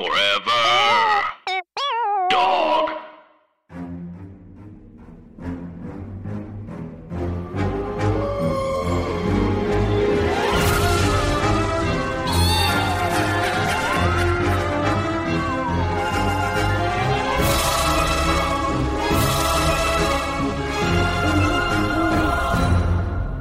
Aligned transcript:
Forever. 0.00 1.28
Dog. 2.30 2.90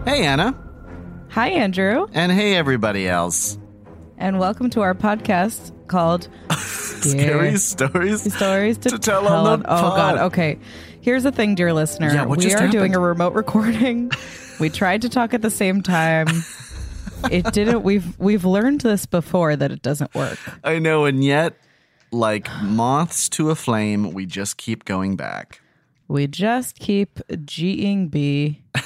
Hey, 0.06 0.26
Anna. 0.26 0.56
Hi, 1.30 1.50
Andrew, 1.50 2.08
And 2.14 2.32
hey, 2.32 2.56
everybody 2.56 3.08
else. 3.08 3.58
and 4.18 4.40
welcome 4.40 4.70
to 4.72 4.82
our 4.82 4.96
podcast 4.96 5.72
called 5.90 6.30
Scary 6.52 7.58
stories. 7.58 8.34
Stories 8.34 8.78
to, 8.80 8.90
To 8.92 9.00
tell 9.00 9.28
on 9.28 9.60
the 9.62 9.66
Oh 9.66 9.76
pod. 9.82 9.98
God. 9.98 10.18
Okay. 10.28 10.58
Here's 11.02 11.24
the 11.24 11.32
thing, 11.32 11.56
dear 11.56 11.74
listener. 11.74 12.14
Yeah, 12.14 12.26
we 12.26 12.54
are 12.54 12.68
doing 12.68 12.96
a 12.96 13.00
remote 13.00 13.34
recording. 13.34 14.12
we 14.60 14.70
tried 14.70 15.02
to 15.04 15.10
talk 15.10 15.34
at 15.34 15.42
the 15.42 15.50
same 15.50 15.82
time. 15.82 16.28
It 17.32 17.52
didn't. 17.52 17.84
We've 17.84 18.18
we've 18.20 18.46
learned 18.46 18.82
this 18.82 19.06
before 19.06 19.56
that 19.56 19.72
it 19.72 19.82
doesn't 19.82 20.14
work. 20.16 20.38
I 20.64 20.80
know, 20.80 21.04
and 21.06 21.24
yet, 21.24 21.56
like 22.12 22.48
moths 22.64 23.28
to 23.30 23.50
a 23.50 23.56
flame, 23.56 24.14
we 24.14 24.26
just 24.26 24.58
keep 24.58 24.86
going 24.86 25.16
back. 25.18 25.60
We 26.08 26.28
just 26.28 26.80
keep 26.80 27.20
G'ing 27.30 28.10
B. 28.10 28.62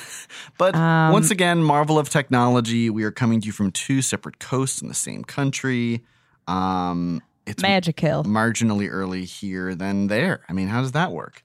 But 0.58 0.76
Um, 0.76 1.14
once 1.14 1.30
again, 1.31 1.64
marvel 1.64 2.00
of 2.00 2.09
technology, 2.09 2.90
we 2.90 3.04
are 3.04 3.12
coming 3.12 3.40
to 3.42 3.45
you 3.48 3.52
from 3.54 3.72
two 3.72 4.02
separate 4.02 4.40
coasts 4.40 4.81
in 4.81 4.88
the 4.88 4.94
same 4.95 5.23
country. 5.23 6.04
Um, 6.48 7.22
it's 7.46 7.62
Magic 7.62 8.00
Hill. 8.00 8.24
marginally 8.24 8.88
early 8.90 9.26
here 9.26 9.76
than 9.76 10.08
there. 10.08 10.42
I 10.48 10.54
mean, 10.54 10.68
how 10.68 10.82
does 10.82 10.94
that 10.94 11.12
work? 11.12 11.44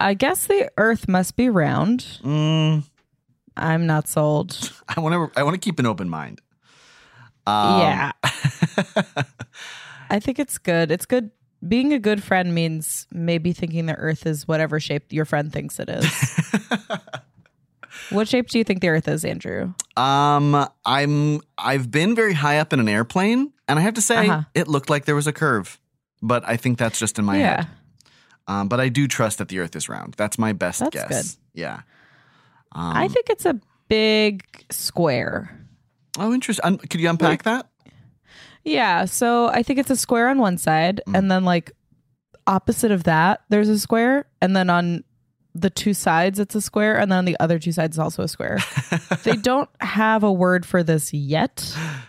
I 0.00 0.14
guess 0.14 0.46
the 0.46 0.70
Earth 0.76 1.08
must 1.08 1.36
be 1.36 1.48
round. 1.48 2.00
Mm, 2.22 2.84
I'm 3.56 3.86
not 3.86 4.08
sold. 4.08 4.72
I 4.88 5.00
want 5.00 5.14
to. 5.14 5.40
I 5.40 5.44
want 5.44 5.54
to 5.54 5.60
keep 5.60 5.78
an 5.78 5.86
open 5.86 6.08
mind. 6.08 6.40
Um, 7.46 7.80
yeah. 7.80 8.12
I 10.10 10.20
think 10.20 10.38
it's 10.38 10.58
good. 10.58 10.90
It's 10.90 11.06
good. 11.06 11.30
Being 11.66 11.92
a 11.92 11.98
good 11.98 12.22
friend 12.22 12.54
means 12.54 13.06
maybe 13.10 13.52
thinking 13.52 13.86
the 13.86 13.94
earth 13.94 14.26
is 14.26 14.46
whatever 14.46 14.78
shape 14.78 15.12
your 15.12 15.24
friend 15.24 15.50
thinks 15.50 15.78
it 15.78 15.88
is. 15.88 16.60
what 18.10 18.28
shape 18.28 18.48
do 18.48 18.58
you 18.58 18.64
think 18.64 18.80
the 18.82 18.88
earth 18.88 19.08
is, 19.08 19.24
Andrew? 19.24 19.72
Um, 19.96 20.68
I'm 20.84 21.40
I've 21.56 21.90
been 21.90 22.14
very 22.14 22.34
high 22.34 22.58
up 22.58 22.72
in 22.74 22.80
an 22.80 22.88
airplane, 22.88 23.52
and 23.68 23.78
I 23.78 23.82
have 23.82 23.94
to 23.94 24.00
say 24.00 24.28
Uh-huh. 24.28 24.42
it 24.54 24.68
looked 24.68 24.90
like 24.90 25.04
there 25.04 25.14
was 25.14 25.26
a 25.26 25.32
curve, 25.32 25.78
but 26.22 26.42
I 26.46 26.56
think 26.56 26.78
that's 26.78 26.98
just 26.98 27.18
in 27.18 27.24
my 27.24 27.38
yeah. 27.38 27.56
head. 27.56 27.66
Um, 28.46 28.68
but 28.68 28.78
I 28.80 28.88
do 28.90 29.08
trust 29.08 29.38
that 29.38 29.48
the 29.48 29.58
Earth 29.60 29.74
is 29.74 29.88
round. 29.88 30.14
That's 30.18 30.38
my 30.38 30.52
best 30.52 30.80
That's 30.80 30.90
guess. 30.94 31.08
good. 31.08 31.38
Yeah. 31.60 31.80
Um, 32.72 32.96
I 32.96 33.08
think 33.08 33.30
it's 33.30 33.46
a 33.46 33.58
big 33.88 34.44
square. 34.70 35.58
Oh, 36.18 36.32
interesting. 36.34 36.64
Un- 36.64 36.78
could 36.78 37.00
you 37.00 37.08
unpack 37.08 37.44
that? 37.44 37.66
Yeah. 38.64 39.06
So 39.06 39.48
I 39.48 39.62
think 39.62 39.78
it's 39.78 39.90
a 39.90 39.96
square 39.96 40.28
on 40.28 40.38
one 40.38 40.58
side, 40.58 41.00
Mm. 41.08 41.18
and 41.18 41.30
then 41.30 41.44
like 41.44 41.72
opposite 42.46 42.90
of 42.90 43.04
that, 43.04 43.42
there's 43.48 43.68
a 43.70 43.78
square, 43.78 44.26
and 44.42 44.54
then 44.54 44.68
on 44.68 45.04
the 45.54 45.70
two 45.70 45.94
sides, 45.94 46.38
it's 46.38 46.54
a 46.54 46.60
square, 46.60 46.98
and 46.98 47.10
then 47.10 47.18
on 47.20 47.24
the 47.24 47.36
other 47.40 47.58
two 47.58 47.72
sides, 47.72 47.94
is 47.96 47.98
also 48.00 48.22
a 48.24 48.28
square. 48.28 48.58
they 49.22 49.36
don't 49.36 49.70
have 49.80 50.22
a 50.22 50.32
word 50.32 50.66
for 50.66 50.82
this 50.82 51.14
yet. 51.14 51.74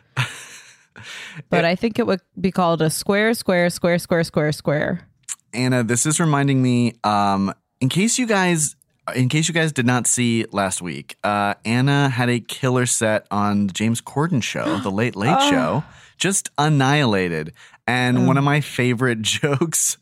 But 1.50 1.66
I 1.66 1.76
think 1.76 2.00
it 2.00 2.08
would 2.08 2.22
be 2.40 2.52
called 2.52 2.82
a 2.82 2.90
square, 2.90 3.34
square, 3.34 3.70
square, 3.70 4.00
square, 4.00 4.24
square, 4.24 4.52
square. 4.52 5.08
Anna, 5.54 5.84
this 5.84 6.06
is 6.06 6.20
reminding 6.20 6.62
me. 6.62 6.94
Um, 7.04 7.54
in 7.82 7.90
case 7.90 8.18
you 8.18 8.26
guys, 8.28 8.76
in 9.16 9.30
case 9.30 9.48
you 9.48 9.54
guys 9.54 9.72
did 9.72 9.86
not 9.86 10.08
see 10.08 10.46
last 10.52 10.82
week, 10.82 11.18
uh, 11.24 11.54
Anna 11.64 12.10
had 12.10 12.30
a 12.30 12.40
killer 12.40 12.86
set 12.86 13.28
on 13.32 13.68
the 13.68 13.74
James 13.74 14.02
Corden 14.02 14.42
show, 14.44 14.78
The 14.80 14.92
Late 14.92 15.16
Late 15.16 15.36
Oh. 15.38 15.50
Show, 15.50 15.84
just 16.18 16.50
annihilated. 16.58 17.54
And 17.88 18.26
one 18.26 18.38
of 18.38 18.44
my 18.44 18.62
favorite 18.62 19.22
jokes 19.22 19.98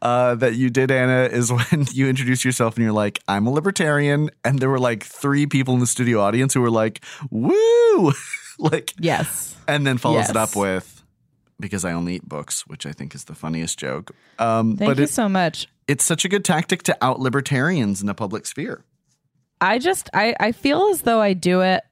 uh, 0.00 0.36
that 0.36 0.54
you 0.54 0.70
did, 0.70 0.92
Anna, 0.92 1.24
is 1.24 1.50
when 1.50 1.86
you 1.92 2.08
introduce 2.08 2.44
yourself 2.44 2.76
and 2.76 2.84
you're 2.84 2.92
like, 2.92 3.18
"I'm 3.26 3.46
a 3.46 3.50
libertarian," 3.50 4.30
and 4.44 4.60
there 4.60 4.70
were 4.70 4.78
like 4.78 5.02
three 5.02 5.46
people 5.46 5.74
in 5.74 5.80
the 5.80 5.86
studio 5.88 6.20
audience 6.20 6.54
who 6.54 6.60
were 6.60 6.70
like, 6.70 7.04
"Woo!" 7.30 8.12
like, 8.58 8.92
Yes. 8.98 9.56
and 9.68 9.86
then 9.86 9.98
follows 9.98 10.30
it 10.30 10.36
up 10.36 10.54
with. 10.56 10.90
Because 11.60 11.84
I 11.84 11.92
only 11.92 12.16
eat 12.16 12.28
books, 12.28 12.66
which 12.66 12.84
I 12.84 12.90
think 12.92 13.14
is 13.14 13.24
the 13.24 13.34
funniest 13.34 13.78
joke. 13.78 14.10
Um, 14.40 14.76
Thank 14.76 14.90
but 14.90 14.98
you 14.98 15.04
it, 15.04 15.10
so 15.10 15.28
much. 15.28 15.68
it's 15.86 16.02
such 16.04 16.24
a 16.24 16.28
good 16.28 16.44
tactic 16.44 16.82
to 16.84 16.96
out 17.00 17.20
libertarians 17.20 18.00
in 18.00 18.08
the 18.08 18.14
public 18.14 18.44
sphere. 18.44 18.82
I 19.60 19.78
just 19.78 20.10
I 20.12 20.34
I 20.40 20.50
feel 20.50 20.88
as 20.90 21.02
though 21.02 21.20
I 21.20 21.32
do 21.32 21.60
it, 21.60 21.84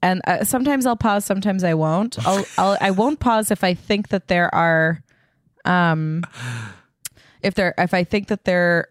and 0.00 0.22
uh, 0.28 0.44
sometimes 0.44 0.86
I'll 0.86 0.96
pause, 0.96 1.24
sometimes 1.24 1.64
I 1.64 1.74
won't. 1.74 2.24
I'll, 2.24 2.44
I'll 2.56 2.78
I 2.80 2.92
won't 2.92 3.18
pause 3.18 3.50
if 3.50 3.64
I 3.64 3.74
think 3.74 4.08
that 4.08 4.28
there 4.28 4.54
are, 4.54 5.02
um, 5.64 6.22
if 7.42 7.54
there 7.54 7.74
if 7.78 7.92
I 7.92 8.04
think 8.04 8.28
that 8.28 8.44
there, 8.44 8.88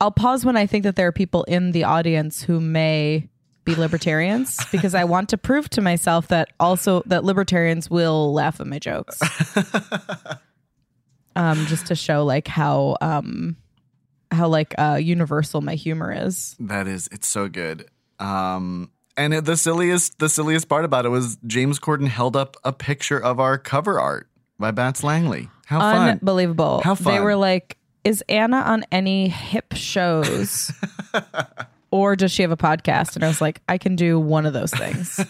I'll 0.00 0.10
pause 0.10 0.42
when 0.42 0.56
I 0.56 0.64
think 0.66 0.84
that 0.84 0.96
there 0.96 1.06
are 1.08 1.12
people 1.12 1.44
in 1.44 1.72
the 1.72 1.84
audience 1.84 2.42
who 2.42 2.60
may 2.60 3.28
be 3.64 3.74
libertarians 3.74 4.58
because 4.72 4.94
I 4.94 5.04
want 5.04 5.28
to 5.30 5.38
prove 5.38 5.68
to 5.70 5.80
myself 5.80 6.28
that 6.28 6.48
also 6.58 7.02
that 7.06 7.24
libertarians 7.24 7.90
will 7.90 8.32
laugh 8.32 8.60
at 8.60 8.66
my 8.66 8.78
jokes. 8.78 9.20
um, 11.36 11.66
just 11.66 11.86
to 11.86 11.94
show 11.94 12.24
like 12.24 12.48
how 12.48 12.96
um 13.00 13.56
how 14.30 14.48
like 14.48 14.74
uh 14.78 14.98
universal 15.00 15.60
my 15.60 15.74
humor 15.74 16.12
is. 16.12 16.56
That 16.58 16.86
is, 16.86 17.08
it's 17.12 17.28
so 17.28 17.48
good. 17.48 17.86
Um, 18.18 18.90
and 19.16 19.34
it, 19.34 19.44
the 19.44 19.56
silliest, 19.56 20.18
the 20.18 20.28
silliest 20.28 20.68
part 20.68 20.84
about 20.84 21.04
it 21.04 21.08
was 21.08 21.36
James 21.46 21.78
Corden 21.78 22.08
held 22.08 22.36
up 22.36 22.56
a 22.64 22.72
picture 22.72 23.18
of 23.18 23.40
our 23.40 23.58
cover 23.58 23.98
art 23.98 24.28
by 24.58 24.70
Bats 24.70 25.02
Langley. 25.02 25.48
How 25.66 25.80
fun! 25.80 26.10
Unbelievable. 26.10 26.80
How 26.84 26.94
fun! 26.94 27.14
They 27.14 27.20
were 27.20 27.36
like, 27.36 27.76
is 28.04 28.22
Anna 28.28 28.58
on 28.58 28.84
any 28.92 29.28
hip 29.28 29.74
shows? 29.74 30.72
or 31.90 32.16
does 32.16 32.32
she 32.32 32.42
have 32.42 32.50
a 32.52 32.56
podcast? 32.56 33.14
And 33.16 33.24
I 33.24 33.28
was 33.28 33.40
like, 33.40 33.60
I 33.68 33.78
can 33.78 33.96
do 33.96 34.18
one 34.18 34.46
of 34.46 34.52
those 34.52 34.70
things. 34.72 35.20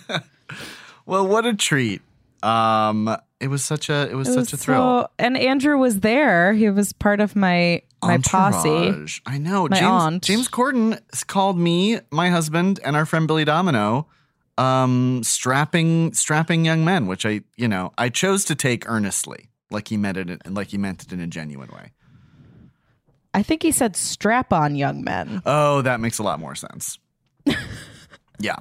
well, 1.06 1.26
what 1.26 1.46
a 1.46 1.54
treat! 1.54 2.02
Um, 2.42 3.14
it 3.38 3.48
was 3.48 3.62
such 3.62 3.88
a, 3.90 4.08
it 4.10 4.14
was 4.14 4.28
It 4.28 4.32
such 4.32 4.40
was 4.40 4.52
a 4.54 4.56
thrill. 4.56 5.02
so- 5.02 5.10
and 5.18 5.36
Andrew 5.36 5.76
was 5.78 6.00
there. 6.00 6.52
He 6.54 6.70
was 6.70 6.92
part 6.92 7.20
of 7.20 7.36
my 7.36 7.82
my 8.02 8.18
posse. 8.18 8.68
Entourage. 8.68 9.20
I 9.26 9.38
know. 9.38 9.68
My 9.68 9.78
James, 9.78 10.02
aunt. 10.02 10.22
James 10.22 10.48
Corden 10.48 10.98
called 11.26 11.58
me, 11.58 12.00
my 12.10 12.30
husband, 12.30 12.80
and 12.84 12.96
our 12.96 13.04
friend 13.04 13.26
Billy 13.28 13.44
Domino, 13.44 14.06
um, 14.56 15.22
strapping, 15.22 16.14
strapping 16.14 16.64
young 16.64 16.82
men, 16.84 17.06
which 17.06 17.26
I, 17.26 17.42
you 17.56 17.68
know, 17.68 17.92
I 17.98 18.08
chose 18.08 18.44
to 18.46 18.54
take 18.54 18.88
earnestly, 18.88 19.50
like 19.70 19.88
he 19.88 19.98
meant 19.98 20.16
it, 20.16 20.50
like 20.50 20.68
he 20.68 20.78
meant 20.78 21.02
it 21.02 21.12
in 21.12 21.20
a 21.20 21.26
genuine 21.26 21.68
way. 21.70 21.92
I 23.34 23.42
think 23.42 23.62
he 23.62 23.70
said 23.72 23.96
strap 23.96 24.52
on 24.52 24.74
young 24.74 25.04
men. 25.04 25.42
Oh, 25.46 25.82
that 25.82 26.00
makes 26.00 26.18
a 26.18 26.22
lot 26.22 26.40
more 26.40 26.54
sense. 26.54 26.98
yeah, 28.40 28.56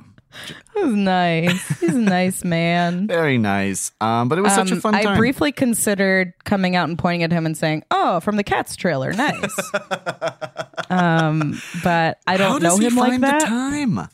was 0.75 0.93
nice. 0.93 1.79
He's 1.79 1.95
a 1.95 1.99
nice 1.99 2.43
man. 2.43 3.07
very 3.07 3.37
nice. 3.37 3.91
Um, 3.99 4.29
but 4.29 4.37
it 4.37 4.41
was 4.41 4.53
such 4.53 4.69
a 4.71 4.75
Um, 4.75 4.81
fun 4.81 4.95
I 4.95 5.03
time. 5.03 5.17
briefly 5.17 5.51
considered 5.51 6.33
coming 6.43 6.75
out 6.75 6.87
and 6.87 6.97
pointing 6.99 7.23
at 7.23 7.31
him 7.31 7.45
and 7.45 7.57
saying, 7.57 7.83
"Oh, 7.91 8.19
from 8.19 8.35
the 8.37 8.43
Cats 8.43 8.75
trailer, 8.75 9.11
nice." 9.13 9.71
um, 10.89 11.59
but 11.83 12.19
I 12.27 12.37
don't 12.37 12.61
How 12.61 12.69
know 12.69 12.77
him 12.77 12.95
like 12.95 13.11
find 13.11 13.23
that. 13.23 13.39
the 13.41 13.45
time 13.47 14.07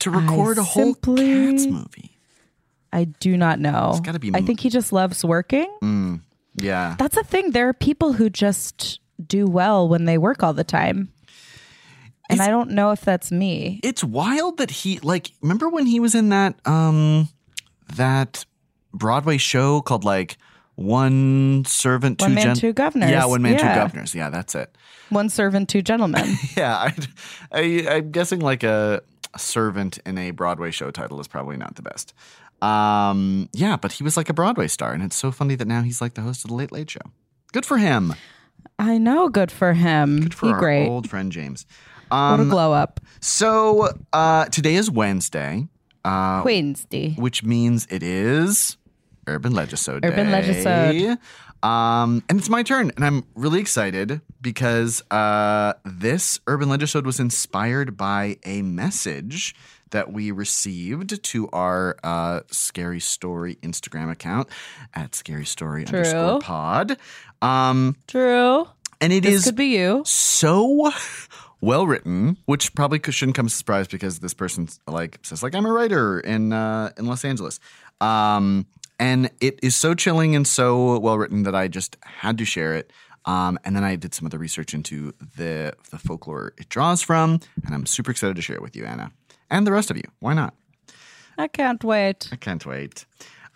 to 0.00 0.10
record 0.10 0.58
a 0.58 0.62
whole 0.62 0.94
simply- 0.94 1.52
Cats 1.52 1.66
movie? 1.66 2.16
I 2.92 3.04
do 3.04 3.36
not 3.36 3.58
know. 3.58 3.90
It's 3.92 4.00
gotta 4.00 4.18
be 4.18 4.30
I 4.34 4.40
think 4.40 4.60
he 4.60 4.70
just 4.70 4.92
loves 4.92 5.24
working. 5.24 6.22
Yeah, 6.60 6.96
That's 6.98 7.16
a 7.16 7.22
thing. 7.22 7.52
There 7.52 7.68
are 7.68 7.72
people 7.74 8.14
who 8.14 8.28
just 8.30 8.98
do 9.26 9.46
well 9.46 9.88
when 9.88 10.04
they 10.04 10.18
work 10.18 10.42
all 10.42 10.52
the 10.52 10.64
time. 10.64 11.10
And 12.30 12.42
I 12.42 12.48
don't 12.48 12.70
know 12.72 12.90
if 12.90 13.00
that's 13.00 13.32
me. 13.32 13.80
it's 13.82 14.04
wild 14.04 14.58
that 14.58 14.70
he 14.70 14.98
like. 15.00 15.32
Remember 15.40 15.68
when 15.70 15.86
he 15.86 15.98
was 15.98 16.14
in 16.14 16.28
that 16.28 16.54
um 16.66 17.28
that 17.96 18.44
Broadway 18.92 19.38
show 19.38 19.80
called 19.80 20.04
like 20.04 20.36
One 20.74 21.64
Servant, 21.66 22.20
One 22.20 22.30
Two 22.30 22.34
Man, 22.34 22.44
Gen- 22.44 22.56
Two 22.56 22.72
Governors. 22.74 23.10
Yeah, 23.10 23.24
One 23.24 23.40
Man, 23.40 23.56
Two 23.58 23.64
Yeah. 23.64 23.74
Governors. 23.76 24.14
Yeah, 24.14 24.28
that's 24.28 24.54
it. 24.54 24.76
One 25.08 25.30
servant, 25.30 25.70
two 25.70 25.80
gentlemen. 25.80 26.34
Yeah, 26.56 26.76
I, 26.76 26.94
I, 27.50 27.86
I'm 27.88 28.10
guessing 28.10 28.40
like 28.40 28.62
a 28.62 29.00
servant 29.38 29.98
in 30.04 30.18
a 30.18 30.32
Broadway 30.32 30.70
show 30.70 30.90
title 30.90 31.18
is 31.20 31.28
probably 31.28 31.56
not 31.56 31.76
the 31.76 31.82
best. 31.82 32.12
Um, 32.60 33.48
yeah, 33.54 33.76
but 33.76 33.92
he 33.92 34.02
was 34.04 34.18
like 34.18 34.28
a 34.28 34.34
Broadway 34.34 34.66
star, 34.68 34.92
and 34.92 35.02
it's 35.02 35.16
so 35.16 35.30
funny 35.30 35.54
that 35.54 35.66
now 35.66 35.80
he's 35.80 36.02
like 36.02 36.12
the 36.12 36.20
host 36.20 36.44
of 36.44 36.50
the 36.50 36.56
Late 36.56 36.72
Late 36.72 36.90
Show. 36.90 37.00
Good 37.52 37.64
for 37.64 37.78
him. 37.78 38.12
I 38.78 38.98
know. 38.98 39.28
Good 39.28 39.50
for 39.50 39.72
him. 39.72 40.20
Good 40.20 40.34
for 40.34 40.46
he 40.46 40.52
our 40.52 40.58
great. 40.58 40.88
old 40.88 41.08
friend 41.10 41.32
James. 41.32 41.66
what 42.08 42.16
a 42.18 42.42
Um, 42.42 42.48
glow 42.48 42.72
up. 42.72 43.00
so 43.20 43.90
uh, 44.12 44.46
today 44.46 44.74
is 44.76 44.90
Wednesday, 44.90 45.68
uh, 46.04 46.42
Wednesday. 46.44 47.14
which 47.14 47.42
means 47.42 47.86
it 47.90 48.02
is 48.02 48.76
Urban 49.26 49.52
Legisode. 49.52 50.04
Urban. 50.04 50.28
Legisode. 50.28 51.18
Um, 51.60 52.22
and 52.28 52.38
it's 52.38 52.48
my 52.48 52.62
turn, 52.62 52.92
and 52.94 53.04
I'm 53.04 53.24
really 53.34 53.58
excited 53.58 54.20
because 54.40 55.02
uh, 55.10 55.72
this 55.84 56.38
Urban 56.46 56.68
Legisode 56.68 57.02
was 57.04 57.18
inspired 57.18 57.96
by 57.96 58.36
a 58.44 58.62
message 58.62 59.56
that 59.90 60.12
we 60.12 60.30
received 60.30 61.22
to 61.24 61.48
our 61.50 61.96
uh, 62.04 62.40
Scary 62.50 63.00
Story 63.00 63.56
Instagram 63.62 64.10
account 64.10 64.48
at 64.94 65.14
Scary 65.14 65.44
Story 65.44 65.84
True. 65.84 65.98
underscore 65.98 66.40
pod. 66.40 66.96
Um, 67.42 67.96
True. 68.06 68.66
and 69.00 69.12
it 69.12 69.22
This 69.22 69.34
is 69.40 69.44
could 69.44 69.56
be 69.56 69.76
you. 69.78 70.02
so 70.04 70.90
well 71.60 71.86
written, 71.86 72.36
which 72.46 72.74
probably 72.74 73.00
shouldn't 73.10 73.36
come 73.36 73.46
as 73.46 73.52
a 73.54 73.56
surprise 73.56 73.88
because 73.88 74.20
this 74.20 74.34
person 74.34 74.68
like 74.86 75.18
says 75.22 75.42
like 75.42 75.54
I'm 75.54 75.66
a 75.66 75.72
writer 75.72 76.20
in 76.20 76.52
uh, 76.52 76.90
in 76.98 77.06
Los 77.06 77.24
Angeles, 77.24 77.58
um, 78.00 78.66
and 78.98 79.30
it 79.40 79.58
is 79.62 79.74
so 79.76 79.94
chilling 79.94 80.36
and 80.36 80.46
so 80.46 80.98
well 80.98 81.18
written 81.18 81.42
that 81.44 81.54
I 81.54 81.68
just 81.68 81.96
had 82.02 82.38
to 82.38 82.44
share 82.44 82.74
it. 82.74 82.92
Um, 83.24 83.58
and 83.64 83.76
then 83.76 83.84
I 83.84 83.96
did 83.96 84.14
some 84.14 84.24
other 84.26 84.38
research 84.38 84.72
into 84.72 85.12
the 85.36 85.74
the 85.90 85.98
folklore 85.98 86.54
it 86.56 86.68
draws 86.68 87.02
from, 87.02 87.40
and 87.66 87.74
I'm 87.74 87.84
super 87.86 88.10
excited 88.10 88.36
to 88.36 88.42
share 88.42 88.56
it 88.56 88.62
with 88.62 88.74
you, 88.76 88.84
Anna, 88.86 89.10
and 89.50 89.66
the 89.66 89.72
rest 89.72 89.90
of 89.90 89.96
you. 89.96 90.04
Why 90.18 90.34
not? 90.34 90.54
I 91.36 91.48
can't 91.48 91.82
wait. 91.84 92.28
I 92.32 92.36
can't 92.36 92.64
wait. 92.66 93.06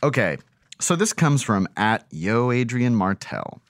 Okay, 0.03 0.39
so 0.81 0.97
this 0.97 1.13
comes 1.13 1.43
from 1.43 1.69
at 1.77 2.07
Yo 2.11 2.51
Adrian 2.51 2.95
Martel. 2.95 3.61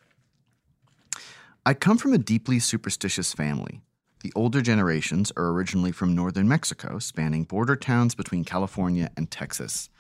I 1.65 1.75
come 1.75 1.97
from 1.97 2.13
a 2.13 2.19
deeply 2.19 2.59
superstitious 2.59 3.33
family. 3.33 3.81
The 4.23 4.33
older 4.37 4.63
generations 4.63 5.33
are 5.37 5.49
originally 5.49 5.91
from 5.91 6.15
northern 6.15 6.47
Mexico, 6.47 6.99
spanning 7.01 7.45
border 7.45 7.75
towns 7.75 8.15
between 8.15 8.45
California 8.45 9.11
and 9.17 9.31
Texas. 9.31 9.91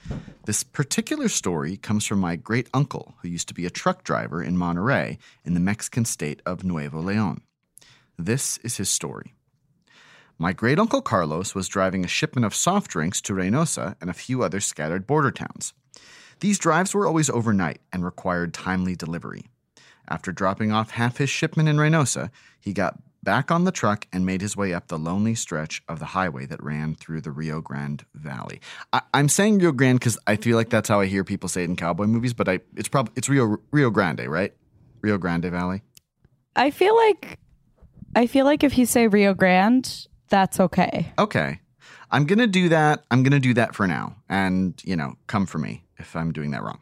This 0.46 0.62
particular 0.62 1.28
story 1.28 1.76
comes 1.76 2.06
from 2.06 2.20
my 2.20 2.36
great 2.36 2.68
uncle, 2.72 3.14
who 3.20 3.28
used 3.28 3.48
to 3.48 3.54
be 3.54 3.66
a 3.66 3.70
truck 3.70 4.04
driver 4.04 4.40
in 4.42 4.56
Monterrey 4.56 5.18
in 5.44 5.54
the 5.54 5.60
Mexican 5.60 6.04
state 6.04 6.40
of 6.46 6.62
Nuevo 6.62 7.00
Leon. 7.00 7.42
This 8.16 8.58
is 8.58 8.76
his 8.76 8.88
story. 8.88 9.34
My 10.38 10.52
great 10.52 10.78
uncle 10.78 11.02
Carlos 11.02 11.54
was 11.54 11.68
driving 11.68 12.04
a 12.04 12.08
shipment 12.08 12.44
of 12.44 12.54
soft 12.54 12.90
drinks 12.90 13.20
to 13.22 13.32
Reynosa 13.32 13.96
and 14.00 14.10
a 14.10 14.14
few 14.14 14.42
other 14.42 14.60
scattered 14.60 15.06
border 15.06 15.30
towns. 15.30 15.72
These 16.40 16.58
drives 16.58 16.94
were 16.94 17.06
always 17.06 17.30
overnight 17.30 17.80
and 17.92 18.04
required 18.04 18.52
timely 18.52 18.96
delivery. 18.96 19.46
After 20.08 20.32
dropping 20.32 20.72
off 20.72 20.90
half 20.90 21.18
his 21.18 21.30
shipment 21.30 21.68
in 21.68 21.76
Reynosa, 21.76 22.30
he 22.58 22.72
got 22.72 22.98
back 23.22 23.50
on 23.50 23.64
the 23.64 23.70
truck 23.70 24.06
and 24.12 24.26
made 24.26 24.40
his 24.40 24.56
way 24.56 24.74
up 24.74 24.88
the 24.88 24.98
lonely 24.98 25.34
stretch 25.34 25.82
of 25.88 26.00
the 26.00 26.06
highway 26.06 26.46
that 26.46 26.62
ran 26.62 26.94
through 26.94 27.20
the 27.20 27.30
Rio 27.30 27.60
Grande 27.60 28.04
Valley. 28.14 28.60
I, 28.92 29.02
I'm 29.14 29.28
saying 29.28 29.58
Rio 29.58 29.72
Grande 29.72 30.00
because 30.00 30.18
I 30.26 30.36
feel 30.36 30.56
like 30.56 30.70
that's 30.70 30.88
how 30.88 31.00
I 31.00 31.06
hear 31.06 31.22
people 31.22 31.48
say 31.48 31.62
it 31.62 31.70
in 31.70 31.76
cowboy 31.76 32.06
movies, 32.06 32.34
but 32.34 32.48
I 32.48 32.60
it's 32.76 32.88
probably 32.88 33.12
it's 33.16 33.28
Rio 33.28 33.58
Rio 33.70 33.90
Grande, 33.90 34.26
right? 34.26 34.52
Rio 35.00 35.18
Grande 35.18 35.46
Valley. 35.46 35.82
I 36.56 36.70
feel 36.70 36.96
like 36.96 37.38
I 38.14 38.26
feel 38.26 38.44
like 38.44 38.64
if 38.64 38.76
you 38.76 38.86
say 38.86 39.06
Rio 39.06 39.34
Grande, 39.34 40.08
that's 40.32 40.58
okay. 40.58 41.12
Okay. 41.18 41.60
I'm 42.10 42.24
going 42.24 42.38
to 42.40 42.46
do 42.46 42.70
that. 42.70 43.04
I'm 43.10 43.22
going 43.22 43.32
to 43.32 43.38
do 43.38 43.52
that 43.54 43.74
for 43.74 43.86
now. 43.86 44.16
And, 44.28 44.74
you 44.82 44.96
know, 44.96 45.14
come 45.26 45.44
for 45.46 45.58
me 45.58 45.84
if 45.98 46.16
I'm 46.16 46.32
doing 46.32 46.50
that 46.52 46.62
wrong. 46.62 46.80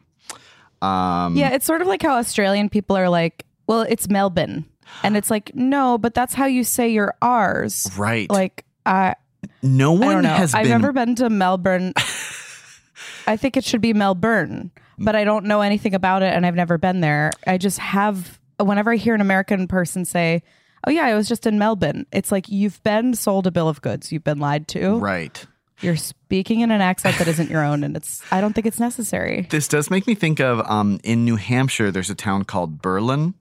Um, 0.81 1.35
Yeah, 1.35 1.51
it's 1.51 1.65
sort 1.65 1.81
of 1.81 1.87
like 1.87 2.01
how 2.01 2.15
Australian 2.17 2.69
people 2.69 2.95
are 2.97 3.09
like, 3.09 3.45
well, 3.67 3.81
it's 3.81 4.09
Melbourne. 4.09 4.65
And 5.03 5.15
it's 5.15 5.29
like, 5.29 5.53
no, 5.53 5.97
but 5.97 6.13
that's 6.13 6.33
how 6.33 6.45
you 6.45 6.63
say 6.63 6.89
your 6.89 7.13
R's. 7.21 7.87
Right. 7.97 8.29
Like, 8.29 8.65
I, 8.85 9.15
no 9.61 9.95
I 9.95 9.99
one 10.15 10.23
know. 10.23 10.29
has 10.29 10.53
I've 10.53 10.63
been. 10.63 10.71
never 10.71 10.91
been 10.93 11.15
to 11.15 11.29
Melbourne. 11.29 11.93
I 13.27 13.37
think 13.37 13.55
it 13.57 13.63
should 13.63 13.81
be 13.81 13.93
Melbourne, 13.93 14.71
but 14.97 15.15
I 15.15 15.23
don't 15.23 15.45
know 15.45 15.61
anything 15.61 15.93
about 15.93 16.23
it 16.23 16.33
and 16.33 16.45
I've 16.45 16.55
never 16.55 16.77
been 16.77 17.01
there. 17.01 17.31
I 17.45 17.57
just 17.57 17.79
have, 17.79 18.39
whenever 18.59 18.91
I 18.91 18.95
hear 18.95 19.13
an 19.13 19.21
American 19.21 19.67
person 19.67 20.03
say, 20.05 20.41
oh, 20.87 20.91
yeah, 20.91 21.03
I 21.05 21.15
was 21.15 21.27
just 21.27 21.45
in 21.45 21.57
Melbourne, 21.59 22.05
it's 22.11 22.31
like 22.31 22.49
you've 22.49 22.81
been 22.83 23.13
sold 23.13 23.47
a 23.47 23.51
bill 23.51 23.69
of 23.69 23.81
goods. 23.81 24.11
You've 24.11 24.23
been 24.23 24.39
lied 24.39 24.67
to. 24.69 24.97
right. 24.97 25.45
You're 25.81 25.95
speaking 25.95 26.59
in 26.59 26.69
an 26.69 26.79
accent 26.79 27.17
that 27.17 27.27
isn't 27.27 27.49
your 27.49 27.63
own. 27.65 27.83
And 27.83 27.97
it's, 27.97 28.21
I 28.31 28.39
don't 28.39 28.53
think 28.53 28.67
it's 28.67 28.79
necessary. 28.79 29.47
This 29.49 29.67
does 29.67 29.89
make 29.89 30.05
me 30.05 30.13
think 30.13 30.39
of 30.39 30.59
um, 30.69 30.99
in 31.03 31.25
New 31.25 31.37
Hampshire, 31.37 31.89
there's 31.89 32.11
a 32.11 32.15
town 32.15 32.43
called 32.43 32.83
Berlin. 32.83 33.33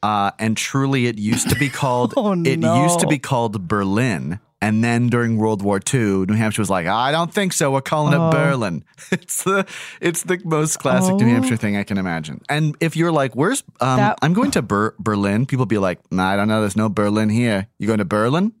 Uh, 0.00 0.30
and 0.38 0.56
truly, 0.56 1.06
it 1.06 1.18
used 1.18 1.48
to 1.48 1.56
be 1.56 1.68
called. 1.68 2.14
Oh, 2.16 2.30
It 2.32 2.60
no. 2.60 2.84
used 2.84 3.00
to 3.00 3.08
be 3.08 3.18
called 3.18 3.66
Berlin, 3.66 4.38
and 4.62 4.82
then 4.82 5.08
during 5.08 5.36
World 5.36 5.60
War 5.62 5.78
II, 5.92 6.24
New 6.26 6.34
Hampshire 6.34 6.62
was 6.62 6.70
like, 6.70 6.86
"I 6.86 7.12
don't 7.12 7.32
think 7.32 7.52
so. 7.52 7.70
We're 7.70 7.80
calling 7.82 8.14
it 8.14 8.30
Berlin." 8.32 8.84
It's 9.12 9.44
the 9.44 9.66
it's 10.00 10.22
the 10.22 10.40
most 10.44 10.78
classic 10.78 11.14
New 11.16 11.26
Oh. 11.26 11.28
Hampshire 11.28 11.56
thing 11.56 11.76
I 11.76 11.84
can 11.84 11.98
imagine. 11.98 12.40
And 12.48 12.76
if 12.80 12.96
you're 12.96 13.12
like, 13.12 13.34
"Where's 13.34 13.62
um, 13.80 13.98
That- 13.98 14.18
I'm 14.22 14.32
going 14.32 14.50
to 14.52 14.62
Ber- 14.62 14.94
Berlin," 14.98 15.44
people 15.46 15.66
be 15.66 15.78
like, 15.78 16.00
nah, 16.10 16.28
"I 16.30 16.36
don't 16.36 16.48
know. 16.48 16.60
There's 16.60 16.76
no 16.76 16.88
Berlin 16.88 17.28
here. 17.28 17.68
You 17.78 17.86
going 17.86 17.98
to 17.98 18.04
Berlin?" 18.04 18.52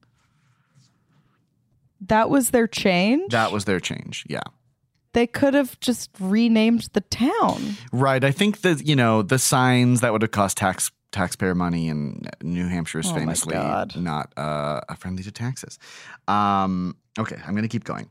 That 2.06 2.28
was 2.30 2.50
their 2.50 2.66
change. 2.66 3.32
That 3.32 3.52
was 3.52 3.64
their 3.64 3.80
change. 3.80 4.24
Yeah. 4.28 4.42
they 5.14 5.26
could 5.28 5.54
have 5.54 5.78
just 5.78 6.10
renamed 6.18 6.88
the 6.92 7.00
town. 7.02 7.76
Right. 7.92 8.24
I 8.24 8.32
think 8.32 8.62
that 8.62 8.84
you 8.86 8.96
know 8.96 9.22
the 9.22 9.38
signs 9.38 10.00
that 10.00 10.12
would 10.12 10.22
have 10.22 10.32
cost 10.32 10.56
tax 10.56 10.90
taxpayer 11.14 11.54
money, 11.54 11.88
and 11.88 12.28
New 12.42 12.66
Hampshire 12.68 12.98
is 12.98 13.10
Oh 13.10 13.14
famously 13.14 13.54
not 13.54 14.32
uh, 14.36 14.80
friendly 14.98 15.22
to 15.22 15.30
taxes. 15.32 15.78
Um, 16.28 16.96
okay, 17.18 17.36
I'm 17.46 17.54
going 17.54 17.62
to 17.62 17.68
keep 17.68 17.84
going. 17.84 18.10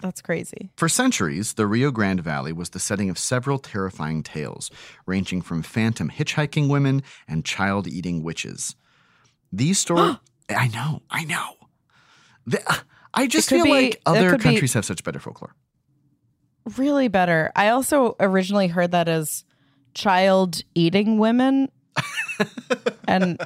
That's 0.00 0.20
crazy. 0.20 0.70
For 0.76 0.88
centuries, 0.88 1.54
the 1.54 1.66
Rio 1.66 1.90
Grande 1.90 2.20
Valley 2.20 2.52
was 2.52 2.70
the 2.70 2.78
setting 2.78 3.10
of 3.10 3.18
several 3.18 3.58
terrifying 3.58 4.22
tales, 4.22 4.70
ranging 5.06 5.42
from 5.42 5.62
phantom 5.62 6.10
hitchhiking 6.10 6.68
women 6.68 7.02
and 7.26 7.44
child-eating 7.44 8.22
witches. 8.22 8.76
These 9.50 9.78
stories, 9.78 10.16
I 10.48 10.68
know, 10.68 11.02
I 11.10 11.24
know. 11.24 11.54
The- 12.46 12.82
I 13.14 13.26
just 13.26 13.48
feel 13.48 13.64
be- 13.64 13.70
like 13.70 14.02
other 14.06 14.36
countries 14.38 14.74
have 14.74 14.84
such 14.84 15.02
better 15.02 15.18
folklore. 15.18 15.54
Really 16.76 17.08
better. 17.08 17.50
I 17.56 17.70
also 17.70 18.14
originally 18.20 18.68
heard 18.68 18.90
that 18.92 19.08
as 19.08 19.44
child 19.94 20.62
eating 20.74 21.18
women. 21.18 21.70
and 23.08 23.38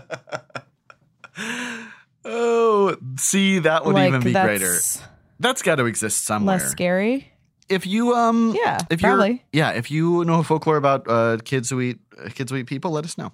Oh, 2.24 2.96
see, 3.18 3.58
that 3.60 3.84
would 3.84 3.94
like 3.94 4.08
even 4.08 4.22
be 4.22 4.32
that's 4.32 4.46
greater. 4.46 4.78
That's 5.40 5.62
got 5.62 5.76
to 5.76 5.86
exist 5.86 6.24
somewhere. 6.24 6.58
less 6.58 6.70
scary. 6.70 7.32
if 7.68 7.84
you 7.86 8.14
um 8.14 8.54
Yeah, 8.56 8.78
if 8.90 9.02
you're 9.02 9.38
yeah 9.52 9.70
if 9.70 9.90
you 9.90 10.24
know 10.24 10.42
folklore 10.42 10.76
about 10.76 11.08
uh 11.08 11.38
kids 11.44 11.70
who 11.70 11.80
eat 11.80 11.98
uh, 12.24 12.28
kids 12.28 12.50
who 12.52 12.56
eat 12.58 12.66
people 12.66 12.92
let 12.92 13.04
us 13.04 13.18
know 13.18 13.32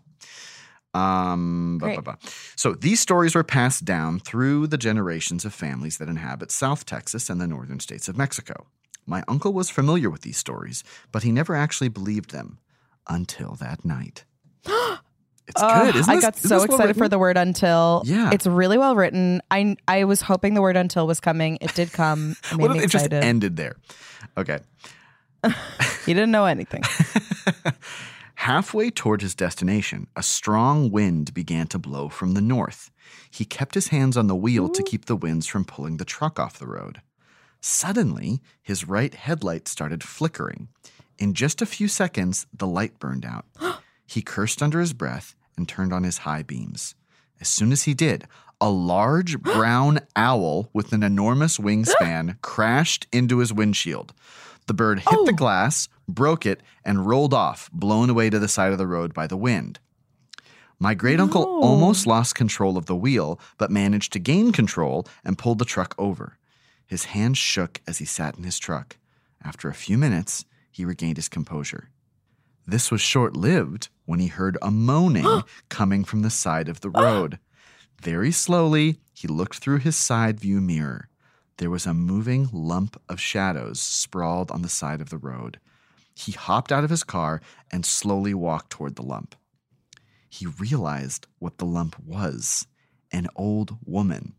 um 0.95 1.77
blah, 1.79 1.89
Great. 1.89 2.03
blah, 2.03 2.15
blah. 2.15 2.31
so 2.57 2.73
these 2.73 2.99
stories 3.01 3.35
were 3.35 3.45
passed 3.45 3.85
down 3.85 4.19
through 4.21 4.67
the 4.67 4.79
generations 4.79 5.45
of 5.45 5.53
families 5.53 5.99
that 5.99 6.09
inhabit 6.09 6.51
south 6.51 6.87
texas 6.87 7.29
and 7.29 7.41
the 7.41 7.47
northern 7.47 7.79
states 7.81 8.09
of 8.09 8.17
mexico 8.17 8.67
my 9.07 9.23
uncle 9.29 9.53
was 9.53 9.69
familiar 9.69 10.09
with 10.09 10.23
these 10.23 10.39
stories 10.39 10.83
but 11.13 11.23
he 11.25 11.31
never 11.31 11.55
actually 11.55 11.89
believed 11.91 12.31
them 12.31 12.59
until 13.07 13.55
that 13.55 13.85
night 13.85 14.25
it's 15.49 15.63
Ugh, 15.63 15.87
good 15.87 15.97
isn't 15.97 16.11
I 16.11 16.17
this- 16.17 16.25
got 16.25 16.37
so 16.37 16.57
well 16.57 16.65
excited 16.65 16.97
for 16.97 17.09
the 17.09 17.19
word 17.19 17.37
until. 17.37 18.03
Yeah. 18.05 18.31
It's 18.33 18.47
really 18.47 18.79
well 18.79 18.95
written. 18.95 19.41
I 19.51 19.77
I 19.89 20.05
was 20.05 20.21
hoping 20.21 20.55
the 20.55 20.61
word 20.63 20.77
until 20.77 21.07
was 21.07 21.21
coming. 21.21 21.59
It 21.61 21.75
did 21.75 21.93
come. 21.93 22.37
It 22.53 22.53
made 22.59 22.63
what 22.63 22.71
me 22.73 22.79
if 22.79 22.85
it 22.85 22.91
just 22.91 23.13
ended 23.13 23.57
there 23.57 23.77
okay 24.37 24.59
he 26.05 26.13
didn't 26.15 26.31
know 26.33 26.45
anything. 26.45 26.83
Halfway 28.35 28.91
toward 28.91 29.21
his 29.23 29.35
destination, 29.35 30.07
a 30.15 30.23
strong 30.23 30.91
wind 30.91 31.35
began 31.35 31.67
to 31.69 31.79
blow 31.79 32.09
from 32.09 32.35
the 32.35 32.41
north. 32.41 32.91
He 33.31 33.45
kept 33.45 33.75
his 33.75 33.89
hands 33.89 34.17
on 34.17 34.27
the 34.29 34.37
wheel 34.37 34.69
to 34.69 34.83
keep 34.83 35.07
the 35.07 35.17
winds 35.17 35.47
from 35.47 35.65
pulling 35.65 35.97
the 35.97 36.05
truck 36.05 36.39
off 36.39 36.59
the 36.59 36.67
road. 36.67 37.01
Suddenly, 37.61 38.41
his 38.63 38.87
right 38.87 39.13
headlight 39.13 39.67
started 39.67 40.05
flickering. 40.05 40.69
In 41.19 41.35
just 41.35 41.61
a 41.61 41.67
few 41.67 41.89
seconds, 41.89 42.47
the 42.53 42.67
light 42.67 42.99
burned 43.01 43.25
out. 43.25 43.45
he 44.07 44.23
cursed 44.23 44.63
under 44.63 44.79
his 44.81 44.93
breath 44.93 45.35
and 45.59 45.69
turned 45.69 45.93
on 45.93 46.05
his 46.05 46.19
high 46.19 46.43
beams. 46.43 46.95
As 47.41 47.49
soon 47.49 47.73
as 47.73 47.83
he 47.83 47.93
did, 47.93 48.27
a 48.61 48.71
large 48.71 49.39
brown 49.43 50.01
owl 50.17 50.71
with 50.73 50.93
an 50.93 51.03
enormous 51.03 51.59
wingspan 51.59 52.39
crashed 52.43 53.07
into 53.13 53.39
his 53.39 53.53
windshield. 53.53 54.15
The 54.67 54.75
bird 54.75 55.01
hit 55.01 55.27
the 55.27 55.33
oh. 55.33 55.37
glass, 55.37 55.89
broke 56.09 56.47
it, 56.47 56.63
and 56.85 57.07
rolled 57.07 57.35
off, 57.35 57.71
blown 57.73 58.09
away 58.09 58.31
to 58.31 58.39
the 58.39 58.49
side 58.49 58.73
of 58.73 58.79
the 58.79 58.87
road 58.87 59.13
by 59.13 59.27
the 59.27 59.37
wind. 59.37 59.79
My 60.79 60.95
great 60.95 61.19
uncle 61.19 61.43
No. 61.43 61.61
almost 61.61 62.07
lost 62.07 62.35
control 62.35 62.77
of 62.77 62.87
the 62.87 62.95
wheel, 62.95 63.41
but 63.57 63.71
managed 63.71 64.13
to 64.13 64.19
gain 64.19 64.53
control 64.53 65.07
and 65.25 65.39
pulled 65.39 65.59
the 65.59 65.65
truck 65.65 65.95
over. 65.99 66.39
His 66.87 67.07
hands 67.07 67.39
shook 67.39 67.81
as 67.87 67.99
he 67.99 68.05
sat 68.05 68.37
in 68.37 68.45
his 68.45 68.59
truck. 68.59 68.97
After 69.43 69.69
a 69.69 69.75
few 69.75 69.99
minutes, 69.99 70.45
he 70.71 70.85
regained 70.85 71.17
his 71.17 71.29
composure. 71.29 71.91
This 72.69 72.91
was 72.91 73.01
short 73.01 73.35
lived 73.35 73.89
when 74.05 74.21
he 74.21 74.27
heard 74.27 74.59
a 74.61 74.71
moaning 74.71 75.43
coming 75.71 76.05
from 76.05 76.21
the 76.21 76.29
side 76.29 76.69
of 76.69 76.83
the 76.83 76.91
road. 77.05 77.39
Very 78.03 78.31
slowly, 78.31 78.99
he 79.15 79.27
looked 79.27 79.57
through 79.57 79.79
his 79.79 79.97
side 79.97 80.39
view 80.39 80.61
mirror. 80.61 81.09
There 81.57 81.71
was 81.71 81.87
a 81.87 81.95
moving 81.95 82.51
lump 82.53 83.01
of 83.09 83.23
shadows 83.23 83.81
sprawled 83.81 84.51
on 84.51 84.61
the 84.61 84.69
side 84.69 85.01
of 85.01 85.09
the 85.09 85.17
road. 85.17 85.59
He 86.15 86.33
hopped 86.33 86.71
out 86.71 86.85
of 86.85 86.91
his 86.91 87.05
car 87.05 87.41
and 87.71 87.87
slowly 87.87 88.35
walked 88.35 88.69
toward 88.69 88.97
the 88.97 89.03
lump. 89.03 89.35
He 90.29 90.45
realized 90.45 91.27
what 91.39 91.57
the 91.57 91.65
lump 91.65 91.99
was 91.99 92.67
an 93.11 93.29
old 93.35 93.79
woman. 93.87 94.35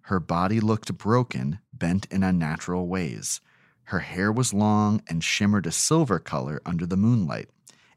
Her 0.00 0.18
body 0.18 0.58
looked 0.58 0.98
broken, 0.98 1.60
bent 1.72 2.06
in 2.10 2.24
unnatural 2.24 2.88
ways. 2.88 3.40
Her 3.84 4.00
hair 4.00 4.32
was 4.32 4.52
long 4.52 5.00
and 5.06 5.22
shimmered 5.22 5.68
a 5.68 5.70
silver 5.70 6.18
color 6.18 6.60
under 6.66 6.84
the 6.84 6.96
moonlight. 6.96 7.50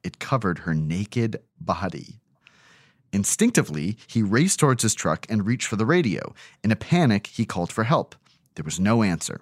It 0.04 0.20
covered 0.20 0.60
her 0.60 0.74
naked 0.74 1.42
body. 1.60 2.20
Instinctively, 3.14 3.98
he 4.08 4.24
raced 4.24 4.60
towards 4.60 4.84
his 4.84 4.96
truck 4.96 5.26
and 5.30 5.46
reached 5.46 5.68
for 5.68 5.76
the 5.76 5.86
radio. 5.86 6.34
In 6.64 6.72
a 6.72 6.76
panic, 6.76 7.28
he 7.28 7.46
called 7.46 7.72
for 7.72 7.84
help. 7.84 8.16
There 8.56 8.64
was 8.64 8.80
no 8.80 9.04
answer. 9.04 9.42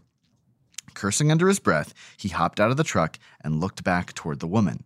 Cursing 0.93 1.31
under 1.31 1.47
his 1.47 1.59
breath, 1.59 1.93
he 2.17 2.29
hopped 2.29 2.59
out 2.59 2.71
of 2.71 2.77
the 2.77 2.83
truck 2.83 3.19
and 3.41 3.59
looked 3.59 3.83
back 3.83 4.13
toward 4.13 4.39
the 4.39 4.47
woman. 4.47 4.83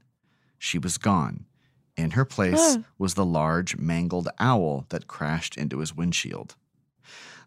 She 0.57 0.77
was 0.77 0.97
gone. 0.97 1.45
In 1.95 2.11
her 2.11 2.25
place 2.25 2.77
was 2.97 3.13
the 3.13 3.25
large, 3.25 3.77
mangled 3.77 4.27
owl 4.39 4.85
that 4.89 5.07
crashed 5.07 5.57
into 5.57 5.79
his 5.79 5.95
windshield. 5.95 6.55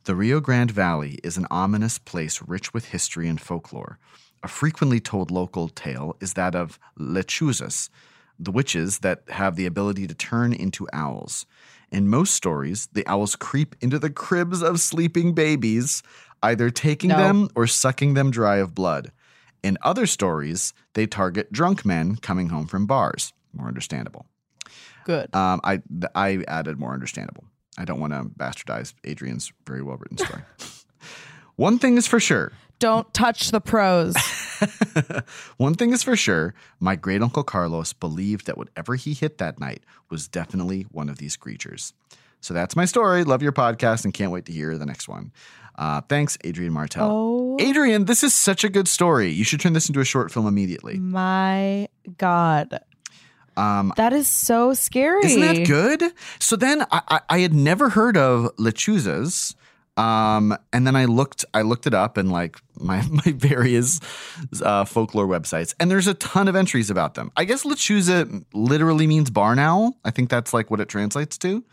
The 0.04 0.14
Rio 0.14 0.40
Grande 0.40 0.71
Valley 0.71 1.18
is 1.25 1.37
an 1.37 1.49
ominous 1.50 1.99
place 1.99 2.40
rich 2.47 2.73
with 2.73 2.87
history 2.87 3.28
and 3.28 3.40
folklore. 3.40 3.99
A 4.42 4.49
frequently 4.49 5.00
told 5.00 5.30
local 5.33 5.68
tale 5.68 6.16
is 6.21 6.35
that 6.35 6.54
of 6.54 6.78
lechuzas, 6.99 7.90
the 8.38 8.50
witches 8.50 8.98
that 9.00 9.22
have 9.28 9.56
the 9.56 9.66
ability 9.66 10.06
to 10.06 10.14
turn 10.14 10.52
into 10.52 10.86
owls. 10.92 11.46
In 11.90 12.08
most 12.08 12.34
stories, 12.34 12.88
the 12.92 13.06
owls 13.06 13.36
creep 13.36 13.76
into 13.80 13.98
the 13.98 14.10
cribs 14.10 14.62
of 14.62 14.80
sleeping 14.80 15.32
babies, 15.34 16.02
either 16.42 16.70
taking 16.70 17.10
No. 17.10 17.16
them 17.18 17.48
or 17.54 17.66
sucking 17.66 18.14
them 18.14 18.30
dry 18.30 18.56
of 18.56 18.74
blood. 18.74 19.12
In 19.62 19.78
other 19.82 20.06
stories, 20.06 20.74
they 20.94 21.06
target 21.06 21.50
drunk 21.52 21.84
men 21.84 22.16
coming 22.16 22.48
home 22.50 22.66
from 22.66 22.86
bars. 22.86 23.32
More 23.52 23.68
understandable. 23.68 24.26
Good. 25.04 25.34
Um, 25.34 25.60
I 25.64 25.82
I 26.14 26.44
added 26.48 26.78
more 26.78 26.92
understandable. 26.92 27.44
I 27.78 27.84
don't 27.84 28.00
want 28.00 28.12
to 28.12 28.24
bastardize 28.24 28.94
Adrian's 29.04 29.52
very 29.66 29.82
well 29.82 29.96
written 29.96 30.18
story. 30.18 30.42
One 31.56 31.78
thing 31.78 31.96
is 31.96 32.06
for 32.06 32.20
sure. 32.20 32.52
Don't 32.78 33.12
touch 33.14 33.50
the 33.50 33.61
pros. 33.61 34.14
One 35.56 35.75
thing 35.75 35.92
is 35.92 36.02
for 36.02 36.16
sure. 36.16 36.54
My 36.78 36.97
great 36.97 37.23
uncle 37.23 37.42
Carlos 37.42 37.92
believed 37.92 38.47
that 38.47 38.59
whatever 38.59 38.95
he 38.97 39.14
hit 39.14 39.38
that 39.38 39.59
night 39.59 39.85
was 40.11 40.28
definitely 40.28 40.83
one 40.90 41.09
of 41.09 41.18
these 41.18 41.37
creatures. 41.37 41.95
So 42.40 42.54
that's 42.54 42.76
my 42.76 42.85
story. 42.85 43.25
Love 43.25 43.42
your 43.42 43.52
podcast 43.52 44.04
and 44.04 44.12
can't 44.12 44.30
wait 44.30 44.45
to 44.47 44.52
hear 44.52 44.76
the 44.76 44.87
next 44.87 45.09
one. 45.09 45.33
Uh, 45.78 46.00
thanks, 46.02 46.38
Adrian 46.45 46.73
Martel. 46.73 47.09
Oh. 47.11 47.56
Adrian, 47.61 48.04
this 48.04 48.23
is 48.23 48.33
such 48.35 48.64
a 48.64 48.68
good 48.68 48.88
story. 48.88 49.30
You 49.30 49.45
should 49.45 49.61
turn 49.61 49.73
this 49.73 49.88
into 49.88 50.00
a 50.00 50.04
short 50.04 50.30
film 50.30 50.47
immediately. 50.47 50.99
My 50.99 51.88
God. 52.18 52.80
Um, 53.56 53.92
That 53.97 54.12
is 54.12 54.28
so 54.28 54.75
scary. 54.75 55.25
Isn't 55.25 55.40
that 55.40 55.66
good? 55.66 56.12
So 56.38 56.56
then 56.56 56.83
I, 56.90 57.02
I, 57.09 57.21
I 57.30 57.38
had 57.40 57.54
never 57.54 57.88
heard 57.90 58.16
of 58.16 58.54
lechuzas. 58.56 59.54
Um, 59.96 60.56
and 60.72 60.86
then 60.86 60.94
I 60.94 61.06
looked, 61.06 61.44
I 61.54 61.62
looked 61.62 61.86
it 61.86 61.94
up 61.94 62.18
in 62.18 62.30
like 62.30 62.58
my, 62.78 63.02
my 63.10 63.32
various 63.32 64.00
uh, 64.62 64.84
folklore 64.84 65.26
websites, 65.26 65.74
and 65.80 65.90
there's 65.90 66.06
a 66.06 66.14
ton 66.14 66.48
of 66.48 66.56
entries 66.56 66.90
about 66.90 67.14
them. 67.14 67.32
I 67.36 67.44
guess 67.44 67.64
lechuza 67.64 68.44
literally 68.52 69.06
means 69.06 69.30
barn 69.30 69.58
owl. 69.58 69.96
I 70.04 70.10
think 70.10 70.28
that's 70.28 70.52
like 70.52 70.70
what 70.70 70.80
it 70.80 70.88
translates 70.88 71.38
to. 71.38 71.64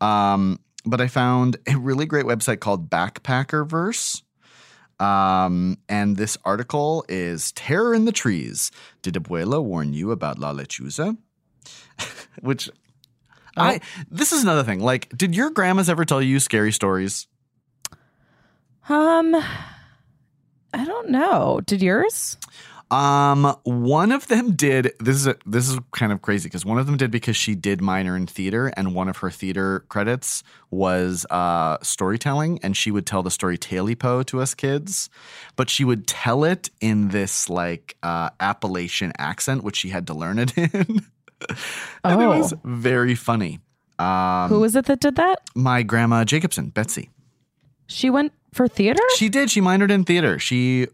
Um, 0.00 0.58
but 0.84 1.00
I 1.00 1.06
found 1.06 1.56
a 1.66 1.76
really 1.76 2.06
great 2.06 2.26
website 2.26 2.60
called 2.60 2.90
Backpacker 2.90 3.66
Verse. 3.66 4.22
Um, 4.98 5.78
and 5.88 6.16
this 6.16 6.36
article 6.44 7.04
is 7.08 7.52
Terror 7.52 7.94
in 7.94 8.04
the 8.04 8.12
Trees. 8.12 8.70
Did 9.00 9.14
Abuela 9.14 9.62
warn 9.62 9.92
you 9.92 10.10
about 10.12 10.38
La 10.38 10.52
Lechuza? 10.52 11.16
Which 12.40 12.70
I 13.56 13.80
this 14.10 14.32
is 14.32 14.42
another 14.42 14.62
thing. 14.62 14.80
Like, 14.80 15.08
did 15.16 15.34
your 15.34 15.50
grandmas 15.50 15.90
ever 15.90 16.04
tell 16.04 16.22
you 16.22 16.40
scary 16.40 16.72
stories? 16.72 17.26
Um, 18.88 19.34
I 20.74 20.84
don't 20.84 21.10
know. 21.10 21.60
Did 21.64 21.82
yours? 21.82 22.36
Um, 22.90 23.56
one 23.62 24.12
of 24.12 24.28
them 24.28 24.54
did. 24.54 24.92
This 25.00 25.16
is 25.16 25.26
a, 25.26 25.36
this 25.46 25.66
is 25.70 25.78
kind 25.92 26.12
of 26.12 26.20
crazy 26.20 26.48
because 26.48 26.66
one 26.66 26.78
of 26.78 26.84
them 26.84 26.98
did 26.98 27.10
because 27.10 27.36
she 27.36 27.54
did 27.54 27.80
minor 27.80 28.16
in 28.16 28.26
theater, 28.26 28.66
and 28.76 28.94
one 28.94 29.08
of 29.08 29.16
her 29.18 29.30
theater 29.30 29.80
credits 29.88 30.42
was 30.70 31.24
uh, 31.30 31.78
storytelling, 31.80 32.58
and 32.62 32.76
she 32.76 32.90
would 32.90 33.06
tell 33.06 33.22
the 33.22 33.30
story 33.30 33.56
Tailypo 33.56 34.26
to 34.26 34.42
us 34.42 34.52
kids, 34.52 35.08
but 35.56 35.70
she 35.70 35.84
would 35.86 36.06
tell 36.06 36.44
it 36.44 36.68
in 36.82 37.08
this 37.08 37.48
like 37.48 37.96
uh, 38.02 38.28
Appalachian 38.40 39.12
accent, 39.16 39.64
which 39.64 39.76
she 39.76 39.88
had 39.88 40.06
to 40.08 40.14
learn 40.14 40.38
it 40.38 40.56
in, 40.58 40.70
and 42.04 42.20
it 42.22 42.26
was 42.26 42.52
Oh. 42.52 42.60
very 42.64 43.14
funny. 43.14 43.60
Um, 43.98 44.50
Who 44.50 44.60
was 44.60 44.76
it 44.76 44.84
that 44.86 45.00
did 45.00 45.16
that? 45.16 45.40
my 45.54 45.82
grandma 45.82 46.24
Jacobson, 46.24 46.68
Betsy. 46.68 47.08
She 47.86 48.10
went 48.10 48.32
for 48.52 48.68
theater? 48.68 49.02
She 49.16 49.28
did. 49.28 49.50
She 49.50 49.60
minored 49.60 49.90
in 49.90 50.04
theater. 50.04 50.38
She 50.38 50.86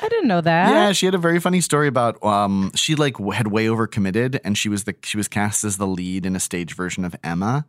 I 0.00 0.08
didn't 0.08 0.28
know 0.28 0.40
that. 0.40 0.70
Yeah, 0.70 0.92
she 0.92 1.06
had 1.06 1.14
a 1.14 1.18
very 1.18 1.40
funny 1.40 1.60
story 1.60 1.88
about 1.88 2.22
um 2.24 2.70
she 2.74 2.94
like 2.94 3.18
had 3.32 3.48
way 3.48 3.66
overcommitted 3.66 4.40
and 4.44 4.56
she 4.56 4.68
was 4.68 4.84
the 4.84 4.94
she 5.02 5.16
was 5.16 5.28
cast 5.28 5.64
as 5.64 5.76
the 5.76 5.86
lead 5.86 6.26
in 6.26 6.36
a 6.36 6.40
stage 6.40 6.74
version 6.74 7.04
of 7.04 7.16
Emma. 7.24 7.66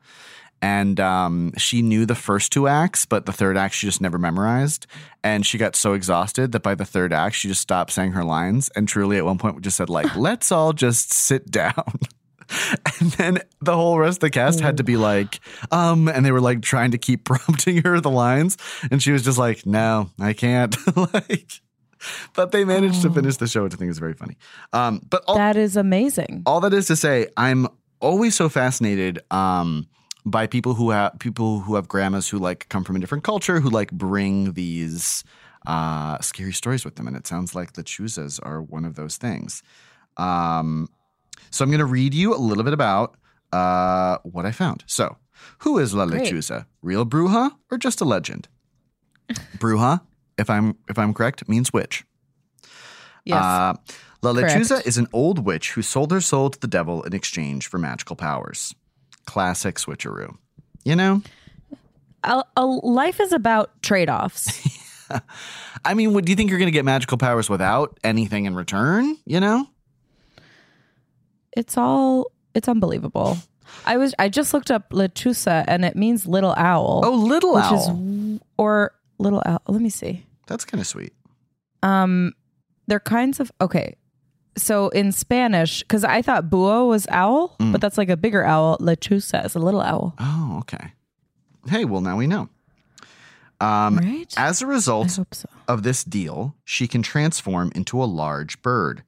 And 0.62 1.00
um, 1.00 1.54
she 1.58 1.82
knew 1.82 2.06
the 2.06 2.16
first 2.16 2.52
two 2.52 2.68
acts, 2.68 3.06
but 3.06 3.26
the 3.26 3.32
third 3.32 3.56
act 3.56 3.76
she 3.76 3.88
just 3.88 4.02
never 4.02 4.18
memorized. 4.18 4.88
And 5.24 5.46
she 5.46 5.58
got 5.58 5.76
so 5.76 5.94
exhausted 5.94 6.52
that 6.52 6.64
by 6.64 6.76
the 6.76 6.84
third 6.84 7.14
act 7.14 7.36
she 7.36 7.48
just 7.48 7.62
stopped 7.62 7.92
saying 7.92 8.12
her 8.12 8.26
lines. 8.26 8.70
And 8.76 8.88
truly, 8.88 9.18
at 9.18 9.24
one 9.26 9.38
point, 9.38 9.62
just 9.62 9.78
said 9.78 9.90
like, 9.90 10.14
"Let's 10.18 10.52
all 10.52 10.74
just 10.74 11.14
sit 11.14 11.50
down." 11.50 12.00
and 13.00 13.12
then 13.12 13.40
the 13.62 13.76
whole 13.76 13.98
rest 14.00 14.18
of 14.18 14.22
the 14.22 14.30
cast 14.30 14.60
had 14.60 14.78
to 14.78 14.84
be 14.84 14.98
like, 14.98 15.40
um, 15.72 16.08
and 16.08 16.26
they 16.26 16.32
were 16.32 16.42
like 16.42 16.62
trying 16.62 16.92
to 16.92 16.98
keep 16.98 17.24
prompting 17.26 17.84
her 17.84 18.00
the 18.00 18.10
lines, 18.10 18.58
and 18.92 19.02
she 19.02 19.12
was 19.12 19.24
just 19.24 19.38
like, 19.38 19.66
"No, 19.66 20.10
I 20.20 20.34
can't." 20.34 20.76
like, 21.14 21.62
but 22.34 22.52
they 22.52 22.64
managed 22.66 23.02
to 23.02 23.12
finish 23.12 23.38
the 23.38 23.48
show, 23.48 23.64
which 23.64 23.74
I 23.74 23.78
think 23.78 23.92
is 23.92 24.00
very 24.00 24.14
funny. 24.14 24.38
Um, 24.74 25.02
but 25.10 25.24
all, 25.28 25.36
That 25.36 25.58
is 25.58 25.76
amazing. 25.76 26.44
all 26.46 26.62
that 26.62 26.74
is 26.74 26.88
to 26.88 26.96
say, 26.96 27.28
I'm 27.36 27.68
always 28.00 28.36
so 28.36 28.48
fascinated 28.50 29.20
um, 29.32 29.88
by 30.26 30.48
people 30.48 30.74
who 30.74 30.92
have 30.92 31.18
people 31.20 31.60
who 31.60 31.76
have 31.76 31.88
grandmas 31.88 32.30
who 32.30 32.40
like 32.40 32.70
come 32.70 32.84
from 32.84 32.96
a 32.96 33.00
different 33.00 33.24
culture 33.24 33.60
who 33.60 33.70
like 33.70 33.92
bring 33.92 34.54
these 34.54 35.24
uh, 35.68 36.18
scary 36.20 36.54
stories 36.54 36.86
with 36.86 36.96
them, 36.96 37.08
and 37.08 37.16
it 37.18 37.28
sounds 37.28 37.54
like 37.54 37.74
the 37.74 37.84
chuzas 37.84 38.40
are 38.44 38.62
one 38.62 38.86
of 38.86 38.96
those 38.96 39.18
things. 39.18 39.62
Um, 40.18 40.88
so 41.52 41.64
I'm 41.64 41.70
going 41.70 41.80
to 41.80 41.86
read 41.86 42.14
you 42.14 42.34
a 42.34 42.38
little 42.38 42.64
bit 42.64 42.74
about 42.74 43.16
uh, 43.52 44.18
what 44.24 44.46
I 44.46 44.52
found. 44.52 44.84
So, 44.88 45.18
who 45.60 45.80
is 45.80 45.94
La. 45.94 46.06
Lechuza? 46.06 46.66
Real 46.82 47.06
Bruja 47.06 47.52
or 47.72 47.78
just 47.78 48.02
a 48.02 48.06
legend? 48.06 48.48
Bruja, 49.58 50.02
if 50.38 50.50
I'm 50.50 50.78
if 50.90 50.98
I'm 50.98 51.14
correct, 51.14 51.48
means 51.48 51.72
witch. 51.74 52.04
Yes. 53.26 53.44
Uh, 53.44 53.74
La 54.22 54.34
Lechuza 54.34 54.70
Correct. 54.70 54.88
is 54.88 54.98
an 54.98 55.08
old 55.14 55.46
witch 55.46 55.72
who 55.74 55.82
sold 55.82 56.12
her 56.12 56.20
soul 56.20 56.50
to 56.50 56.60
the 56.60 56.68
devil 56.68 57.04
in 57.04 57.14
exchange 57.14 57.68
for 57.68 57.78
magical 57.78 58.16
powers. 58.16 58.76
Classic 59.26 59.76
switcheroo. 59.76 60.36
You 60.84 60.96
know? 60.96 61.22
a, 62.24 62.44
a 62.56 62.66
life 62.66 63.20
is 63.20 63.32
about 63.32 63.82
trade-offs. 63.82 64.78
I 65.86 65.94
mean, 65.94 66.14
what, 66.14 66.26
do 66.26 66.32
you 66.32 66.36
think 66.36 66.50
you're 66.50 66.60
going 66.60 66.68
to 66.68 66.74
get 66.74 66.86
magical 66.86 67.18
powers 67.18 67.50
without 67.50 68.00
anything 68.04 68.46
in 68.46 68.56
return? 68.56 69.18
You 69.26 69.40
know? 69.40 69.68
It's 71.60 71.78
all 71.78 72.32
it's 72.56 72.68
unbelievable. 72.68 73.38
I 73.86 73.98
was 73.98 74.16
I 74.18 74.30
just 74.30 74.54
looked 74.54 74.72
up 74.72 74.90
lechuza 74.90 75.64
and 75.68 75.86
it 75.86 75.96
means 75.96 76.26
little 76.26 76.54
owl. 76.58 77.02
Oh, 77.06 77.12
little 77.14 77.54
which 77.56 77.64
owl. 77.66 77.76
is 77.76 78.40
or 78.58 78.94
little 79.20 79.42
owl. 79.46 79.62
Let 79.68 79.82
me 79.82 79.90
see. 79.90 80.26
That's 80.48 80.66
kind 80.66 80.82
of 80.82 80.88
sweet. 80.88 81.14
Um, 81.84 82.34
they're 82.88 83.00
kinds 83.00 83.40
of 83.40 83.52
okay. 83.62 83.96
So 84.58 84.90
in 84.90 85.12
Spanish, 85.12 85.82
because 85.84 86.04
I 86.04 86.22
thought 86.22 86.50
búho 86.50 86.88
was 86.90 87.06
owl, 87.10 87.56
Mm. 87.60 87.72
but 87.72 87.80
that's 87.82 87.98
like 87.98 88.10
a 88.10 88.18
bigger 88.18 88.44
owl. 88.44 88.78
Lechuza 88.80 89.46
is 89.46 89.56
a 89.56 89.60
little 89.60 89.80
owl, 89.82 90.16
Oh, 90.20 90.58
okay. 90.62 90.94
Hey, 91.68 91.86
well, 91.86 92.02
now 92.02 92.18
we 92.18 92.26
know. 92.28 92.50
Um, 93.62 93.98
right? 93.98 94.34
As 94.38 94.62
a 94.62 94.68
result 94.68 95.12
so. 95.12 95.26
of 95.68 95.84
this 95.84 96.04
deal, 96.04 96.56
she 96.66 96.88
can 96.88 97.02
transform 97.04 97.72
into 97.76 98.02
a 98.02 98.06
large 98.06 98.62
bird. 98.62 99.04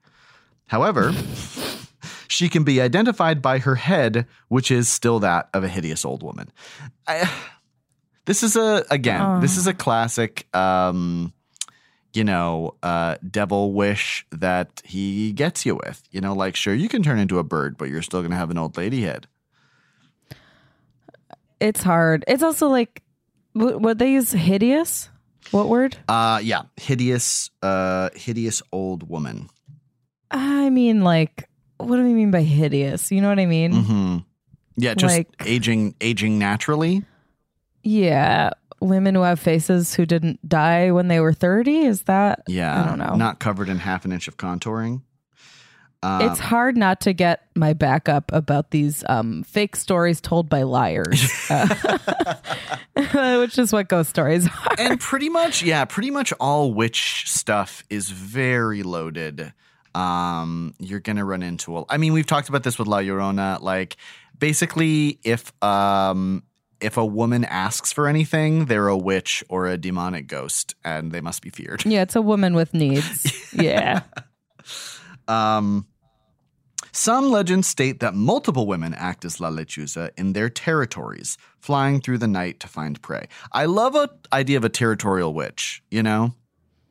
However, 0.67 1.11
she 2.31 2.47
can 2.47 2.63
be 2.63 2.79
identified 2.79 3.41
by 3.41 3.59
her 3.59 3.75
head, 3.75 4.25
which 4.47 4.71
is 4.71 4.87
still 4.87 5.19
that 5.19 5.49
of 5.53 5.63
a 5.63 5.67
hideous 5.67 6.05
old 6.05 6.23
woman. 6.23 6.49
I, 7.05 7.29
this 8.25 8.41
is 8.41 8.55
a 8.55 8.85
again, 8.89 9.41
this 9.41 9.57
is 9.57 9.67
a 9.67 9.73
classic 9.73 10.47
um 10.55 11.33
you 12.13 12.23
know, 12.23 12.75
uh 12.83 13.15
devil 13.29 13.73
wish 13.73 14.25
that 14.31 14.81
he 14.85 15.33
gets 15.33 15.65
you 15.65 15.75
with. 15.75 16.03
You 16.11 16.21
know, 16.21 16.33
like 16.33 16.55
sure 16.55 16.73
you 16.73 16.87
can 16.87 17.03
turn 17.03 17.19
into 17.19 17.37
a 17.37 17.43
bird, 17.43 17.77
but 17.77 17.89
you're 17.89 18.01
still 18.01 18.21
going 18.21 18.31
to 18.31 18.37
have 18.37 18.51
an 18.51 18.57
old 18.57 18.77
lady 18.77 19.01
head. 19.01 19.27
It's 21.59 21.83
hard. 21.83 22.23
It's 22.27 22.43
also 22.43 22.69
like 22.69 23.03
what 23.53 23.99
they 23.99 24.11
use 24.13 24.31
hideous. 24.31 25.09
What 25.51 25.67
word? 25.67 25.97
Uh 26.07 26.39
yeah, 26.41 26.63
hideous 26.77 27.49
uh 27.61 28.09
hideous 28.15 28.61
old 28.71 29.09
woman. 29.09 29.49
I 30.31 30.69
mean, 30.69 31.03
like, 31.03 31.49
what 31.83 31.97
do 31.97 32.03
we 32.03 32.13
mean 32.13 32.31
by 32.31 32.41
hideous? 32.43 33.11
You 33.11 33.21
know 33.21 33.29
what 33.29 33.39
I 33.39 33.45
mean? 33.45 33.73
Mm-hmm. 33.73 34.17
Yeah, 34.77 34.93
just 34.93 35.15
Like- 35.17 35.29
aging 35.45 35.95
aging 36.01 36.39
naturally. 36.39 37.03
Yeah. 37.83 38.51
Women 38.79 39.13
who 39.15 39.21
have 39.21 39.39
faces 39.39 39.93
who 39.93 40.05
didn't 40.07 40.47
die 40.47 40.89
when 40.91 41.07
they 41.07 41.19
were 41.19 41.33
30. 41.33 41.81
Is 41.85 42.03
that? 42.03 42.41
Yeah, 42.47 42.81
I 42.81 42.87
don't 42.87 42.97
know. 42.97 43.15
Not 43.15 43.39
covered 43.39 43.69
in 43.69 43.77
half 43.77 44.05
an 44.05 44.11
inch 44.11 44.27
of 44.27 44.37
contouring. 44.37 45.03
Um, 46.03 46.21
it's 46.23 46.39
hard 46.39 46.75
not 46.77 46.99
to 47.01 47.13
get 47.13 47.41
my 47.55 47.73
back 47.73 48.09
up 48.09 48.31
about 48.33 48.71
these 48.71 49.03
um, 49.07 49.43
fake 49.43 49.75
stories 49.75 50.19
told 50.19 50.49
by 50.49 50.63
liars, 50.63 51.29
uh, 51.51 51.67
which 53.39 53.59
is 53.59 53.71
what 53.71 53.87
ghost 53.87 54.09
stories 54.09 54.47
are. 54.47 54.75
and 54.79 54.99
pretty 54.99 55.29
much, 55.29 55.61
yeah, 55.61 55.85
pretty 55.85 56.09
much 56.09 56.33
all 56.39 56.73
witch 56.73 57.25
stuff 57.29 57.83
is 57.91 58.09
very 58.09 58.81
loaded. 58.81 59.53
Um, 59.95 60.73
you're 60.79 60.99
gonna 60.99 61.25
run 61.25 61.43
into. 61.43 61.77
A, 61.77 61.83
I 61.89 61.97
mean, 61.97 62.13
we've 62.13 62.25
talked 62.25 62.49
about 62.49 62.63
this 62.63 62.79
with 62.79 62.87
La 62.87 62.99
Llorona. 62.99 63.61
Like, 63.61 63.97
basically, 64.37 65.19
if 65.23 65.51
um, 65.63 66.43
if 66.81 66.97
a 66.97 67.05
woman 67.05 67.45
asks 67.45 67.93
for 67.93 68.07
anything, 68.07 68.65
they're 68.65 68.87
a 68.87 68.97
witch 68.97 69.43
or 69.49 69.67
a 69.67 69.77
demonic 69.77 70.27
ghost, 70.27 70.75
and 70.83 71.11
they 71.11 71.21
must 71.21 71.41
be 71.41 71.49
feared. 71.49 71.85
Yeah, 71.85 72.01
it's 72.01 72.15
a 72.15 72.21
woman 72.21 72.55
with 72.55 72.73
needs. 72.73 73.37
Yeah. 73.53 74.03
Um, 75.27 75.85
some 76.93 77.31
legends 77.31 77.67
state 77.67 77.99
that 77.99 78.15
multiple 78.15 78.65
women 78.65 78.93
act 78.93 79.25
as 79.25 79.41
La 79.41 79.49
Lechuza 79.49 80.11
in 80.17 80.31
their 80.31 80.49
territories, 80.49 81.37
flying 81.59 81.99
through 81.99 82.19
the 82.19 82.27
night 82.27 82.61
to 82.61 82.67
find 82.67 83.01
prey. 83.01 83.27
I 83.51 83.65
love 83.65 83.95
a 83.95 84.09
idea 84.31 84.55
of 84.55 84.63
a 84.63 84.69
territorial 84.69 85.33
witch. 85.33 85.83
You 85.91 86.01
know, 86.01 86.33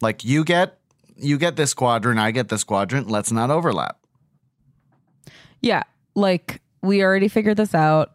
like 0.02 0.24
you 0.24 0.44
get 0.44 0.79
you 1.20 1.38
get 1.38 1.56
this 1.56 1.74
quadrant, 1.74 2.18
I 2.18 2.30
get 2.30 2.48
this 2.48 2.64
quadrant. 2.64 3.10
Let's 3.10 3.30
not 3.32 3.50
overlap. 3.50 3.98
Yeah, 5.60 5.82
like 6.14 6.60
we 6.82 7.02
already 7.02 7.28
figured 7.28 7.56
this 7.56 7.74
out. 7.74 8.12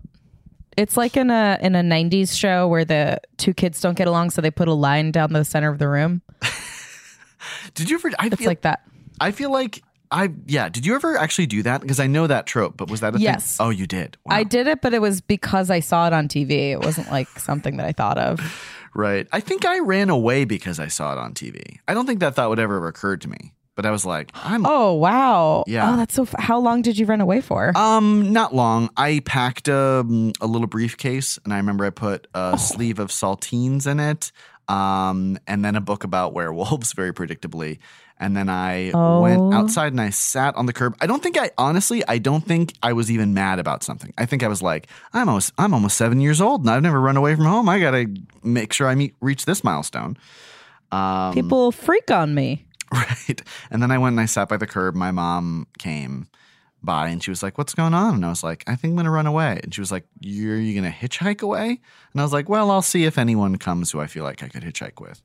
It's 0.78 0.98
like 0.98 1.16
in 1.16 1.30
a 1.30 1.58
in 1.62 1.76
a 1.76 1.82
90s 1.82 2.38
show 2.38 2.68
where 2.68 2.84
the 2.84 3.22
two 3.38 3.54
kids 3.54 3.80
don't 3.80 3.96
get 3.98 4.08
along 4.08 4.32
so 4.32 4.42
they 4.42 4.52
put 4.52 4.68
a 4.68 4.74
line 4.74 5.12
down 5.12 5.32
the 5.32 5.46
center 5.46 5.70
of 5.72 5.80
the 5.80 5.88
room. 5.88 6.22
Did 7.76 7.90
you 7.90 7.98
ever? 7.98 8.12
I 8.20 8.28
It's 8.28 8.36
feel 8.38 8.48
like 8.48 8.62
that. 8.62 8.82
I 9.22 9.32
feel 9.32 9.52
like 9.52 9.82
I 10.12 10.30
yeah. 10.48 10.68
Did 10.70 10.86
you 10.86 10.96
ever 10.96 11.18
actually 11.18 11.46
do 11.46 11.64
that? 11.64 11.82
Because 11.82 12.00
I 12.00 12.08
know 12.08 12.28
that 12.28 12.46
trope, 12.46 12.76
but 12.78 12.90
was 12.90 13.02
that 13.02 13.16
a 13.16 13.20
Yes. 13.20 13.58
thing? 13.58 13.68
Oh, 13.68 13.70
you 13.70 13.88
did. 13.88 14.18
Wow. 14.26 14.36
I 14.36 14.44
did 14.44 14.68
it, 14.68 14.82
but 14.82 14.94
it 14.94 15.00
was 15.00 15.22
because 15.22 15.70
I 15.70 15.80
saw 15.80 16.08
it 16.08 16.14
on 16.14 16.28
TV. 16.28 16.72
It 16.72 16.82
wasn't 16.82 17.10
like 17.12 17.28
something 17.40 17.78
that 17.78 17.86
I 17.86 17.92
thought 17.92 18.18
of. 18.18 18.40
Right. 18.96 19.28
I 19.32 19.42
think 19.42 19.66
I 19.66 19.80
ran 19.80 20.10
away 20.10 20.46
because 20.46 20.80
I 20.80 20.88
saw 20.88 21.12
it 21.12 21.18
on 21.18 21.34
TV. 21.34 21.80
I 21.88 21.94
don't 21.94 22.06
think 22.06 22.22
that 22.22 22.34
thought 22.36 22.50
would 22.50 22.60
ever 22.60 22.76
have 22.80 22.88
occurred 22.90 23.22
to 23.22 23.30
me. 23.30 23.52
But 23.76 23.86
I 23.86 23.92
was 23.92 24.06
like, 24.06 24.32
I'm 24.34 24.66
Oh, 24.70 24.94
wow. 24.94 25.66
Yeah. 25.68 25.92
Oh, 25.94 25.98
that's 25.98 26.16
so 26.16 26.24
f- 26.24 26.34
how 26.40 26.60
long 26.60 26.82
did 26.82 26.98
you 26.98 27.06
run 27.06 27.20
away 27.20 27.42
for? 27.42 27.78
Um, 27.78 28.32
not 28.32 28.56
long. 28.56 28.90
I 28.96 29.22
packed 29.26 29.68
a, 29.68 30.00
a 30.40 30.48
little 30.48 30.68
briefcase, 30.68 31.38
and 31.44 31.54
I 31.54 31.58
remember 31.58 31.86
I 31.86 31.90
put 31.90 32.28
a 32.34 32.58
sleeve 32.58 33.00
of 33.00 33.10
saltines 33.10 33.86
in 33.86 34.00
it, 34.00 34.32
um, 34.70 35.38
and 35.46 35.64
then 35.66 35.76
a 35.76 35.82
book 35.82 36.06
about 36.06 36.34
werewolves, 36.34 36.94
very 36.96 37.12
predictably. 37.14 37.80
And 38.18 38.36
then 38.36 38.48
I 38.48 38.92
Oh. 38.92 39.20
went 39.22 39.54
outside 39.54 39.92
and 39.92 40.00
I 40.00 40.10
sat 40.10 40.56
on 40.56 40.68
the 40.68 40.74
curb. 40.74 40.96
I 41.02 41.06
don't 41.08 41.22
think 41.22 41.38
I 41.38 41.52
honestly, 41.58 42.02
I 42.08 42.18
don't 42.18 42.46
think 42.46 42.74
I 42.82 42.94
was 42.94 43.12
even 43.12 43.34
mad 43.34 43.60
about 43.60 43.84
something. 43.84 44.14
I 44.18 44.26
think 44.26 44.42
I 44.42 44.48
was 44.48 44.62
like, 44.62 44.88
I'm 45.14 45.28
almost, 45.28 45.52
I'm 45.58 45.74
almost 45.74 45.98
seven 45.98 46.22
years 46.22 46.40
old, 46.40 46.62
and 46.62 46.70
I've 46.70 46.82
never 46.82 47.02
run 47.02 47.18
away 47.18 47.36
from 47.36 47.46
home. 47.46 47.68
I 47.68 47.80
gotta 47.80 48.08
make 48.42 48.72
sure 48.72 48.88
I 48.88 48.96
meet 48.96 49.16
reach 49.20 49.44
this 49.46 49.64
milestone. 49.64 50.18
Um, 50.92 51.34
People 51.34 51.72
freak 51.72 52.10
on 52.12 52.34
me. 52.36 52.66
Right. 52.94 53.42
And 53.72 53.82
then 53.82 53.92
I 53.92 53.98
went 53.98 54.14
and 54.14 54.22
I 54.22 54.26
sat 54.26 54.48
by 54.48 54.56
the 54.58 54.68
curb. 54.68 54.96
My 54.96 55.12
mom 55.12 55.68
came 55.80 56.28
by 56.82 57.10
and 57.10 57.22
she 57.22 57.32
was 57.32 57.44
like, 57.44 57.58
What's 57.58 57.74
going 57.74 57.94
on? 57.96 58.14
And 58.16 58.26
I 58.26 58.30
was 58.30 58.44
like, 58.44 58.64
I 58.68 58.76
think 58.76 58.92
I'm 58.92 58.96
to 59.06 59.12
run 59.12 59.26
away. 59.28 59.60
And 59.64 59.74
she 59.74 59.82
was 59.82 59.92
like, 59.92 60.06
You're 60.22 60.58
you 60.60 60.74
to 60.90 60.96
hitchhike 60.96 61.42
away? 61.42 61.82
And 62.14 62.22
I 62.22 62.24
was 62.24 62.32
like, 62.32 62.48
Well, 62.48 62.72
I'll 62.72 62.84
see 62.84 63.04
if 63.04 63.18
anyone 63.18 63.58
comes 63.58 63.92
who 63.92 64.00
I 64.00 64.08
feel 64.08 64.24
like 64.24 64.44
I 64.44 64.48
could 64.48 64.64
hitchhike 64.64 65.02
with. 65.02 65.22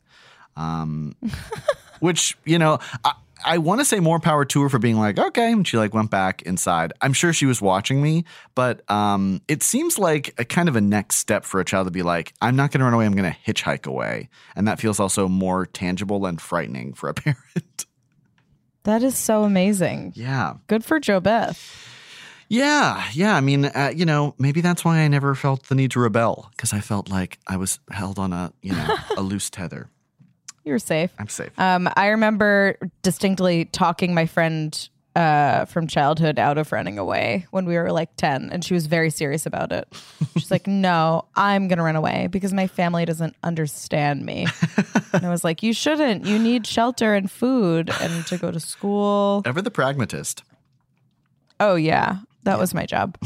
Um, 0.57 1.15
which, 2.01 2.37
you 2.45 2.59
know, 2.59 2.79
I, 3.05 3.13
I 3.45 3.59
want 3.59 3.81
to 3.81 3.85
say 3.85 4.01
more 4.01 4.19
power 4.21 4.45
to 4.45 4.63
her 4.63 4.69
for 4.69 4.79
being 4.79 4.99
like, 4.99 5.19
okay. 5.19 5.53
And 5.53 5.67
she 5.67 5.77
like 5.77 5.95
went 5.95 6.11
back 6.11 6.43
inside. 6.43 6.93
I'm 7.01 7.13
sure 7.13 7.33
she 7.33 7.47
was 7.47 7.61
watching 7.63 8.03
me, 8.03 8.25
but 8.55 8.89
um, 8.91 9.41
it 9.49 9.63
seems 9.63 9.99
like 9.99 10.35
a 10.39 10.45
kind 10.45 10.69
of 10.69 10.77
a 10.77 10.81
next 10.81 11.17
step 11.17 11.45
for 11.45 11.61
a 11.61 11.65
child 11.65 11.87
to 11.87 11.91
be 11.91 12.03
like, 12.03 12.35
I'm 12.41 12.57
not 12.57 12.71
going 12.71 12.81
to 12.81 12.85
run 12.85 12.95
away. 12.95 13.07
I'm 13.07 13.15
going 13.15 13.33
to 13.33 13.53
hitchhike 13.53 13.87
away. 13.87 14.29
And 14.57 14.69
that 14.69 14.81
feels 14.81 15.01
also 15.01 15.29
more 15.29 15.67
tangible 15.67 16.27
and 16.27 16.41
frightening 16.41 16.93
for 16.93 17.09
a 17.09 17.15
parent. 17.15 17.87
That 18.85 19.03
is 19.03 19.17
so 19.17 19.45
amazing. 19.45 20.13
yeah. 20.17 20.55
Good 20.67 20.85
for 20.85 20.99
Joe 21.01 21.21
Beth. 21.21 21.87
Yeah. 22.49 23.05
Yeah. 23.13 23.37
I 23.37 23.41
mean, 23.41 23.67
uh, 23.67 23.93
you 23.95 24.05
know, 24.05 24.35
maybe 24.39 24.61
that's 24.61 24.85
why 24.85 24.99
I 24.99 25.09
never 25.09 25.35
felt 25.35 25.65
the 25.65 25.75
need 25.75 25.93
to 25.93 26.01
rebel 26.01 26.49
because 26.51 26.73
I 26.73 26.81
felt 26.81 27.09
like 27.09 27.39
I 27.47 27.57
was 27.57 27.79
held 27.91 28.19
on 28.19 28.33
a, 28.33 28.53
you 28.63 28.73
know, 28.73 28.97
a 29.17 29.23
loose 29.23 29.51
tether. 29.51 29.89
You're 30.64 30.79
safe. 30.79 31.11
I'm 31.18 31.29
safe. 31.29 31.51
Um, 31.59 31.88
I 31.96 32.09
remember 32.09 32.77
distinctly 33.03 33.64
talking 33.66 34.14
my 34.14 34.27
friend 34.27 34.88
uh, 35.16 35.64
from 35.64 35.87
childhood 35.87 36.38
out 36.38 36.57
of 36.59 36.70
running 36.70 36.99
away 36.99 37.46
when 37.51 37.64
we 37.64 37.77
were 37.77 37.90
like 37.90 38.14
10, 38.16 38.51
and 38.53 38.64
she 38.64 38.75
was 38.75 38.87
very 38.87 39.11
serious 39.11 39.44
about 39.46 39.73
it. 39.73 39.88
She's 40.35 40.51
like, 40.51 40.66
No, 40.66 41.25
I'm 41.35 41.66
going 41.68 41.79
to 41.79 41.83
run 41.83 41.96
away 41.96 42.29
because 42.31 42.53
my 42.53 42.66
family 42.66 43.05
doesn't 43.05 43.35
understand 43.42 44.25
me. 44.25 44.46
and 45.12 45.27
I 45.27 45.31
was 45.31 45.42
like, 45.42 45.62
You 45.62 45.73
shouldn't. 45.73 46.27
You 46.27 46.38
need 46.38 46.66
shelter 46.66 47.14
and 47.14 47.31
food 47.31 47.90
and 48.01 48.27
to 48.27 48.38
go 48.38 48.51
to 48.51 48.61
school. 48.61 49.42
Ever 49.44 49.62
the 49.62 49.70
pragmatist. 49.70 50.44
Oh, 51.59 51.75
yeah. 51.75 52.18
That 52.44 52.59
was 52.59 52.73
my 52.73 52.87
job. 52.87 53.18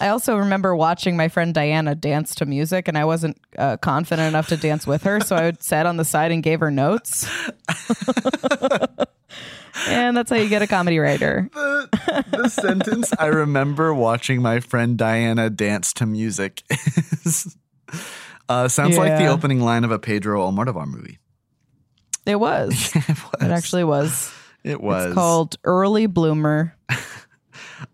I 0.00 0.08
also 0.08 0.36
remember 0.36 0.76
watching 0.76 1.16
my 1.16 1.28
friend 1.28 1.54
Diana 1.54 1.94
dance 1.94 2.34
to 2.36 2.46
music, 2.46 2.88
and 2.88 2.98
I 2.98 3.04
wasn't 3.04 3.38
uh, 3.58 3.78
confident 3.78 4.28
enough 4.28 4.48
to 4.48 4.56
dance 4.56 4.86
with 4.86 5.04
her, 5.04 5.20
so 5.20 5.36
I 5.36 5.44
would 5.44 5.62
sat 5.62 5.86
on 5.86 5.96
the 5.96 6.04
side 6.04 6.32
and 6.32 6.42
gave 6.42 6.60
her 6.60 6.70
notes. 6.70 7.26
and 9.88 10.16
that's 10.16 10.30
how 10.30 10.36
you 10.36 10.48
get 10.48 10.62
a 10.62 10.66
comedy 10.66 10.98
writer. 10.98 11.48
the, 11.52 12.24
the 12.30 12.48
sentence 12.48 13.10
I 13.18 13.26
remember 13.26 13.94
watching 13.94 14.42
my 14.42 14.60
friend 14.60 14.98
Diana 14.98 15.48
dance 15.48 15.92
to 15.94 16.06
music 16.06 16.62
is, 17.24 17.56
uh, 18.48 18.68
sounds 18.68 18.98
like 18.98 19.18
the 19.18 19.26
opening 19.26 19.60
line 19.60 19.84
of 19.84 19.90
a 19.90 19.98
Pedro 19.98 20.46
Almodovar 20.50 20.86
movie. 20.86 21.18
It 22.26 22.38
was. 22.40 22.92
it 22.94 23.08
was. 23.08 23.34
It 23.40 23.50
actually 23.50 23.84
was. 23.84 24.32
It 24.64 24.80
was 24.80 25.06
It's 25.06 25.14
called 25.14 25.56
Early 25.64 26.06
Bloomer. 26.06 26.76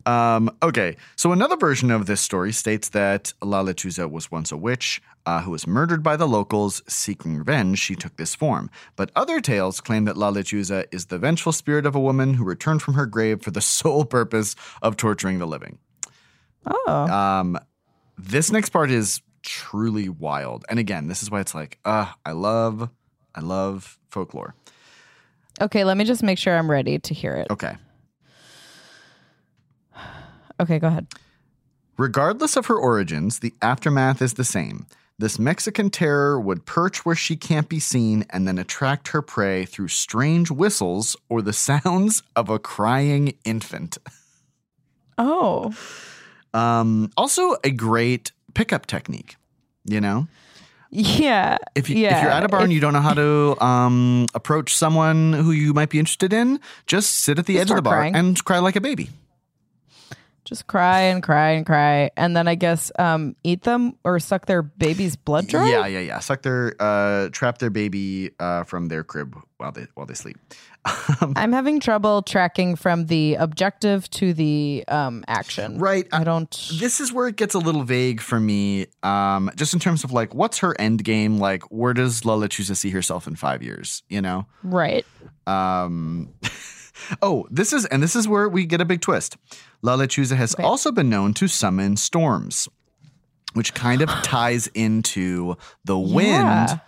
Um, 0.06 0.50
okay, 0.62 0.96
so 1.16 1.32
another 1.32 1.56
version 1.56 1.90
of 1.90 2.06
this 2.06 2.20
story 2.20 2.52
states 2.52 2.88
that 2.90 3.32
La 3.42 3.62
Lechuza 3.62 4.10
was 4.10 4.30
once 4.30 4.52
a 4.52 4.56
witch 4.56 5.02
uh, 5.26 5.42
who 5.42 5.50
was 5.50 5.66
murdered 5.66 6.02
by 6.02 6.16
the 6.16 6.26
locals. 6.26 6.82
Seeking 6.86 7.36
revenge, 7.36 7.78
she 7.78 7.94
took 7.94 8.16
this 8.16 8.34
form. 8.34 8.70
But 8.96 9.10
other 9.14 9.40
tales 9.40 9.80
claim 9.80 10.04
that 10.04 10.16
La 10.16 10.30
Lechuza 10.30 10.86
is 10.92 11.06
the 11.06 11.18
vengeful 11.18 11.52
spirit 11.52 11.86
of 11.86 11.94
a 11.94 12.00
woman 12.00 12.34
who 12.34 12.44
returned 12.44 12.82
from 12.82 12.94
her 12.94 13.06
grave 13.06 13.42
for 13.42 13.50
the 13.50 13.60
sole 13.72 14.04
purpose 14.04 14.54
of 14.82 14.96
torturing 14.96 15.38
the 15.38 15.46
living. 15.46 15.78
Oh. 16.66 16.92
Um, 16.92 17.58
this 18.18 18.52
next 18.52 18.70
part 18.70 18.90
is 18.90 19.20
truly 19.42 20.08
wild, 20.08 20.64
and 20.68 20.78
again, 20.78 21.08
this 21.08 21.22
is 21.22 21.30
why 21.30 21.40
it's 21.40 21.54
like, 21.54 21.78
uh, 21.84 22.12
I 22.24 22.32
love, 22.32 22.88
I 23.34 23.40
love 23.40 23.98
folklore. 24.10 24.54
Okay, 25.60 25.84
let 25.84 25.96
me 25.96 26.04
just 26.04 26.22
make 26.22 26.38
sure 26.38 26.56
I'm 26.56 26.70
ready 26.70 26.98
to 26.98 27.14
hear 27.14 27.34
it. 27.34 27.48
Okay. 27.50 27.76
Okay, 30.60 30.78
go 30.78 30.88
ahead. 30.88 31.06
Regardless 31.98 32.56
of 32.56 32.66
her 32.66 32.76
origins, 32.76 33.40
the 33.40 33.52
aftermath 33.62 34.22
is 34.22 34.34
the 34.34 34.44
same. 34.44 34.86
This 35.18 35.38
Mexican 35.38 35.90
terror 35.90 36.40
would 36.40 36.64
perch 36.66 37.04
where 37.04 37.14
she 37.14 37.36
can't 37.36 37.68
be 37.68 37.78
seen 37.78 38.24
and 38.30 38.48
then 38.48 38.58
attract 38.58 39.08
her 39.08 39.22
prey 39.22 39.64
through 39.66 39.88
strange 39.88 40.50
whistles 40.50 41.16
or 41.28 41.42
the 41.42 41.52
sounds 41.52 42.22
of 42.36 42.48
a 42.48 42.58
crying 42.58 43.34
infant. 43.44 43.98
Oh. 45.18 45.72
Um, 46.54 47.10
also, 47.16 47.56
a 47.62 47.70
great 47.70 48.32
pickup 48.54 48.86
technique. 48.86 49.36
You 49.84 50.00
know, 50.00 50.28
Yeah. 50.90 51.58
if 51.74 51.90
you 51.90 51.96
yeah. 51.96 52.16
if 52.18 52.22
you're 52.22 52.30
at 52.32 52.44
a 52.44 52.48
bar 52.48 52.62
and 52.62 52.72
you 52.72 52.78
don't 52.80 52.92
know 52.92 53.00
how 53.00 53.14
to 53.14 53.56
um, 53.64 54.26
approach 54.34 54.74
someone 54.76 55.32
who 55.32 55.50
you 55.50 55.74
might 55.74 55.90
be 55.90 55.98
interested 55.98 56.32
in, 56.32 56.60
just 56.86 57.10
sit 57.18 57.38
at 57.38 57.46
the 57.46 57.58
edge 57.58 57.70
of 57.70 57.76
the 57.76 57.82
bar 57.82 57.94
crying. 57.94 58.14
and 58.14 58.42
cry 58.44 58.60
like 58.60 58.76
a 58.76 58.80
baby. 58.80 59.10
Just 60.52 60.66
cry 60.66 61.00
and 61.08 61.22
cry 61.22 61.52
and 61.52 61.64
cry 61.64 62.10
and 62.14 62.36
then 62.36 62.46
i 62.46 62.54
guess 62.54 62.92
um 62.98 63.34
eat 63.42 63.62
them 63.62 63.96
or 64.04 64.18
suck 64.20 64.44
their 64.44 64.60
baby's 64.60 65.16
blood 65.16 65.46
dry 65.48 65.66
Yeah, 65.66 65.86
yeah, 65.86 66.00
yeah. 66.00 66.18
Suck 66.18 66.42
their 66.42 66.74
uh, 66.78 67.30
trap 67.32 67.56
their 67.56 67.70
baby 67.70 68.32
uh, 68.38 68.64
from 68.64 68.88
their 68.88 69.02
crib 69.02 69.34
while 69.56 69.72
they 69.72 69.86
while 69.94 70.04
they 70.04 70.12
sleep. 70.12 70.36
I'm 70.84 71.52
having 71.52 71.80
trouble 71.80 72.20
tracking 72.20 72.76
from 72.76 73.06
the 73.06 73.36
objective 73.36 74.10
to 74.10 74.34
the 74.34 74.84
um 74.88 75.24
action 75.26 75.78
Right. 75.78 76.06
i 76.12 76.22
don't 76.22 76.50
this 76.78 77.00
is 77.00 77.14
where 77.14 77.28
it 77.28 77.36
gets 77.36 77.54
a 77.54 77.58
little 77.58 77.84
vague 77.84 78.20
for 78.20 78.38
me. 78.38 78.88
Um, 79.02 79.50
just 79.56 79.72
in 79.72 79.80
terms 79.80 80.04
of 80.04 80.12
like, 80.12 80.34
what's 80.34 80.58
her 80.58 80.78
end 80.78 81.02
game? 81.02 81.38
Like, 81.38 81.62
where 81.70 81.94
does 81.94 82.26
La 82.26 82.36
Lechuza 82.36 82.76
see 82.76 82.90
herself 82.90 83.26
in 83.26 83.36
five 83.36 83.62
years? 83.62 84.02
You 84.10 84.20
know. 84.20 84.44
right 84.62 85.06
Um, 85.46 86.34
Oh, 87.22 87.46
this 87.50 87.72
is 87.72 87.86
and 87.86 88.02
this 88.02 88.14
is 88.14 88.28
where 88.28 88.48
we 88.48 88.66
get 88.66 88.80
a 88.80 88.84
big 88.84 89.00
twist. 89.00 89.36
La 89.82 89.96
Lechuza 89.96 90.36
has 90.36 90.54
also 90.54 90.92
been 90.92 91.08
known 91.10 91.34
to 91.34 91.48
summon 91.48 91.96
storms, 91.96 92.68
which 93.54 93.74
kind 93.74 94.00
of 94.00 94.08
ties 94.22 94.68
into 94.68 95.56
the 95.84 95.98
wind 95.98 96.28
Yeah. 96.28 96.78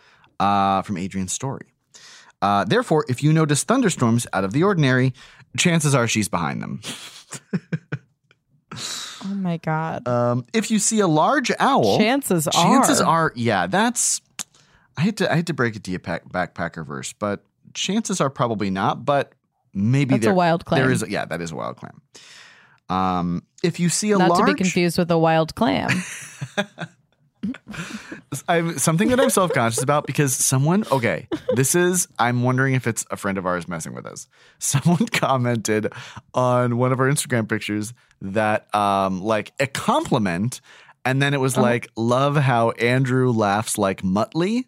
uh, 0.40 0.82
from 0.82 0.96
Adrian's 0.96 1.32
story. 1.32 1.66
Uh, 2.40 2.64
therefore, 2.64 3.04
if 3.08 3.22
you 3.22 3.32
notice 3.32 3.64
thunderstorms 3.64 4.26
out 4.32 4.44
of 4.44 4.52
the 4.52 4.62
ordinary, 4.62 5.12
chances 5.56 5.94
are 5.94 6.06
she's 6.06 6.28
behind 6.28 6.62
them. 6.62 6.80
Oh 9.26 9.34
my 9.34 9.56
god. 9.58 10.06
Um, 10.06 10.44
if 10.52 10.70
you 10.70 10.78
see 10.78 11.00
a 11.00 11.06
large 11.06 11.50
owl, 11.58 11.96
chances, 11.98 12.46
are 12.48 12.52
chances 12.52 13.00
are. 13.00 13.06
are, 13.26 13.32
yeah, 13.34 13.66
that's. 13.66 14.20
I 14.96 15.02
had 15.02 15.16
to 15.18 15.32
I 15.32 15.36
had 15.36 15.46
to 15.46 15.54
break 15.54 15.76
it 15.76 15.84
to 15.84 15.90
you, 15.90 15.98
pack, 15.98 16.28
backpacker 16.28 16.84
verse, 16.86 17.12
but 17.14 17.44
chances 17.72 18.20
are 18.20 18.28
probably 18.30 18.70
not. 18.70 19.04
But 19.04 19.32
maybe 19.72 20.14
That's 20.16 20.26
a 20.26 20.34
wild 20.34 20.64
claim. 20.66 20.82
There 20.82 20.90
is, 20.90 21.04
yeah, 21.08 21.24
that 21.24 21.40
is 21.40 21.52
a 21.52 21.56
wild 21.56 21.76
claim. 21.76 22.00
Um, 22.88 23.42
if 23.62 23.80
you 23.80 23.88
see 23.88 24.12
a 24.12 24.18
Not 24.18 24.30
large, 24.30 24.46
to 24.46 24.54
be 24.54 24.54
confused 24.54 24.98
with 24.98 25.10
a 25.10 25.18
wild 25.18 25.54
clam. 25.54 25.88
I'm 28.48 28.78
something 28.78 29.08
that 29.08 29.20
I'm 29.20 29.30
self 29.30 29.52
conscious 29.52 29.82
about 29.82 30.06
because 30.06 30.34
someone, 30.34 30.84
okay, 30.90 31.28
this 31.54 31.74
is, 31.74 32.08
I'm 32.18 32.42
wondering 32.42 32.74
if 32.74 32.86
it's 32.86 33.04
a 33.10 33.16
friend 33.16 33.38
of 33.38 33.46
ours 33.46 33.68
messing 33.68 33.94
with 33.94 34.06
us. 34.06 34.28
Someone 34.58 35.06
commented 35.12 35.92
on 36.32 36.76
one 36.76 36.92
of 36.92 37.00
our 37.00 37.08
Instagram 37.10 37.48
pictures 37.48 37.92
that, 38.20 38.74
um, 38.74 39.22
like 39.22 39.52
a 39.60 39.66
compliment, 39.66 40.60
and 41.04 41.20
then 41.20 41.34
it 41.34 41.40
was 41.40 41.56
like, 41.56 41.88
love 41.96 42.36
how 42.36 42.70
Andrew 42.72 43.30
laughs 43.30 43.76
like 43.76 44.02
Muttley. 44.02 44.64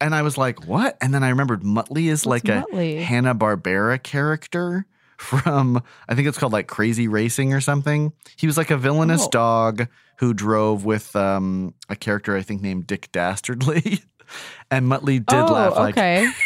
And 0.00 0.14
I 0.14 0.22
was 0.22 0.36
like, 0.36 0.66
what? 0.66 0.96
And 1.00 1.14
then 1.14 1.22
I 1.22 1.30
remembered 1.30 1.62
Muttley 1.62 2.10
is 2.10 2.26
What's 2.26 2.44
like 2.44 2.66
a 2.72 3.02
Hanna 3.02 3.34
Barbera 3.34 4.02
character 4.02 4.86
from, 5.18 5.82
I 6.08 6.14
think 6.14 6.28
it's 6.28 6.38
called 6.38 6.52
like 6.52 6.66
Crazy 6.66 7.08
Racing 7.08 7.52
or 7.52 7.60
something. 7.60 8.12
He 8.36 8.46
was 8.46 8.56
like 8.56 8.70
a 8.70 8.76
villainous 8.76 9.24
Oh. 9.24 9.30
dog 9.30 9.88
who 10.18 10.32
drove 10.34 10.84
with 10.84 11.14
um, 11.16 11.74
a 11.88 11.96
character 11.96 12.36
I 12.36 12.42
think 12.42 12.62
named 12.62 12.86
Dick 12.86 13.10
Dastardly. 13.12 14.00
and 14.70 14.86
Muttley 14.86 15.24
did 15.24 15.34
oh, 15.38 15.46
laugh 15.52 15.76
like, 15.76 15.96
okay. 15.96 16.28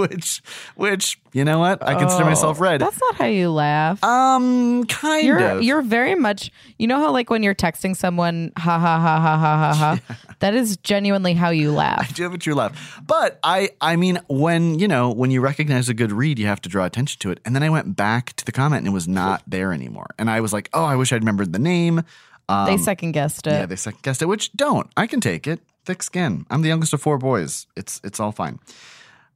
which, 0.00 0.42
which, 0.74 1.20
you 1.32 1.44
know 1.44 1.58
what? 1.58 1.82
I 1.86 1.94
consider 1.98 2.24
myself 2.24 2.58
Oh, 2.58 2.62
red. 2.62 2.80
That's 2.80 3.00
not 3.00 3.14
how 3.16 3.26
you 3.26 3.50
laugh. 3.50 4.02
Um, 4.02 4.84
kind 4.86 5.26
you're 5.26 5.38
of. 5.38 5.62
you're 5.62 5.82
very 5.82 6.14
much 6.14 6.50
you 6.78 6.86
know 6.86 6.98
how 6.98 7.12
like 7.12 7.30
when 7.30 7.42
you're 7.42 7.54
texting 7.54 7.96
someone 7.96 8.50
ha 8.56 8.78
ha 8.78 8.98
ha 8.98 9.20
ha 9.20 9.38
ha 9.38 9.74
ha 9.74 9.96
ha 10.06 10.16
that 10.40 10.54
is 10.54 10.76
genuinely 10.78 11.34
how 11.34 11.50
you 11.50 11.70
laugh. 11.72 12.08
I 12.10 12.12
do 12.12 12.22
have 12.24 12.34
a 12.34 12.38
true 12.38 12.54
laugh. 12.54 13.00
But 13.06 13.38
I 13.44 13.70
I 13.80 13.96
mean 13.96 14.18
when, 14.28 14.78
you 14.78 14.88
know, 14.88 15.10
when 15.10 15.30
you 15.30 15.40
recognize 15.40 15.88
a 15.88 15.94
good 15.94 16.12
read, 16.12 16.38
you 16.38 16.46
have 16.46 16.60
to 16.62 16.68
draw 16.68 16.84
attention 16.84 17.18
to 17.20 17.30
it. 17.30 17.40
And 17.44 17.54
then 17.54 17.62
I 17.62 17.70
went 17.70 17.94
back 17.96 18.32
to 18.36 18.44
the 18.44 18.52
comment 18.52 18.80
and 18.80 18.88
it 18.88 18.94
was 18.94 19.06
not 19.06 19.42
there 19.46 19.72
anymore. 19.72 20.06
And 20.18 20.28
I 20.30 20.40
was 20.40 20.52
like, 20.52 20.68
"Oh, 20.72 20.84
I 20.84 20.96
wish 20.96 21.12
I'd 21.12 21.22
remembered 21.22 21.52
the 21.52 21.58
name." 21.58 22.02
Um, 22.48 22.66
they 22.66 22.76
second 22.78 23.12
guessed 23.12 23.46
it 23.46 23.52
Yeah, 23.52 23.66
they 23.66 23.76
second 23.76 24.02
guessed 24.02 24.22
it, 24.22 24.26
which 24.26 24.52
don't. 24.54 24.90
I 24.96 25.06
can 25.06 25.20
take 25.20 25.46
it. 25.46 25.60
Thick 25.84 26.02
skin. 26.02 26.46
I'm 26.50 26.62
the 26.62 26.68
youngest 26.68 26.92
of 26.92 27.00
four 27.00 27.16
boys. 27.18 27.66
It's 27.76 28.00
it's 28.02 28.18
all 28.18 28.32
fine. 28.32 28.58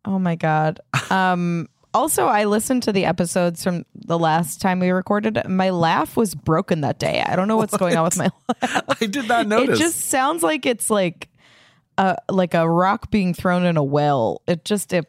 Oh 0.05 0.19
my 0.19 0.37
god. 0.37 0.81
Um 1.11 1.69
also 1.95 2.27
i 2.27 2.43
listened 2.43 2.83
to 2.83 2.93
the 2.93 3.05
episodes 3.05 3.63
from 3.63 3.85
the 3.95 4.19
last 4.19 4.61
time 4.61 4.81
we 4.81 4.91
recorded. 4.91 5.41
My 5.49 5.71
laugh 5.71 6.17
was 6.17 6.35
broken 6.35 6.81
that 6.81 6.99
day. 6.99 7.23
I 7.25 7.37
don't 7.37 7.47
know 7.49 7.57
what's 7.57 7.77
going 7.77 7.97
on 7.97 8.05
with 8.05 8.19
my 8.19 8.31
laugh. 8.63 8.83
I 9.01 9.07
did 9.07 9.29
not 9.29 9.47
notice. 9.47 9.79
it 9.79 9.83
just 9.83 10.01
sounds 10.01 10.43
like 10.43 10.67
it's 10.67 10.91
like 10.91 11.29
a 11.97 12.17
like 12.29 12.55
a 12.55 12.69
rock 12.69 13.11
being 13.11 13.33
thrown 13.35 13.65
in 13.65 13.77
a 13.77 13.83
well. 13.85 14.43
It 14.47 14.65
just 14.65 14.93
it 14.93 15.07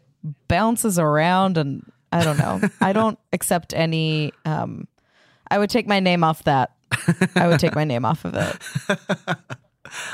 bounces 0.47 0.97
around 0.99 1.57
and 1.57 1.91
i 2.11 2.23
don't 2.23 2.37
know. 2.37 2.61
I 2.81 2.93
don't 2.99 3.17
accept 3.33 3.73
any 3.73 4.31
um 4.45 4.87
i 5.49 5.57
would 5.57 5.69
take 5.69 5.87
my 5.87 5.99
name 5.99 6.23
off 6.23 6.43
that. 6.43 6.71
I 7.35 7.47
would 7.47 7.59
take 7.59 7.75
my 7.75 7.83
name 7.83 8.05
off 8.05 8.25
of 8.25 8.35
it. 8.35 9.37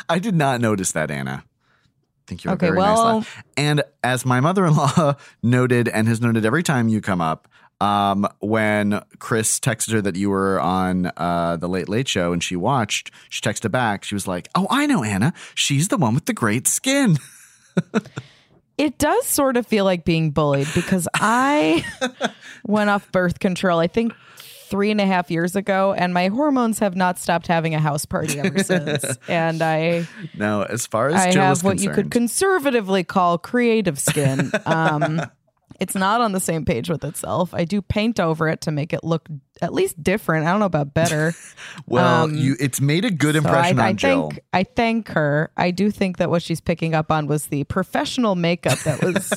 I 0.09 0.19
did 0.19 0.35
not 0.35 0.61
notice 0.61 0.91
that, 0.93 1.11
Anna. 1.11 1.43
Think 2.27 2.43
you're 2.43 2.53
Okay, 2.53 2.67
very 2.67 2.77
nice 2.79 2.97
well- 2.97 3.15
laugh. 3.17 3.43
And 3.57 3.83
as 4.03 4.25
my 4.25 4.39
mother-in-law 4.39 5.15
noted 5.43 5.87
and 5.87 6.07
has 6.07 6.21
noted 6.21 6.45
every 6.45 6.63
time 6.63 6.87
you 6.87 7.01
come 7.01 7.19
up, 7.21 7.47
um, 7.81 8.27
when 8.39 9.01
Chris 9.17 9.59
texted 9.59 9.91
her 9.93 10.01
that 10.03 10.15
you 10.15 10.29
were 10.29 10.59
on 10.61 11.11
uh, 11.17 11.57
the 11.57 11.67
Late 11.67 11.89
Late 11.89 12.07
Show 12.07 12.31
and 12.31 12.43
she 12.43 12.55
watched, 12.55 13.09
she 13.29 13.41
texted 13.41 13.71
back. 13.71 14.03
She 14.03 14.13
was 14.13 14.27
like, 14.27 14.49
"Oh, 14.53 14.67
I 14.69 14.85
know 14.85 15.03
Anna. 15.03 15.33
She's 15.55 15.87
the 15.87 15.97
one 15.97 16.13
with 16.13 16.25
the 16.25 16.33
great 16.33 16.67
skin." 16.67 17.17
it 18.77 18.97
does 18.97 19.25
sort 19.25 19.57
of 19.57 19.65
feel 19.65 19.85
like 19.85 20.03
being 20.05 20.31
bullied 20.31 20.67
because 20.75 21.07
i 21.15 21.85
went 22.65 22.89
off 22.89 23.09
birth 23.11 23.39
control 23.39 23.79
i 23.79 23.87
think 23.87 24.13
three 24.71 24.89
and 24.89 24.99
a 24.99 25.05
half 25.05 25.29
years 25.29 25.55
ago 25.55 25.93
and 25.93 26.13
my 26.13 26.29
hormones 26.29 26.79
have 26.79 26.95
not 26.95 27.19
stopped 27.19 27.45
having 27.45 27.75
a 27.75 27.79
house 27.79 28.05
party 28.05 28.39
ever 28.39 28.63
since 28.63 29.05
and 29.27 29.61
i 29.61 30.07
now, 30.37 30.63
as 30.63 30.87
far 30.87 31.09
as 31.09 31.15
I 31.15 31.31
Jill 31.31 31.41
have 31.43 31.63
what 31.63 31.79
you 31.79 31.91
could 31.91 32.11
conservatively 32.11 33.03
call 33.03 33.37
creative 33.37 33.99
skin. 33.99 34.51
Um, 34.65 35.21
it's 35.79 35.95
not 35.95 36.21
on 36.21 36.31
the 36.31 36.39
same 36.39 36.63
page 36.63 36.89
with 36.89 37.03
itself. 37.03 37.53
I 37.53 37.65
do 37.65 37.81
paint 37.81 38.19
over 38.19 38.47
it 38.47 38.61
to 38.61 38.71
make 38.71 38.93
it 38.93 39.03
look 39.03 39.27
at 39.61 39.73
least 39.73 40.01
different. 40.01 40.45
I 40.45 40.51
don't 40.51 40.59
know 40.59 40.67
about 40.67 40.93
better. 40.93 41.33
well, 41.87 42.25
um, 42.25 42.35
you 42.35 42.55
it's 42.59 42.79
made 42.79 43.03
a 43.03 43.09
good 43.09 43.33
So 43.33 43.39
impression 43.39 43.79
I, 43.79 43.83
on 43.83 43.89
I 43.89 43.93
Jill. 43.93 44.29
thank 44.29 44.43
I 44.53 44.63
thank 44.63 45.07
her. 45.09 45.51
I 45.57 45.71
do 45.71 45.89
think 45.89 46.17
that 46.17 46.29
what 46.29 46.43
she's 46.43 46.61
picking 46.61 46.93
up 46.93 47.11
on 47.11 47.25
was 47.25 47.47
the 47.47 47.63
professional 47.63 48.35
makeup 48.35 48.77
that 48.79 49.03
was 49.03 49.33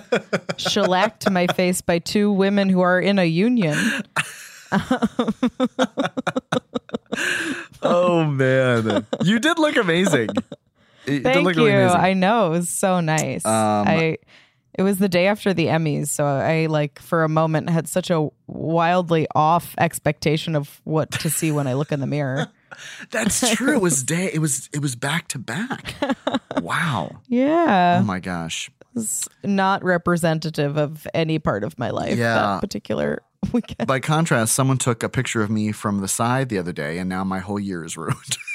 shellacked 0.59 1.20
to 1.23 1.31
my 1.31 1.47
face 1.47 1.81
by 1.81 1.99
two 1.99 2.31
women 2.31 2.68
who 2.68 2.81
are 2.81 3.01
in 3.01 3.18
a 3.18 3.25
union. 3.25 3.79
oh 7.83 8.25
man, 8.25 9.07
you 9.23 9.39
did 9.39 9.59
look 9.59 9.77
amazing. 9.77 10.29
Thank 11.07 11.45
look 11.45 11.57
you. 11.57 11.67
really 11.67 11.73
amazing. 11.83 12.01
I 12.01 12.13
know 12.15 12.47
it 12.47 12.51
was 12.51 12.69
so 12.69 13.01
nice. 13.01 13.45
Um, 13.45 13.87
I 13.87 14.19
it 14.77 14.83
was 14.83 14.99
the 14.99 15.09
day 15.09 15.27
after 15.29 15.55
the 15.55 15.67
Emmys, 15.67 16.09
so 16.09 16.25
I 16.25 16.67
like 16.67 16.99
for 16.99 17.25
a 17.25 17.29
moment 17.29 17.71
had 17.71 17.89
such 17.89 18.11
a 18.11 18.29
wildly 18.47 19.27
off 19.35 19.75
expectation 19.79 20.57
of 20.57 20.81
what 20.85 21.11
to 21.13 21.31
see 21.31 21.53
when 21.53 21.67
I 21.67 21.75
look 21.75 21.93
in 21.93 22.01
the 22.01 22.07
mirror. 22.07 22.49
That's 23.11 23.55
true. 23.55 23.75
It 23.77 23.83
was 23.83 24.03
day. 24.05 24.31
It 24.33 24.41
was 24.41 24.69
it 24.73 24.81
was 24.81 24.97
back 24.97 25.29
to 25.29 25.39
back. 25.39 25.95
Wow. 26.61 27.21
Yeah, 27.29 27.99
Oh 28.01 28.05
my 28.05 28.21
gosh. 28.21 28.71
it's 28.97 29.29
not 29.45 29.85
representative 29.85 30.77
of 30.77 31.07
any 31.15 31.39
part 31.39 31.63
of 31.65 31.79
my 31.79 31.91
life. 31.91 32.19
Yeah. 32.19 32.35
that 32.35 32.61
particular 32.61 33.23
weekend. 33.53 33.87
By 33.87 34.01
contrast, 34.01 34.55
someone 34.55 34.79
took 34.79 35.03
a 35.03 35.09
picture 35.09 35.43
of 35.43 35.51
me 35.51 35.73
from 35.73 36.01
the 36.01 36.09
side 36.09 36.49
the 36.49 36.59
other 36.59 36.73
day, 36.73 36.99
and 36.99 37.09
now 37.09 37.25
my 37.25 37.39
whole 37.41 37.61
year 37.61 37.85
is 37.85 37.97
ruined. 37.97 38.37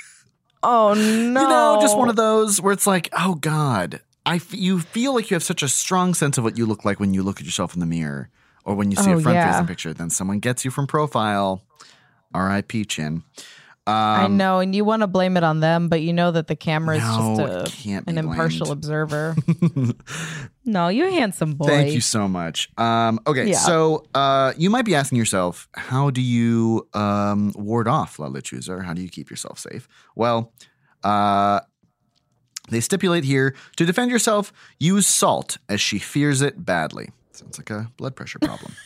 Oh 0.62 0.93
no! 0.93 1.02
you 1.41 1.47
know, 1.47 1.78
just 1.82 1.97
one 1.97 2.10
of 2.10 2.17
those 2.17 2.60
where 2.60 2.73
it's 2.73 2.86
like, 2.86 3.08
oh 3.17 3.36
God, 3.36 4.02
I 4.25 4.36
f- 4.36 4.54
you 4.54 4.82
feel 4.82 5.15
like 5.15 5.30
you 5.30 5.36
have 5.36 5.43
such 5.43 5.63
a 5.63 5.69
strong 5.69 6.13
sense 6.13 6.38
of 6.38 6.43
what 6.43 6.58
you 6.58 6.65
look 6.65 6.84
like 6.84 6.99
when 6.99 7.13
you 7.13 7.23
look 7.23 7.39
at 7.39 7.45
yourself 7.45 7.73
in 7.75 7.80
the 7.80 7.86
mirror, 7.86 8.30
or 8.65 8.75
when 8.75 8.91
you 8.91 8.97
see 8.97 9.10
Oh, 9.13 9.17
a 9.19 9.21
front 9.21 9.38
yeah. 9.38 9.54
facing 9.54 9.67
picture. 9.67 9.93
Then 9.93 10.10
someone 10.10 10.39
gets 10.39 10.65
you 10.65 10.71
from 10.71 10.86
profile. 10.86 11.63
R.I.P. 12.34 12.84
Chin. 12.86 13.23
Um, 13.89 13.95
I 13.95 14.28
know, 14.28 14.60
and 14.60 14.75
you 14.75 14.86
want 14.86 15.02
to 15.02 15.08
blame 15.08 15.36
it 15.38 15.43
on 15.43 15.62
them, 15.62 15.88
but 15.89 16.02
you 16.02 16.13
know 16.13 16.30
that 16.32 16.47
the 16.47 16.56
camera 16.56 16.97
is 16.97 17.02
No, 17.04 17.36
just 17.38 17.84
a, 17.84 17.84
be 17.88 17.93
an 17.93 18.17
impartial 18.17 18.67
blamed. 18.67 18.78
observer. 18.78 19.36
no, 20.65 20.89
you 20.89 21.06
handsome 21.10 21.54
boy. 21.56 21.65
Thank 21.67 21.93
you 21.93 22.02
so 22.02 22.28
much. 22.28 22.69
Um, 22.78 23.19
okay, 23.25 23.47
Yeah. 23.49 23.58
so 23.58 24.06
uh, 24.13 24.54
you 24.58 24.69
might 24.69 24.86
be 24.86 24.93
asking 24.93 25.17
yourself, 25.17 25.67
how 25.73 26.10
do 26.12 26.21
you 26.21 26.88
um, 26.93 27.52
ward 27.56 27.88
off 27.88 28.19
La 28.19 28.28
Lechuza? 28.30 28.84
How 28.84 28.93
do 28.93 29.02
you 29.02 29.10
keep 29.10 29.30
yourself 29.32 29.58
safe? 29.58 29.88
Well, 30.15 30.54
uh, 31.04 31.62
they 32.69 32.82
stipulate 32.82 33.23
here 33.23 33.56
to 33.78 33.86
defend 33.86 34.12
yourself, 34.12 34.54
use 34.80 35.08
salt 35.08 35.58
as 35.67 35.82
she 35.82 35.97
fears 35.97 36.41
it 36.43 36.63
badly. 36.63 37.10
Sounds 37.32 37.58
like 37.58 37.69
a 37.71 37.89
blood 37.97 38.15
pressure 38.15 38.39
problem. 38.39 38.73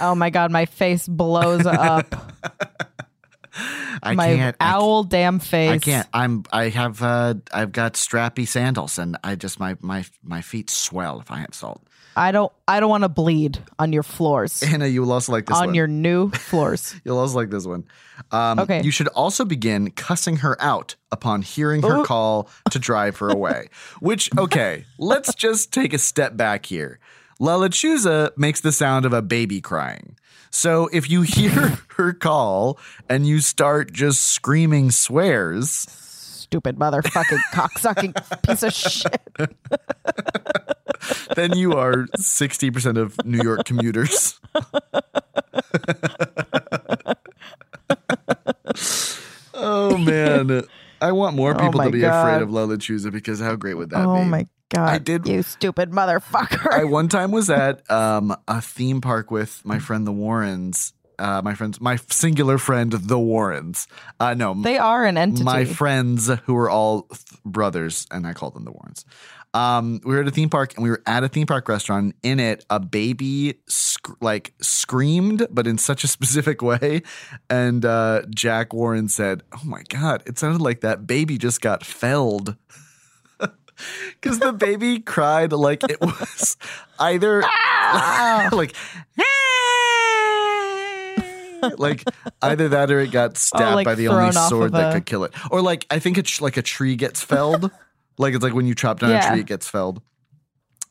Oh 0.00 0.14
my 0.14 0.30
god, 0.30 0.50
my 0.50 0.64
face 0.64 1.06
blows 1.06 1.66
up. 1.66 2.14
I 4.02 4.14
my 4.14 4.26
can't. 4.36 4.56
I 4.60 4.72
owl 4.72 5.04
damn 5.04 5.38
face. 5.38 5.70
I 5.70 5.78
can't. 5.78 6.08
I'm. 6.12 6.44
I 6.52 6.68
have. 6.68 7.02
Uh, 7.02 7.34
I've 7.52 7.72
got 7.72 7.94
strappy 7.94 8.46
sandals, 8.46 8.98
and 8.98 9.16
I 9.24 9.34
just 9.36 9.58
my 9.58 9.76
my 9.80 10.04
my 10.22 10.42
feet 10.42 10.70
swell 10.70 11.20
if 11.20 11.30
I 11.30 11.38
have 11.38 11.54
salt. 11.54 11.82
I 12.18 12.32
don't. 12.32 12.50
I 12.66 12.80
don't 12.80 12.88
want 12.88 13.04
to 13.04 13.08
bleed 13.10 13.58
on 13.78 13.92
your 13.92 14.02
floors. 14.02 14.62
Anna, 14.66 14.86
you 14.86 15.02
will 15.02 15.12
also 15.12 15.32
like 15.32 15.46
this 15.46 15.56
on 15.58 15.66
one. 15.66 15.74
your 15.74 15.86
new 15.86 16.30
floors. 16.48 16.94
You'll 17.04 17.18
also 17.18 17.36
like 17.36 17.50
this 17.50 17.66
one. 17.66 17.84
Um, 18.32 18.58
Okay. 18.58 18.80
You 18.82 18.90
should 18.90 19.08
also 19.08 19.44
begin 19.44 19.90
cussing 19.90 20.36
her 20.36 20.56
out 20.62 20.94
upon 21.12 21.42
hearing 21.42 21.82
her 21.82 21.98
Ooh. 21.98 22.04
call 22.04 22.48
to 22.70 22.78
drive 22.78 23.18
her 23.18 23.28
away. 23.28 23.68
Which, 24.00 24.30
okay, 24.38 24.86
let's 24.98 25.34
just 25.34 25.72
take 25.74 25.92
a 25.92 25.98
step 25.98 26.36
back 26.38 26.64
here. 26.66 26.98
La 27.38 27.58
Lechuza 27.58 28.30
makes 28.38 28.62
the 28.62 28.72
sound 28.72 29.04
of 29.04 29.12
a 29.12 29.20
baby 29.20 29.60
crying. 29.60 30.16
So 30.56 30.88
if 30.90 31.10
you 31.10 31.20
hear 31.20 31.76
her 31.96 32.14
call 32.14 32.78
and 33.10 33.26
you 33.26 33.40
start 33.40 33.92
just 33.92 34.24
screaming 34.24 34.90
swears, 34.90 35.86
Stupid 35.90 36.78
motherfucking 36.78 37.40
cocksucking 37.52 38.42
piece 38.42 38.62
of 38.62 38.72
shit. 38.72 39.20
then 41.36 41.58
you 41.58 41.74
are 41.74 42.06
60% 42.16 42.96
of 42.96 43.22
New 43.26 43.42
York 43.42 43.66
commuters. 43.66 44.40
oh 49.52 49.98
man. 49.98 50.62
I 51.00 51.12
want 51.12 51.36
more 51.36 51.52
Oh 51.52 51.58
people 51.58 51.78
my 51.78 51.84
to 51.86 51.90
be 51.90 52.00
God. 52.00 52.26
afraid 52.28 52.42
of 52.42 52.50
La 52.50 52.66
Lechuza 52.66 53.12
because 53.12 53.40
how 53.40 53.56
great 53.56 53.74
would 53.74 53.90
that 53.90 54.04
oh 54.04 54.14
be? 54.16 54.20
Oh 54.20 54.24
my 54.24 54.46
god! 54.70 54.88
I 54.88 54.98
did- 54.98 55.26
You 55.26 55.42
stupid 55.42 55.90
motherfucker. 55.90 56.72
I 56.72 56.84
one 56.84 57.08
time 57.08 57.30
was 57.32 57.50
at 57.64 57.88
um, 57.90 58.34
a 58.48 58.60
theme 58.60 59.00
park 59.00 59.30
with 59.30 59.62
my 59.64 59.78
friend 59.78 60.06
the 60.06 60.12
Warrens. 60.12 60.92
Uh, 61.18 61.40
my 61.42 61.54
friends, 61.54 61.80
my 61.80 61.96
singular 62.10 62.58
friend 62.58 62.92
the 62.92 63.18
Warrens. 63.18 63.88
Uh, 64.20 64.34
no, 64.34 64.52
they 64.54 64.76
are 64.76 65.06
an 65.06 65.16
entity. 65.16 65.44
my 65.44 65.64
friends 65.64 66.30
who 66.44 66.52
were 66.52 66.68
all 66.68 67.02
th- 67.04 67.20
brothers, 67.42 68.06
and 68.10 68.26
I 68.26 68.34
called 68.34 68.52
them 68.54 68.64
the 68.66 68.70
Warrens. 68.72 69.06
Um, 69.56 70.00
we 70.04 70.14
were 70.14 70.20
at 70.20 70.28
a 70.28 70.30
theme 70.30 70.50
park, 70.50 70.74
and 70.74 70.82
we 70.84 70.90
were 70.90 71.02
at 71.06 71.24
a 71.24 71.28
theme 71.28 71.46
park 71.46 71.68
restaurant. 71.68 72.14
In 72.22 72.38
it, 72.40 72.64
a 72.68 72.78
baby 72.78 73.54
sc- 73.68 74.20
like 74.20 74.52
screamed, 74.60 75.46
but 75.50 75.66
in 75.66 75.78
such 75.78 76.04
a 76.04 76.08
specific 76.16 76.60
way. 76.62 77.02
And 77.48 77.84
uh, 77.84 78.22
Jack 78.30 78.72
Warren 78.74 79.08
said, 79.08 79.42
"Oh 79.54 79.62
my 79.64 79.82
god, 79.88 80.22
it 80.26 80.38
sounded 80.38 80.60
like 80.60 80.80
that 80.82 81.06
baby 81.06 81.38
just 81.38 81.60
got 81.60 81.84
felled." 81.84 82.56
Because 84.22 84.38
the 84.38 84.52
baby 84.54 85.00
cried 85.00 85.52
like 85.52 85.84
it 85.84 86.00
was 86.00 86.56
either 86.98 87.42
like 88.52 88.74
like 91.76 92.02
either 92.40 92.68
that 92.70 92.90
or 92.90 93.00
it 93.00 93.10
got 93.10 93.36
stabbed 93.36 93.72
Oh, 93.72 93.74
like 93.74 93.84
by 93.84 93.94
the 93.94 94.08
only 94.08 94.32
sword 94.32 94.72
that 94.72 94.90
a- 94.90 94.94
could 94.94 95.04
kill 95.06 95.24
it, 95.24 95.34
or 95.50 95.60
like 95.60 95.86
I 95.90 95.98
think 95.98 96.16
it's 96.16 96.40
like 96.40 96.56
a 96.56 96.62
tree 96.62 96.96
gets 96.96 97.22
felled, 97.22 97.70
like 98.18 98.34
it's 98.34 98.42
like 98.42 98.54
when 98.54 98.66
you 98.66 98.74
chop 98.74 99.00
down 99.00 99.12
a 99.12 99.22
tree, 99.22 99.40
it 99.40 99.46
gets 99.46 99.68
felled. 99.68 100.02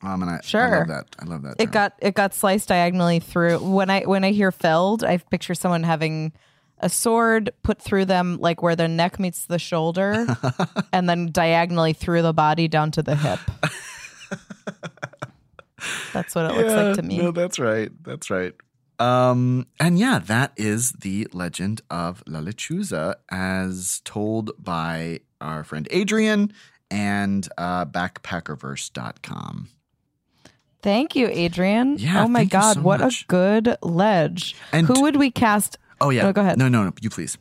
Um, 0.02 0.22
and 0.22 0.30
I, 0.30 0.40
I 0.52 0.78
love 0.78 0.88
that. 0.88 1.06
I 1.18 1.24
love 1.24 1.42
that. 1.42 1.54
it 1.58 1.64
term. 1.64 1.72
got 1.72 1.94
it 2.00 2.14
got 2.14 2.34
sliced 2.34 2.68
diagonally 2.68 3.20
through. 3.20 3.58
When 3.58 3.90
I 3.90 4.02
when 4.02 4.24
I 4.24 4.32
hear 4.32 4.52
felled, 4.52 5.02
I 5.02 5.16
picture 5.18 5.54
someone 5.54 5.82
having 5.82 6.32
a 6.78 6.88
sword 6.88 7.50
put 7.62 7.80
through 7.80 8.04
them, 8.04 8.38
like 8.40 8.62
where 8.62 8.76
their 8.76 8.88
neck 8.88 9.18
meets 9.18 9.46
the 9.46 9.58
shoulder, 9.58 10.26
and 10.92 11.08
then 11.08 11.30
diagonally 11.32 11.92
through 11.94 12.22
the 12.22 12.34
body 12.34 12.68
down 12.68 12.90
to 12.92 13.02
the 13.02 13.16
hip. 13.16 13.40
That's 16.12 16.34
what 16.34 16.50
it 16.50 16.56
looks 16.56 16.72
like 16.72 16.96
to 16.96 17.02
me. 17.02 17.18
No, 17.18 17.30
that's 17.30 17.58
right. 17.58 17.90
That's 18.02 18.30
right. 18.30 18.54
Um, 18.98 19.66
and 19.78 19.98
yeah, 19.98 20.18
that 20.18 20.52
is 20.56 20.92
the 20.92 21.28
legend 21.32 21.82
of 21.90 22.22
La 22.26 22.40
Lechuza 22.40 23.16
as 23.30 24.00
told 24.04 24.52
by 24.58 25.20
our 25.40 25.64
friend 25.64 25.86
Adrian 25.90 26.52
and 26.90 27.48
uh, 27.58 27.84
backpackerverse.com. 27.86 29.68
Thank 30.82 31.16
you, 31.16 31.26
Adrian. 31.28 31.98
Yeah, 31.98 32.24
oh 32.24 32.28
my 32.28 32.44
God, 32.44 32.74
so 32.74 32.80
what 32.80 33.00
much. 33.00 33.22
a 33.22 33.26
good 33.26 33.76
ledge. 33.82 34.54
And- 34.72 34.86
who 34.86 35.02
would 35.02 35.16
we 35.16 35.30
cast? 35.30 35.78
Oh, 36.00 36.10
yeah. 36.10 36.26
Oh, 36.26 36.32
go 36.32 36.42
ahead. 36.42 36.58
No, 36.58 36.68
no, 36.68 36.84
no. 36.84 36.92
You 37.00 37.10
please. 37.10 37.38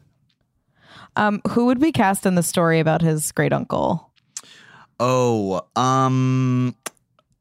Um, 1.15 1.41
who 1.49 1.65
would 1.67 1.79
we 1.81 1.91
cast 1.91 2.25
in 2.25 2.36
the 2.36 2.43
story 2.43 2.79
about 2.79 3.01
his 3.01 3.31
great 3.31 3.53
uncle? 3.53 4.12
Oh, 4.99 5.62
um, 5.75 6.75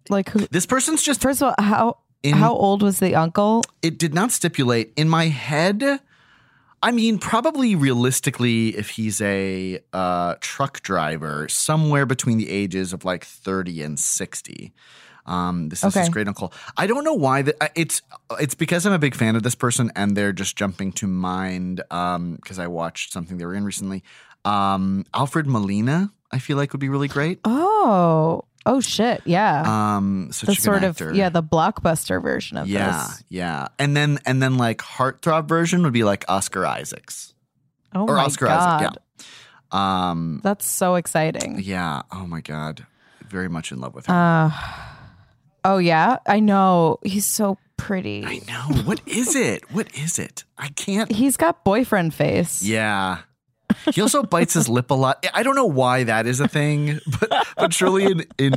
Like 0.09 0.29
who? 0.31 0.41
this 0.51 0.67
person's 0.67 1.03
just 1.03 1.21
First 1.21 1.41
of 1.43 1.49
all, 1.59 1.65
how 1.65 1.99
In- 2.23 2.35
how 2.37 2.53
old 2.55 2.83
was 2.83 2.99
the 2.99 3.15
uncle? 3.15 3.63
it 3.83 3.97
did 3.99 4.13
not 4.15 4.33
stipulate 4.33 4.93
in 4.97 5.09
my 5.09 5.27
head. 5.29 6.01
I 6.85 6.91
mean, 6.91 7.17
probably 7.17 7.75
realistically, 7.75 8.77
if 8.77 8.91
he's 8.91 9.23
a 9.23 9.81
uh, 9.95 10.35
truck 10.41 10.83
driver, 10.83 11.49
somewhere 11.49 12.05
between 12.05 12.37
the 12.37 12.51
ages 12.51 12.93
of 12.93 13.07
like 13.07 13.25
thirty 13.25 13.81
and 13.81 13.99
sixty. 13.99 14.75
Um, 15.25 15.71
this 15.71 15.83
is 15.83 15.95
his 15.95 16.11
great 16.11 16.29
uncle. 16.29 16.53
I 16.77 16.87
don't 16.87 17.03
know 17.03 17.15
why 17.15 17.41
that 17.41 17.73
it's 17.75 18.03
it's 18.39 18.55
because 18.55 18.85
I'm 18.85 18.93
a 18.93 18.99
big 18.99 19.15
fan 19.15 19.35
of 19.35 19.43
this 19.43 19.55
person, 19.55 19.93
and 19.97 20.15
they're 20.15 20.35
just 20.35 20.57
jumping 20.57 20.93
to 20.93 21.07
mind 21.07 21.77
because 21.89 22.59
I 22.59 22.67
watched 22.67 23.15
something 23.15 23.39
they 23.39 23.47
were 23.47 23.55
in 23.55 23.65
recently. 23.65 24.05
Um, 24.45 25.07
Alfred 25.15 25.47
Molina, 25.47 26.13
I 26.31 26.39
feel 26.39 26.59
like 26.59 26.75
would 26.75 26.81
be 26.81 26.91
really 26.91 27.09
great. 27.09 27.41
Oh, 27.47 28.45
oh 28.67 28.81
shit, 28.81 29.23
yeah. 29.25 29.97
Um, 29.97 30.29
such 30.33 30.49
the 30.49 30.55
sort 30.63 30.83
actor. 30.85 31.11
of 31.11 31.17
yeah, 31.17 31.29
the 31.29 31.43
blockbuster 31.43 32.23
version 32.23 32.57
of 32.57 32.67
Yeah, 32.69 33.07
this. 33.09 33.25
yeah. 33.29 33.69
And 33.79 33.97
then 33.97 34.19
and 34.27 34.43
then 34.43 34.57
like 34.57 34.79
heartthrob 34.79 35.49
version 35.49 35.83
would 35.83 35.93
be 35.93 36.05
like 36.05 36.25
Oscar 36.29 36.67
Isaacs. 36.67 37.35
Oh 37.95 38.07
or 38.07 38.17
my 38.17 38.25
Oscar 38.25 38.47
god, 38.47 38.83
Isaac, 38.83 38.97
yeah. 39.73 40.09
Um 40.11 40.41
that's 40.43 40.67
so 40.69 40.95
exciting. 40.97 41.61
yeah, 41.63 42.03
oh 42.13 42.27
my 42.27 42.41
god. 42.41 42.87
Very 43.29 43.49
much 43.49 43.73
in 43.73 43.81
love 43.81 43.95
with 43.95 44.07
her. 44.07 44.15
Uh, 44.15 44.51
oh 45.65 45.79
yeah, 45.79 46.19
I 46.27 46.41
know. 46.41 46.99
He's 47.03 47.25
so 47.27 47.59
pretty. 47.77 48.25
I 48.25 48.41
know. 48.47 48.83
What 48.85 49.01
is 49.07 49.35
it? 49.35 49.71
What 49.73 49.93
is 49.97 50.19
it? 50.19 50.45
I 50.59 50.69
can't 50.69 51.11
He's 51.11 51.37
got 51.37 51.65
boyfriend 51.65 52.15
face. 52.15 52.63
Yeah. 52.63 53.19
He 53.93 54.01
also 54.01 54.23
bites 54.23 54.55
his 54.55 54.69
lip 54.69 54.91
a 54.91 54.95
lot. 54.95 55.25
I 55.35 55.43
don't 55.43 55.55
know 55.55 55.67
why 55.67 56.05
that 56.05 56.27
is 56.27 56.41
a 56.41 56.49
thing, 56.49 57.01
but 57.21 57.47
but 57.57 57.73
surely 57.75 58.05
in, 58.05 58.25
in 58.39 58.55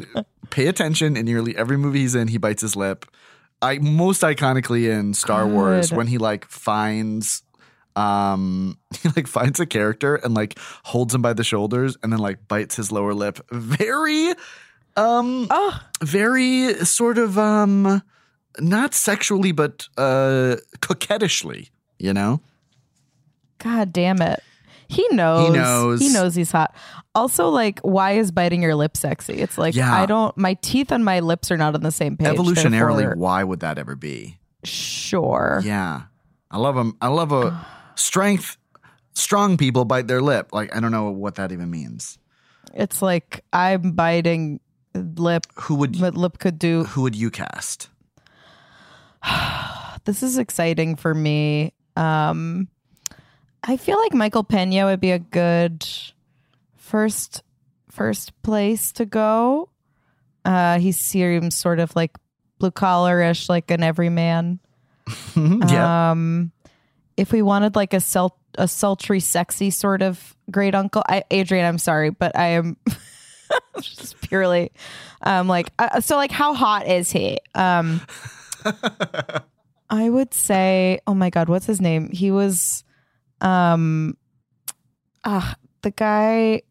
pay 0.50 0.68
attention 0.68 1.18
in 1.18 1.26
nearly 1.26 1.56
every 1.56 1.78
movie 1.78 2.00
he's 2.00 2.16
in, 2.16 2.28
he 2.28 2.38
bites 2.38 2.62
his 2.62 2.76
lip. 2.76 3.06
I 3.62 3.80
most 3.80 4.22
iconically 4.22 4.90
in 4.90 5.14
Star 5.14 5.48
Wars 5.48 5.92
when 5.92 6.08
he 6.08 6.18
like 6.18 6.46
finds 6.46 7.44
um 7.96 8.78
he 9.02 9.10
like 9.16 9.28
finds 9.28 9.60
a 9.60 9.66
character 9.66 10.16
and 10.16 10.34
like 10.36 10.58
holds 10.84 11.14
him 11.16 11.22
by 11.22 11.34
the 11.34 11.44
shoulders 11.44 11.98
and 12.04 12.14
then 12.14 12.20
like 12.20 12.48
bites 12.48 12.76
his 12.76 12.92
lower 12.92 13.14
lip. 13.14 13.40
Very 13.52 14.30
um 14.96 15.48
Oh, 15.50 15.80
very 16.02 16.74
sort 16.86 17.18
of 17.18 17.38
um 17.40 18.02
not 18.60 18.94
sexually 18.94 19.52
but 19.52 19.88
uh 19.98 20.58
coquettishly, 20.82 21.70
you 21.98 22.14
know? 22.14 22.40
god 23.60 23.92
damn 23.92 24.22
it. 24.22 24.44
He 24.90 25.08
knows. 25.12 25.48
He 25.48 25.54
knows. 25.54 26.00
He 26.00 26.10
knows 26.14 26.36
he's 26.36 26.52
hot. 26.52 26.74
Also, 27.14 27.50
like, 27.50 27.80
why 27.82 28.12
is 28.14 28.32
biting 28.32 28.62
your 28.62 28.76
lip 28.76 28.96
sexy? 28.96 29.34
It's 29.34 29.58
like 29.58 29.76
Yeah. 29.76 29.94
I 29.94 30.06
don't. 30.06 30.36
My 30.38 30.54
teeth 30.56 30.92
and 30.92 31.04
my 31.04 31.20
lips 31.20 31.52
are 31.52 31.58
not 31.58 31.76
on 31.76 31.82
the 31.82 31.92
same 31.92 32.16
page. 32.18 32.28
Evolutionarily, 32.28 32.98
therefore- 33.00 33.16
why 33.18 33.44
would 33.44 33.60
that 33.62 33.78
ever 33.78 33.96
be? 33.96 34.38
sure. 34.64 35.62
Yeah. 35.64 36.04
I 36.52 36.58
love 36.58 36.76
them. 36.76 36.96
I 37.02 37.08
love 37.08 37.32
a 37.32 37.66
strength, 37.96 38.58
strong 39.14 39.58
people 39.58 39.86
bite 39.86 40.08
their 40.08 40.22
lip. 40.22 40.50
Like, 40.54 40.76
I 40.76 40.80
don't 40.80 40.92
know 40.92 41.10
what 41.12 41.36
that 41.36 41.52
even 41.52 41.70
means. 41.70 42.18
It's 42.74 43.02
like 43.02 43.44
I'm 43.54 43.92
biting 43.94 44.60
lip. 44.94 45.46
Who 45.56 45.76
would, 45.76 46.00
What 46.00 46.16
lip 46.16 46.38
could 46.40 46.58
do. 46.60 46.84
who 46.86 47.02
would 47.04 47.16
you 47.16 47.30
cast? 47.30 47.90
This 50.06 50.24
is 50.24 50.38
exciting 50.38 50.96
for 50.96 51.14
me. 51.14 51.74
Um, 51.98 52.70
I 53.68 53.76
feel 53.78 53.98
like 53.98 54.14
Michael 54.14 54.44
Pena 54.44 54.86
would 54.86 55.02
be 55.02 55.12
a 55.12 55.20
good 55.20 55.86
first 56.78 57.44
first 57.92 58.42
place 58.42 58.92
to 58.94 59.06
go. 59.06 59.70
Uh, 60.46 60.80
he 60.80 60.94
seems 60.94 61.56
sort 61.56 61.80
of 61.80 61.94
like 61.96 62.16
blue 62.60 62.72
collarish, 62.72 63.50
like 63.50 63.70
an 63.70 63.84
everyman. 63.84 64.60
yeah. 65.36 66.12
Um, 66.12 66.52
if 67.18 67.32
we 67.32 67.42
wanted 67.42 67.76
like 67.76 67.94
a 67.94 68.00
sul- 68.00 68.40
a 68.58 68.68
sultry, 68.68 69.20
sexy 69.20 69.70
sort 69.70 70.02
of 70.02 70.36
great 70.50 70.74
uncle, 70.74 71.04
I, 71.08 71.24
Adrian, 71.30 71.66
I'm 71.66 71.78
sorry, 71.78 72.10
but 72.10 72.38
I 72.38 72.48
am 72.48 72.78
just 73.82 74.20
purely 74.22 74.72
um 75.24 75.48
like 75.48 75.72
uh, 75.80 76.00
so 76.00 76.16
like 76.16 76.32
how 76.32 76.54
hot 76.54 76.88
is 76.88 77.12
he? 77.12 77.40
Um, 77.54 78.02
I 79.90 80.10
would 80.10 80.34
say, 80.34 81.00
oh 81.08 81.14
my 81.14 81.30
god, 81.30 81.50
what's 81.50 81.66
his 81.66 81.80
name? 81.82 82.10
He 82.12 82.32
was, 82.32 82.84
um, 83.42 84.18
ah, 85.24 85.56
the 85.82 85.92
guy. 85.92 86.62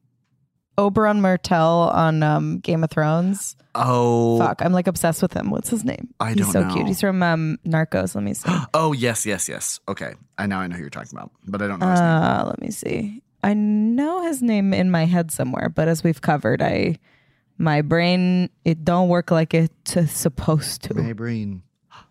Oberyn 0.78 1.20
Martell 1.20 1.90
on 1.94 2.22
um, 2.22 2.58
Game 2.58 2.84
of 2.84 2.90
Thrones. 2.90 3.56
oh, 3.74 4.38
Fuck, 4.38 4.60
I'm 4.60 4.74
like 4.74 4.86
obsessed 4.86 5.22
with 5.22 5.32
him. 5.32 5.48
What's 5.48 5.70
his 5.70 5.84
name? 5.84 6.12
I 6.20 6.34
He's 6.34 6.42
don't 6.42 6.52
so 6.52 6.64
know. 6.64 6.74
cute. 6.74 6.86
He's 6.86 7.00
from 7.00 7.22
um, 7.22 7.58
Narcos. 7.66 8.14
Let 8.14 8.22
me 8.22 8.34
see. 8.34 8.50
oh, 8.74 8.92
yes, 8.92 9.24
yes, 9.24 9.48
yes. 9.48 9.80
Okay. 9.88 10.12
I 10.36 10.44
now 10.46 10.60
I 10.60 10.66
know 10.66 10.76
who 10.76 10.82
you're 10.82 10.90
talking 10.90 11.16
about, 11.16 11.30
but 11.46 11.62
I 11.62 11.66
don't 11.66 11.78
know 11.78 11.90
his 11.90 11.98
name. 11.98 12.08
Uh, 12.08 12.44
let 12.46 12.60
me 12.60 12.70
see. 12.70 13.22
I 13.42 13.54
know 13.54 14.22
his 14.24 14.42
name 14.42 14.74
in 14.74 14.90
my 14.90 15.06
head 15.06 15.30
somewhere, 15.30 15.70
but 15.70 15.88
as 15.88 16.04
we've 16.04 16.20
covered, 16.20 16.60
I 16.60 16.98
my 17.56 17.80
brain 17.80 18.50
it 18.66 18.84
don't 18.84 19.08
work 19.08 19.30
like 19.30 19.54
it's 19.54 19.70
supposed 20.10 20.82
to. 20.82 20.94
My 20.94 21.12
brain. 21.12 21.62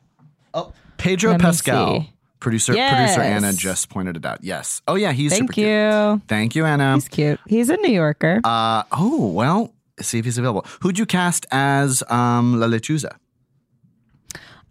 Oh, 0.55 0.71
Pedro 0.97 1.31
Let 1.31 1.41
me 1.41 1.43
Pascal. 1.43 2.07
Producer, 2.45 2.73
producer 2.73 3.21
Anna 3.21 3.53
just 3.53 3.89
pointed 3.89 4.17
it 4.17 4.23
out. 4.23 4.43
Yes. 4.43 4.79
Oh, 4.87 4.93
yeah. 4.93 5.13
He's 5.13 5.35
super 5.35 5.51
cute. 5.51 5.65
Thank 5.65 6.15
you. 6.15 6.21
Thank 6.27 6.55
you, 6.55 6.63
Anna. 6.63 6.93
He's 6.93 7.07
cute. 7.07 7.39
He's 7.47 7.71
a 7.71 7.77
New 7.77 7.91
Yorker. 7.91 8.39
Uh, 8.43 8.83
oh, 8.91 9.29
well, 9.29 9.73
see 9.99 10.19
if 10.19 10.25
he's 10.25 10.37
available. 10.37 10.63
Who'd 10.81 10.99
you 10.99 11.07
cast 11.07 11.47
as 11.49 12.03
um, 12.07 12.59
La 12.59 12.67
Lechuza? 12.67 13.15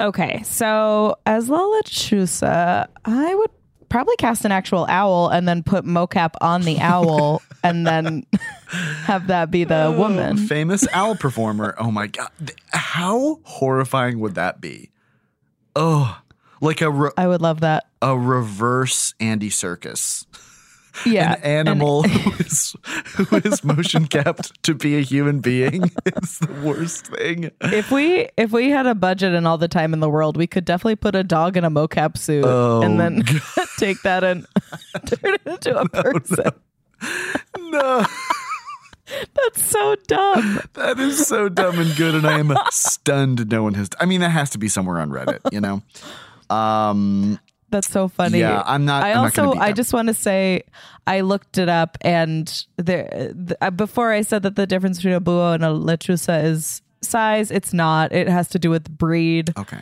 Okay, 0.01 0.41
so 0.45 1.17
as 1.27 1.49
La 1.49 1.59
Lechuza, 1.59 2.87
I 3.07 3.35
would 3.35 3.51
probably 3.89 4.15
cast 4.19 4.45
an 4.45 4.53
actual 4.53 4.87
owl 4.89 5.29
and 5.31 5.49
then 5.49 5.65
put 5.65 5.85
mocap 5.85 6.35
on 6.41 6.63
the 6.63 6.79
owl 6.79 7.43
and 7.65 7.85
then 7.85 8.25
have 9.03 9.27
that 9.27 9.51
be 9.51 9.65
the 9.65 9.93
woman. 9.99 10.37
Famous 10.37 10.87
owl 10.93 11.17
performer. 11.17 11.75
Oh 11.79 11.91
my 11.91 12.07
god. 12.07 12.31
How 12.71 13.41
horrifying 13.43 14.21
would 14.21 14.37
that 14.37 14.61
be? 14.61 14.93
Oh, 15.75 16.21
like 16.65 16.81
a 16.81 16.91
re- 16.91 17.11
I 17.17 17.29
would 17.29 17.41
love 17.43 17.61
that. 17.61 17.85
a 18.03 18.17
reverse 18.19 19.15
Andy 19.21 19.51
Serkis. 19.51 20.27
Yeah. 21.05 21.35
An 21.35 21.43
animal 21.67 22.05
who 22.05 22.31
is 22.45 22.77
who 23.17 23.37
is 23.39 23.65
motion 23.65 24.07
kept 24.07 24.63
to 24.63 24.75
be 24.75 24.97
a 24.97 25.01
human 25.01 25.41
being 25.41 25.85
is 26.23 26.39
the 26.39 26.53
worst 26.65 27.09
thing. 27.09 27.51
if 27.63 27.91
we 27.91 28.29
if 28.37 28.53
we 28.53 28.71
had 28.71 28.87
a 28.87 28.95
budget 28.95 29.35
and 29.35 29.47
all 29.47 29.59
the 29.59 29.67
time 29.69 29.93
in 29.93 29.99
the 30.01 30.09
world, 30.09 30.37
we 30.37 30.47
could 30.47 30.65
definitely 30.65 30.95
put 30.97 31.17
a 31.17 31.25
dog 31.25 31.57
in 31.57 31.65
a 31.65 31.71
mocap 31.71 32.17
suit 32.17 32.45
Oh, 32.47 32.81
and 32.83 33.01
then 33.01 33.25
take 33.79 34.03
that 34.03 34.23
and 34.23 34.47
turn 35.07 35.35
it 35.35 35.41
into 35.47 35.77
a 35.77 35.89
person. 35.89 36.53
No, 37.59 38.07
That's 39.35 39.63
so 39.63 39.97
dumb. 40.07 40.61
that 40.75 40.99
is 41.01 41.27
so 41.27 41.49
dumb 41.49 41.79
and 41.79 41.95
good, 41.97 42.15
and 42.15 42.27
I 42.27 42.39
am 42.39 42.53
stunned. 42.71 43.51
No 43.51 43.65
one 43.65 43.75
has. 43.75 43.89
I 44.01 44.07
mean, 44.07 44.21
that 44.21 44.31
has 44.31 44.51
to 44.51 44.59
be 44.59 44.69
somewhere 44.69 45.01
on 45.01 45.11
Reddit, 45.11 45.41
you 45.53 45.61
know. 45.61 45.83
Um, 46.51 47.39
That's 47.71 47.89
so 47.91 48.09
funny. 48.09 48.39
Yeah, 48.41 48.63
I'm 48.65 48.85
not- 48.85 49.03
I 49.03 49.13
I'm 49.13 49.19
also, 49.19 49.53
beat 49.53 49.61
I 49.61 49.73
just 49.73 49.93
want 49.93 50.09
to 50.09 50.15
say, 50.15 50.63
I 51.07 51.21
looked 51.23 51.59
it 51.59 51.69
up, 51.69 51.99
and 52.03 52.47
there, 52.77 53.33
the, 53.35 53.57
uh, 53.61 53.71
before 53.71 54.13
I 54.13 54.23
said 54.23 54.43
that 54.45 54.55
the 54.57 54.67
difference 54.67 54.99
between 54.99 55.15
a 55.15 55.21
búho 55.21 55.55
and 55.55 55.65
a 55.65 55.69
lechuza 55.69 56.45
is 56.45 56.83
size. 57.03 57.51
It's 57.51 57.73
not. 57.75 58.13
It 58.13 58.29
has 58.29 58.49
to 58.49 58.59
do 58.59 58.71
with 58.71 58.89
breed. 58.97 59.53
okay. 59.59 59.81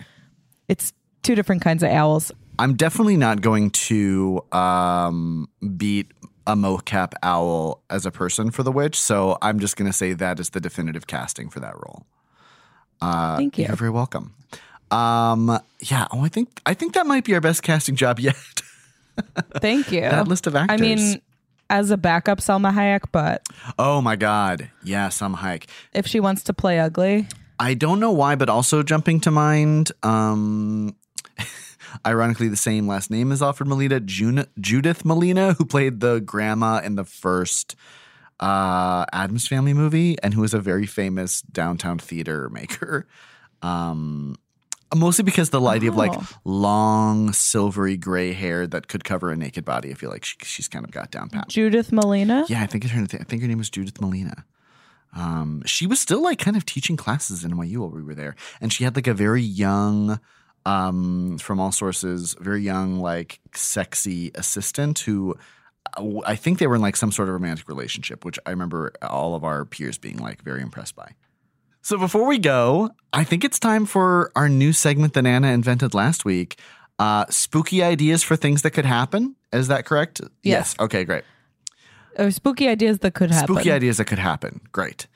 It's 0.69 0.93
two 1.23 1.35
different 1.35 1.63
kinds 1.63 1.83
of 1.83 1.91
owls. 1.91 2.33
I'm 2.59 2.75
definitely 2.75 3.17
not 3.17 3.41
going 3.43 3.71
to 3.71 4.43
um, 4.53 5.49
beat 5.77 6.11
a 6.47 6.55
mocap 6.57 7.13
owl 7.23 7.83
as 7.91 8.05
a 8.07 8.11
person 8.11 8.51
for 8.51 8.63
the 8.63 8.73
witch, 8.73 8.99
so 8.99 9.39
I'm 9.43 9.59
just 9.61 9.77
going 9.77 9.91
to 9.91 9.97
say 9.97 10.13
that 10.15 10.41
is 10.41 10.51
the 10.51 10.61
definitive 10.61 11.07
casting 11.07 11.49
for 11.51 11.61
that 11.61 11.75
role. 11.75 12.07
Uh, 13.01 13.37
Thank 13.37 13.59
you. 13.59 13.67
You're 13.67 13.77
very 13.77 13.91
welcome. 13.91 14.35
Um, 14.93 15.59
yeah. 15.81 16.07
Oh, 16.13 16.25
I 16.25 16.29
think 16.29 16.61
I 16.67 16.75
think 16.75 16.95
that 16.95 17.07
might 17.07 17.25
be 17.25 17.35
our 17.35 17.41
best 17.41 17.63
casting 17.63 17.97
job 17.97 18.21
yet. 18.21 18.37
Thank 19.61 19.91
you. 19.93 20.03
that 20.03 20.29
list 20.29 20.47
of 20.47 20.55
actors. 20.55 20.81
I 20.81 20.83
mean, 20.83 21.21
as 21.71 21.91
a 21.91 21.97
backup, 21.97 22.39
Salma 22.39 22.73
Hayek, 22.73 23.05
but 23.13 23.47
oh 23.79 24.01
my 24.01 24.17
god, 24.17 24.71
yeah, 24.85 25.09
Salma 25.09 25.37
Hayek. 25.37 25.65
if 25.95 26.07
she 26.07 26.21
wants 26.21 26.45
to 26.45 26.53
play 26.53 26.79
ugly, 26.79 27.27
I 27.59 27.75
don't 27.75 28.01
know 28.01 28.13
why, 28.13 28.35
but 28.35 28.49
also 28.49 28.83
jumping 28.83 29.21
to 29.21 29.31
mind. 29.31 29.93
Um, 30.03 30.95
ironically, 32.07 32.49
the 32.49 32.57
same 32.57 32.87
last 32.87 33.11
name 33.11 33.33
as 33.33 33.43
Alfred 33.43 33.69
Molina, 33.69 34.01
Jun- 34.01 34.47
Judith 34.61 35.05
Molina, 35.05 35.55
who 35.55 35.65
played 35.65 36.01
the 36.01 36.21
grandma 36.21 36.81
in 36.85 36.97
the 36.97 37.05
first 37.05 37.77
uh, 38.41 39.07
Addams 39.13 39.49
Family 39.49 39.73
movie, 39.73 40.17
and 40.23 40.35
who 40.35 40.43
was 40.43 40.55
a 40.55 40.61
very 40.61 40.87
famous 40.87 41.41
downtown 41.43 41.99
theater 41.99 42.51
maker. 42.51 43.07
Um, 43.63 44.37
mostly 44.95 45.25
because 45.25 45.51
the 45.51 45.61
idea 45.61 45.91
of 45.91 45.97
like 45.97 46.13
Oh. 46.15 46.29
long 46.45 47.33
silvery 47.33 47.97
gray 47.97 48.33
hair 48.33 48.67
that 48.67 48.89
could 48.89 49.05
cover 49.05 49.31
a 49.31 49.37
naked 49.37 49.65
body. 49.65 49.91
I 49.91 49.95
feel 49.95 50.11
like 50.11 50.25
she, 50.25 50.37
she's 50.43 50.69
kind 50.69 50.85
of 50.85 50.91
got 50.91 51.11
down 51.11 51.29
pat. 51.29 51.49
Judith 51.49 51.93
Molina. 51.93 52.45
Yeah, 52.49 52.63
I 52.63 52.67
think 52.67 52.85
her. 52.85 53.03
I 53.03 53.07
think 53.25 53.43
her 53.43 53.49
name 53.49 53.59
was 53.59 53.71
Judith 53.71 54.01
Molina. 54.01 54.45
Um, 55.15 55.63
she 55.67 55.87
was 55.87 56.01
still 56.01 56.23
like 56.23 56.39
kind 56.39 56.57
of 56.57 56.65
teaching 56.65 56.97
classes 56.97 57.45
in 57.45 57.53
NYU 57.53 57.79
while 57.79 57.91
we 57.91 58.03
were 58.03 58.15
there, 58.15 58.35
and 58.61 58.73
she 58.73 58.85
had 58.85 58.97
like 58.97 59.07
a 59.07 59.13
very 59.15 59.43
young, 59.43 60.19
um, 60.65 61.37
from 61.39 61.61
all 61.61 61.71
sources, 61.73 62.35
very 62.41 62.63
young, 62.63 62.99
like 62.99 63.41
sexy 63.55 64.31
assistant 64.35 65.01
who. 65.01 65.35
uh, 65.97 66.21
I 66.25 66.37
think 66.37 66.59
they 66.59 66.67
were 66.67 66.77
in 66.77 66.81
like 66.81 66.97
some 66.97 67.13
sort 67.13 67.29
of 67.29 67.35
romantic 67.35 67.69
relationship, 67.69 68.25
which 68.25 68.39
I 68.47 68.51
remember 68.51 68.93
all 69.03 69.35
of 69.35 69.45
our 69.45 69.65
peers 69.67 69.99
being 69.99 70.17
like 70.17 70.43
very 70.43 70.63
impressed 70.63 70.97
by. 70.97 71.13
So 71.83 71.99
before 71.99 72.27
we 72.27 72.39
go, 72.39 72.91
I 73.13 73.25
think 73.25 73.45
it's 73.45 73.59
time 73.59 73.87
for 73.87 74.31
our 74.37 74.49
new 74.49 74.73
segment 74.73 75.15
that 75.15 75.27
Anna 75.27 75.49
invented 75.49 75.95
last 75.95 76.25
week. 76.25 76.59
Uh, 76.99 77.27
spooky 77.29 77.83
ideas 77.83 78.23
for 78.23 78.37
things 78.37 78.63
that 78.63 78.71
could 78.71 78.85
happen. 78.85 79.35
Is 79.53 79.69
that 79.69 79.85
correct? 79.85 80.21
Yes. 80.45 80.77
Okay, 80.79 81.05
great. 81.05 81.25
Or 82.17 82.31
spooky 82.31 82.69
ideas 82.69 83.01
that 83.01 83.15
could 83.15 83.31
happen. 83.31 83.55
Spooky 83.55 83.73
ideas 83.73 83.97
that 83.97 84.05
could 84.05 84.21
happen. 84.21 84.61
Great. 84.71 85.09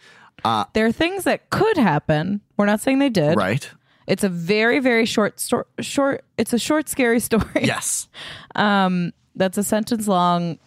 There 0.74 0.87
are 0.87 0.92
things 0.92 1.24
that 1.24 1.50
could 1.50 1.76
happen. 1.76 2.40
We're 2.57 2.66
not 2.66 2.81
saying 2.81 2.98
they 2.98 3.11
did. 3.11 3.37
Right? 3.37 3.70
It's 4.07 4.24
a 4.24 4.29
very, 4.29 4.79
very 4.79 5.05
short 5.07 5.40
story. 5.40 5.64
Short. 5.81 6.24
It's 6.38 6.52
a 6.52 6.59
short, 6.59 6.88
scary 6.88 7.20
story. 7.29 7.62
Yes. 7.62 8.09
um, 8.55 9.12
That's 9.35 9.59
a 9.59 9.64
sentence 9.64 10.07
long, 10.09 10.59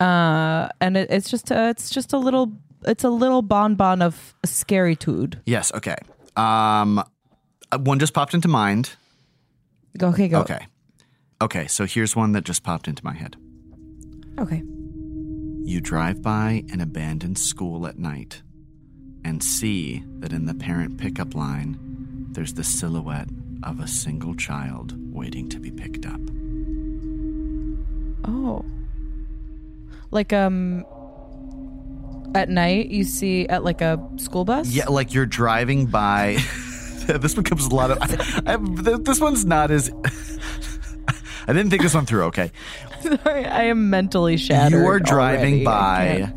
uh, 0.00 0.68
and 0.80 0.96
it, 0.96 1.10
it's 1.10 1.30
just 1.30 1.50
a, 1.50 1.70
it's 1.70 1.88
just 1.90 2.12
a 2.12 2.18
little 2.18 2.52
it's 2.84 3.04
a 3.04 3.10
little 3.10 3.42
bonbon 3.42 4.02
of 4.02 4.34
scarytude. 4.46 5.40
Yes. 5.46 5.72
Okay. 5.74 5.96
Um, 6.36 6.98
uh, 6.98 7.78
one 7.78 7.98
just 7.98 8.14
popped 8.14 8.34
into 8.34 8.48
mind. 8.48 8.96
Go 9.96 10.08
okay, 10.08 10.28
go. 10.28 10.40
Okay. 10.40 10.66
Okay. 11.40 11.66
So 11.66 11.86
here's 11.86 12.14
one 12.14 12.32
that 12.32 12.44
just 12.44 12.62
popped 12.62 12.88
into 12.88 13.04
my 13.04 13.14
head. 13.14 13.36
Okay. 14.38 14.62
You 15.62 15.80
drive 15.80 16.22
by 16.22 16.64
an 16.70 16.80
abandoned 16.80 17.38
school 17.38 17.86
at 17.86 17.98
night 17.98 18.42
and 19.24 19.42
see 19.42 20.04
that 20.18 20.32
in 20.32 20.46
the 20.46 20.54
parent 20.54 20.98
pickup 20.98 21.34
line, 21.34 21.78
there's 22.30 22.54
the 22.54 22.62
silhouette 22.62 23.28
of 23.62 23.80
a 23.80 23.88
single 23.88 24.34
child 24.34 24.94
waiting 25.12 25.48
to 25.48 25.58
be 25.58 25.70
picked 25.70 26.06
up. 26.06 26.20
Oh. 28.24 28.64
Like 30.10 30.32
um 30.32 30.84
at 32.36 32.48
night 32.48 32.88
you 32.90 33.04
see 33.04 33.46
at 33.48 33.64
like 33.64 33.80
a 33.80 33.98
school 34.16 34.44
bus? 34.44 34.68
Yeah, 34.68 34.86
like 34.86 35.14
you're 35.14 35.26
driving 35.26 35.86
by. 35.86 36.38
this 37.06 37.34
becomes 37.34 37.66
a 37.66 37.74
lot 37.74 37.90
of. 37.90 37.98
I, 38.00 38.54
I, 38.54 38.56
this 38.98 39.20
one's 39.20 39.44
not 39.44 39.70
as. 39.70 39.90
I 41.48 41.52
didn't 41.52 41.70
think 41.70 41.82
this 41.82 41.94
one 41.94 42.06
through. 42.06 42.24
Okay, 42.24 42.50
Sorry, 43.02 43.46
I 43.46 43.64
am 43.64 43.88
mentally 43.90 44.36
shattered. 44.36 44.80
you 44.80 44.86
are 44.86 44.98
driving 44.98 45.66
already. 45.66 46.24
By 46.24 46.32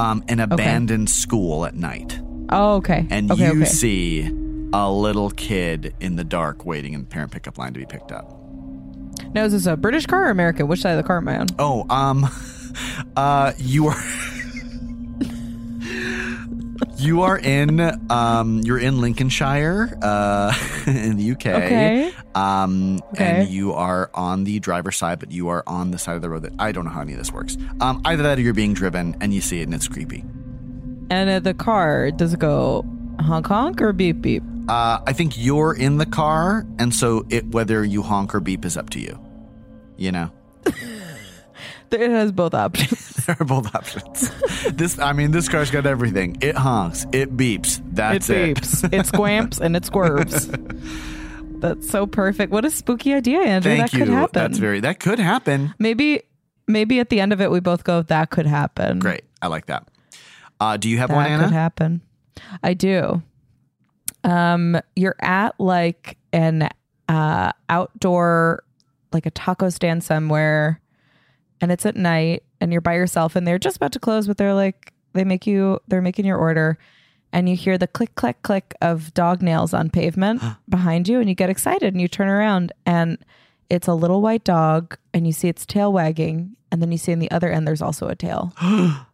um, 0.00 0.24
an 0.28 0.40
abandoned 0.40 1.10
school 1.10 1.66
at 1.66 1.74
night, 1.74 2.18
Oh, 2.50 2.76
okay. 2.76 3.06
and 3.10 3.30
okay, 3.30 3.46
you 3.46 3.52
okay. 3.62 3.64
see 3.66 4.30
a 4.72 4.90
little 4.90 5.30
kid 5.30 5.94
in 6.00 6.16
the 6.16 6.24
dark 6.24 6.64
waiting 6.64 6.94
in 6.94 7.00
the 7.02 7.06
parent 7.06 7.32
pickup 7.32 7.58
line 7.58 7.72
to 7.74 7.78
be 7.78 7.86
picked 7.86 8.12
up. 8.12 8.32
Now 9.34 9.44
is 9.44 9.52
this 9.52 9.66
a 9.66 9.76
British 9.76 10.06
car 10.06 10.26
or 10.26 10.30
American? 10.30 10.68
Which 10.68 10.80
side 10.80 10.92
of 10.92 10.96
the 10.98 11.02
car 11.06 11.18
am 11.18 11.28
I 11.28 11.38
on? 11.38 11.46
Oh, 11.58 11.86
um, 11.90 12.26
uh, 13.16 13.52
you 13.58 13.88
are. 13.88 14.02
You 16.98 17.22
are 17.22 17.38
in 17.38 17.80
um 18.10 18.60
you're 18.60 18.78
in 18.78 19.00
Lincolnshire 19.00 19.98
uh 20.02 20.52
in 20.86 21.16
the 21.16 21.32
UK. 21.32 21.46
Okay. 21.46 22.12
Um 22.34 23.00
Okay. 23.12 23.40
and 23.40 23.48
you 23.48 23.72
are 23.74 24.10
on 24.14 24.44
the 24.44 24.58
driver's 24.60 24.96
side 24.96 25.18
but 25.18 25.30
you 25.30 25.48
are 25.48 25.62
on 25.66 25.90
the 25.90 25.98
side 25.98 26.16
of 26.16 26.22
the 26.22 26.30
road 26.30 26.42
that 26.42 26.52
I 26.58 26.72
don't 26.72 26.84
know 26.84 26.90
how 26.90 27.02
any 27.02 27.12
of 27.12 27.18
this 27.18 27.30
works. 27.32 27.56
Um 27.80 28.00
either 28.06 28.22
that 28.22 28.38
or 28.38 28.40
you're 28.40 28.54
being 28.54 28.72
driven 28.74 29.14
and 29.20 29.34
you 29.34 29.40
see 29.40 29.60
it 29.60 29.64
and 29.64 29.74
it's 29.74 29.88
creepy. 29.88 30.24
And 31.10 31.30
at 31.30 31.44
the 31.44 31.54
car, 31.54 32.10
does 32.10 32.32
it 32.34 32.40
go 32.40 32.84
honk 33.20 33.46
honk 33.46 33.80
or 33.82 33.92
beep 33.92 34.22
beep? 34.22 34.42
Uh 34.68 35.00
I 35.06 35.12
think 35.12 35.34
you're 35.36 35.74
in 35.74 35.98
the 35.98 36.06
car 36.06 36.66
and 36.78 36.94
so 36.94 37.26
it 37.28 37.46
whether 37.48 37.84
you 37.84 38.02
honk 38.02 38.34
or 38.34 38.40
beep 38.40 38.64
is 38.64 38.76
up 38.76 38.88
to 38.90 39.00
you. 39.00 39.18
You 39.98 40.12
know. 40.12 40.30
It 41.90 42.10
has 42.10 42.32
both 42.32 42.54
options. 42.54 43.12
There 43.26 43.36
are 43.40 43.44
both 43.44 43.74
options. 43.74 44.30
this 44.72 45.00
I 45.00 45.12
mean 45.12 45.32
this 45.32 45.48
car's 45.48 45.68
got 45.72 45.84
everything. 45.84 46.36
It 46.40 46.54
honks, 46.54 47.06
it 47.10 47.36
beeps. 47.36 47.82
That's 47.92 48.30
it 48.30 48.36
it. 48.50 48.56
beeps, 48.58 48.92
it 48.92 49.04
squamps, 49.06 49.58
and 49.60 49.74
it 49.74 49.84
squirms. 49.84 50.48
That's 51.58 51.90
so 51.90 52.06
perfect. 52.06 52.52
What 52.52 52.64
a 52.64 52.70
spooky 52.70 53.14
idea, 53.14 53.40
Andrew. 53.40 53.72
Thank 53.76 53.90
that 53.90 53.98
you. 53.98 54.04
could 54.04 54.12
happen. 54.12 54.30
That's 54.42 54.58
very 54.58 54.78
that 54.78 55.00
could 55.00 55.18
happen. 55.18 55.74
maybe 55.80 56.22
maybe 56.68 57.00
at 57.00 57.08
the 57.10 57.18
end 57.20 57.32
of 57.32 57.40
it 57.40 57.50
we 57.50 57.58
both 57.58 57.82
go, 57.82 58.02
that 58.02 58.30
could 58.30 58.46
happen. 58.46 59.00
Great. 59.00 59.24
I 59.42 59.48
like 59.48 59.66
that. 59.66 59.88
Uh, 60.60 60.76
do 60.76 60.88
you 60.88 60.98
have 60.98 61.08
That 61.08 61.16
one, 61.16 61.26
Anna? 61.26 61.44
could 61.44 61.52
happen. 61.52 62.02
I 62.62 62.74
do. 62.74 63.22
Um, 64.22 64.78
you're 64.94 65.16
at 65.20 65.58
like 65.58 66.16
an 66.32 66.68
uh 67.08 67.50
outdoor 67.68 68.62
like 69.12 69.26
a 69.26 69.30
taco 69.30 69.68
stand 69.68 70.04
somewhere 70.04 70.80
and 71.60 71.72
it's 71.72 71.86
at 71.86 71.96
night 71.96 72.42
and 72.60 72.72
you're 72.72 72.80
by 72.80 72.94
yourself 72.94 73.36
and 73.36 73.46
they're 73.46 73.58
just 73.58 73.76
about 73.76 73.92
to 73.92 73.98
close 73.98 74.26
but 74.26 74.36
they're 74.36 74.54
like 74.54 74.92
they 75.12 75.24
make 75.24 75.46
you 75.46 75.78
they're 75.88 76.02
making 76.02 76.24
your 76.24 76.36
order 76.38 76.78
and 77.32 77.48
you 77.48 77.56
hear 77.56 77.76
the 77.78 77.86
click 77.86 78.14
click 78.14 78.42
click 78.42 78.74
of 78.80 79.12
dog 79.14 79.42
nails 79.42 79.72
on 79.74 79.90
pavement 79.90 80.42
behind 80.68 81.08
you 81.08 81.20
and 81.20 81.28
you 81.28 81.34
get 81.34 81.50
excited 81.50 81.92
and 81.94 82.00
you 82.00 82.08
turn 82.08 82.28
around 82.28 82.72
and 82.84 83.18
it's 83.70 83.88
a 83.88 83.94
little 83.94 84.22
white 84.22 84.44
dog 84.44 84.96
and 85.12 85.26
you 85.26 85.32
see 85.32 85.48
its 85.48 85.66
tail 85.66 85.92
wagging 85.92 86.54
and 86.70 86.80
then 86.82 86.92
you 86.92 86.98
see 86.98 87.12
in 87.12 87.18
the 87.18 87.30
other 87.30 87.50
end 87.50 87.66
there's 87.66 87.82
also 87.82 88.08
a 88.08 88.14
tail 88.14 88.52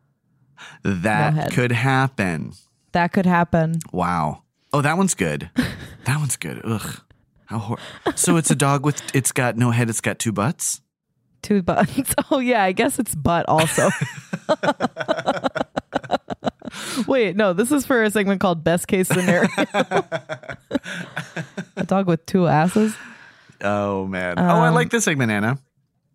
That 0.84 1.34
head. 1.34 1.52
could 1.52 1.72
happen. 1.72 2.52
that 2.92 3.12
could 3.12 3.26
happen 3.26 3.76
Wow. 3.92 4.42
Oh, 4.74 4.80
that 4.80 4.96
one's 4.96 5.14
good. 5.14 5.50
that 6.04 6.18
one's 6.18 6.36
good. 6.36 6.60
Ugh. 6.64 7.00
How 7.46 7.58
hor- 7.58 7.78
so 8.14 8.36
it's 8.36 8.50
a 8.50 8.54
dog 8.54 8.86
with 8.86 9.02
it's 9.14 9.30
got 9.32 9.56
no 9.56 9.70
head, 9.70 9.90
it's 9.90 10.00
got 10.00 10.18
two 10.18 10.32
butts. 10.32 10.80
Two 11.42 11.62
buttons 11.62 12.14
oh 12.30 12.38
yeah 12.38 12.62
i 12.62 12.72
guess 12.72 12.98
it's 12.98 13.14
butt 13.14 13.44
also 13.48 13.88
Wait, 17.06 17.36
no, 17.36 17.52
this 17.52 17.70
is 17.70 17.86
for 17.86 18.02
a 18.02 18.10
segment 18.10 18.40
called 18.40 18.64
Best 18.64 18.88
Case 18.88 19.08
Scenario. 19.08 19.48
a 21.76 21.84
dog 21.84 22.06
with 22.06 22.24
two 22.26 22.46
asses. 22.46 22.94
Oh 23.60 24.06
man. 24.06 24.38
oh, 24.38 24.42
I 24.42 24.70
like 24.70 24.90
this 24.90 25.04
segment, 25.04 25.30
Anna. 25.30 25.58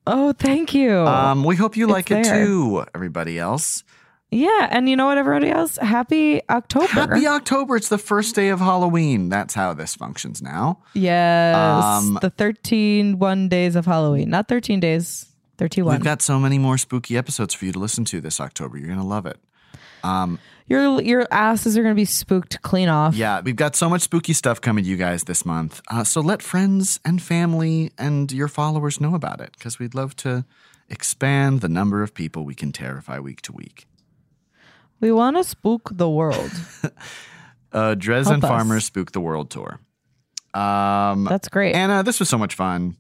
Oh, 0.06 0.34
thank 0.34 0.74
you. 0.74 1.00
Um, 1.00 1.44
we 1.44 1.56
hope 1.56 1.78
you 1.78 1.88
like 1.88 2.12
it 2.12 2.26
too, 2.26 2.86
everybody 2.96 3.38
else. 3.38 3.84
Yeah, 4.32 4.68
and 4.72 4.90
you 4.90 4.96
know 4.96 5.06
what, 5.06 5.18
everybody 5.18 5.50
else? 5.50 5.78
Happy 5.78 6.42
October. 6.50 6.88
Happy 6.88 7.26
October. 7.28 7.76
It's 7.78 7.90
the 7.90 7.98
first 7.98 8.36
day 8.36 8.50
of 8.50 8.60
Halloween. 8.60 9.30
That's 9.30 9.54
how 9.54 9.74
this 9.74 9.96
functions 9.96 10.42
now. 10.42 10.80
yes, 10.94 11.56
Um, 11.56 12.20
the 12.22 12.30
13 12.30 13.20
one 13.20 13.48
days 13.50 13.76
of 13.76 13.86
Halloween. 13.86 14.30
Not 14.30 14.48
13 14.48 14.80
days, 14.80 15.28
31. 15.58 15.96
We've 15.96 16.04
got 16.04 16.22
so 16.22 16.40
many 16.40 16.58
more 16.58 16.78
spooky 16.78 17.18
episodes 17.18 17.54
for 17.54 17.66
you 17.66 17.72
to 17.72 17.80
listen 17.80 18.04
to 18.06 18.20
this 18.22 18.40
October. 18.42 18.78
You're 18.78 18.88
going 18.88 19.00
to 19.00 19.06
love 19.06 19.26
it. 19.26 19.38
your 20.68 21.02
your 21.02 21.26
asses 21.32 21.78
are 21.78 21.82
going 21.84 21.96
to 21.96 22.00
be 22.00 22.06
spooked 22.06 22.62
clean 22.62 22.90
off. 22.90 23.16
Yeah, 23.16 23.42
we've 23.42 23.56
got 23.56 23.76
so 23.76 23.90
much 23.90 24.02
spooky 24.02 24.34
stuff 24.34 24.60
coming 24.60 24.84
to 24.84 24.90
you 24.90 24.98
guys 24.98 25.24
this 25.24 25.46
month. 25.46 25.82
Uh, 25.90 26.04
so 26.04 26.22
let 26.22 26.42
friends 26.42 27.00
and 27.06 27.22
family 27.22 27.92
and 27.98 28.32
your 28.32 28.48
followers 28.50 29.00
know 29.00 29.16
about 29.16 29.40
it 29.42 29.52
because 29.58 29.80
we'd 29.80 29.96
love 29.96 30.16
to 30.18 30.44
expand 30.90 31.62
the 31.62 31.70
number 31.70 32.04
of 32.04 32.14
people 32.14 32.44
we 32.46 32.56
can 32.56 32.72
terrify 32.72 33.20
week 33.20 33.42
to 33.42 33.52
week. 33.54 33.86
We 35.00 35.12
want 35.12 35.38
to 35.38 35.44
spook 35.44 35.90
the 35.94 36.10
world. 36.10 36.52
Uh, 37.70 37.96
Dres 37.96 38.26
Help 38.28 38.36
and 38.36 38.44
us. 38.46 38.50
Farmers 38.50 38.86
Spook 38.86 39.12
the 39.12 39.20
World 39.20 39.50
Tour. 39.52 39.80
Um, 40.54 41.26
That's 41.26 41.50
great. 41.50 41.76
Anna, 41.76 42.02
this 42.02 42.18
was 42.18 42.30
so 42.30 42.38
much 42.38 42.56
fun. 42.56 42.96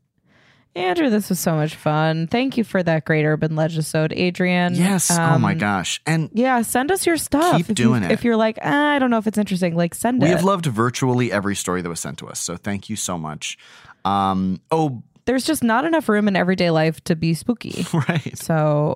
Andrew, 0.76 1.10
this 1.10 1.30
was 1.30 1.40
so 1.40 1.56
much 1.56 1.74
fun. 1.74 2.28
Thank 2.28 2.58
you 2.58 2.64
for 2.66 2.84
that 2.84 3.06
great 3.06 3.26
urban 3.26 3.54
legisode, 3.54 4.12
Adrian. 4.16 4.76
Yes. 4.76 5.10
oh 5.10 5.40
my 5.40 5.54
Um, 5.54 5.58
gosh. 5.58 6.02
And 6.06 6.30
Yeah, 6.34 6.62
send 6.64 6.92
us 6.92 7.06
your 7.08 7.16
stuff. 7.18 7.56
Keep 7.58 7.70
if 7.72 7.76
doing 7.78 8.04
you, 8.04 8.10
it. 8.10 8.12
If 8.12 8.24
you're 8.26 8.36
like, 8.36 8.60
ah, 8.62 8.92
I 8.92 9.00
don't 9.00 9.10
know 9.10 9.18
if 9.18 9.26
it's 9.26 9.38
interesting, 9.38 9.76
like 9.76 9.96
send 9.96 10.22
we 10.22 10.28
it. 10.28 10.32
have 10.32 10.44
loved 10.44 10.66
virtually 10.68 11.32
every 11.32 11.56
story 11.56 11.82
that 11.82 11.90
was 11.90 12.02
sent 12.02 12.20
to 12.20 12.28
us. 12.28 12.40
So 12.40 12.58
thank 12.58 12.90
you 12.90 12.98
so 12.98 13.18
much. 13.18 13.58
Um, 14.06 14.60
oh, 14.70 15.02
There's 15.26 15.46
just 15.46 15.64
not 15.64 15.86
enough 15.86 16.10
room 16.10 16.28
in 16.28 16.36
everyday 16.36 16.70
life 16.72 17.02
to 17.06 17.16
be 17.16 17.34
spooky. 17.34 17.86
right. 18.10 18.38
So 18.38 18.96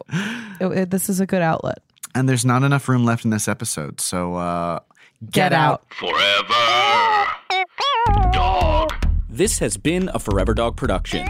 it, 0.60 0.66
it- 0.68 0.90
this 0.92 1.10
is 1.10 1.20
a 1.22 1.26
good 1.26 1.42
outlet. 1.42 1.80
And 2.14 2.28
there's 2.28 2.44
not 2.46 2.64
enough 2.64 2.90
room 2.90 3.06
left 3.06 3.24
in 3.26 3.32
this 3.32 3.48
episode. 3.48 4.02
So 4.02 4.36
uh, 4.36 4.80
get, 5.30 5.54
out. 5.54 5.84
Forever. 5.94 7.28
Dog. 8.32 8.92
This 9.30 9.60
has 9.60 9.78
been 9.78 10.10
a 10.14 10.20
Forever 10.20 10.54
Dog 10.54 10.76
production. 10.76 11.26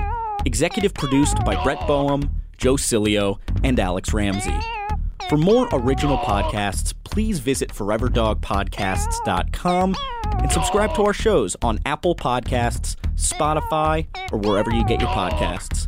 Executive 0.45 0.93
produced 0.93 1.37
by 1.45 1.61
Brett 1.63 1.79
Boehm, 1.87 2.29
Joe 2.57 2.75
Cilio, 2.75 3.39
and 3.63 3.79
Alex 3.79 4.13
Ramsey. 4.13 4.57
For 5.29 5.37
more 5.37 5.69
original 5.71 6.17
podcasts, 6.17 6.93
please 7.03 7.39
visit 7.39 7.69
foreverdogpodcasts.com 7.69 9.95
and 10.39 10.51
subscribe 10.51 10.95
to 10.95 11.03
our 11.03 11.13
shows 11.13 11.55
on 11.61 11.79
Apple 11.85 12.15
Podcasts, 12.15 12.95
Spotify, 13.15 14.07
or 14.31 14.39
wherever 14.39 14.71
you 14.71 14.83
get 14.85 14.99
your 14.99 15.09
podcasts. 15.09 15.87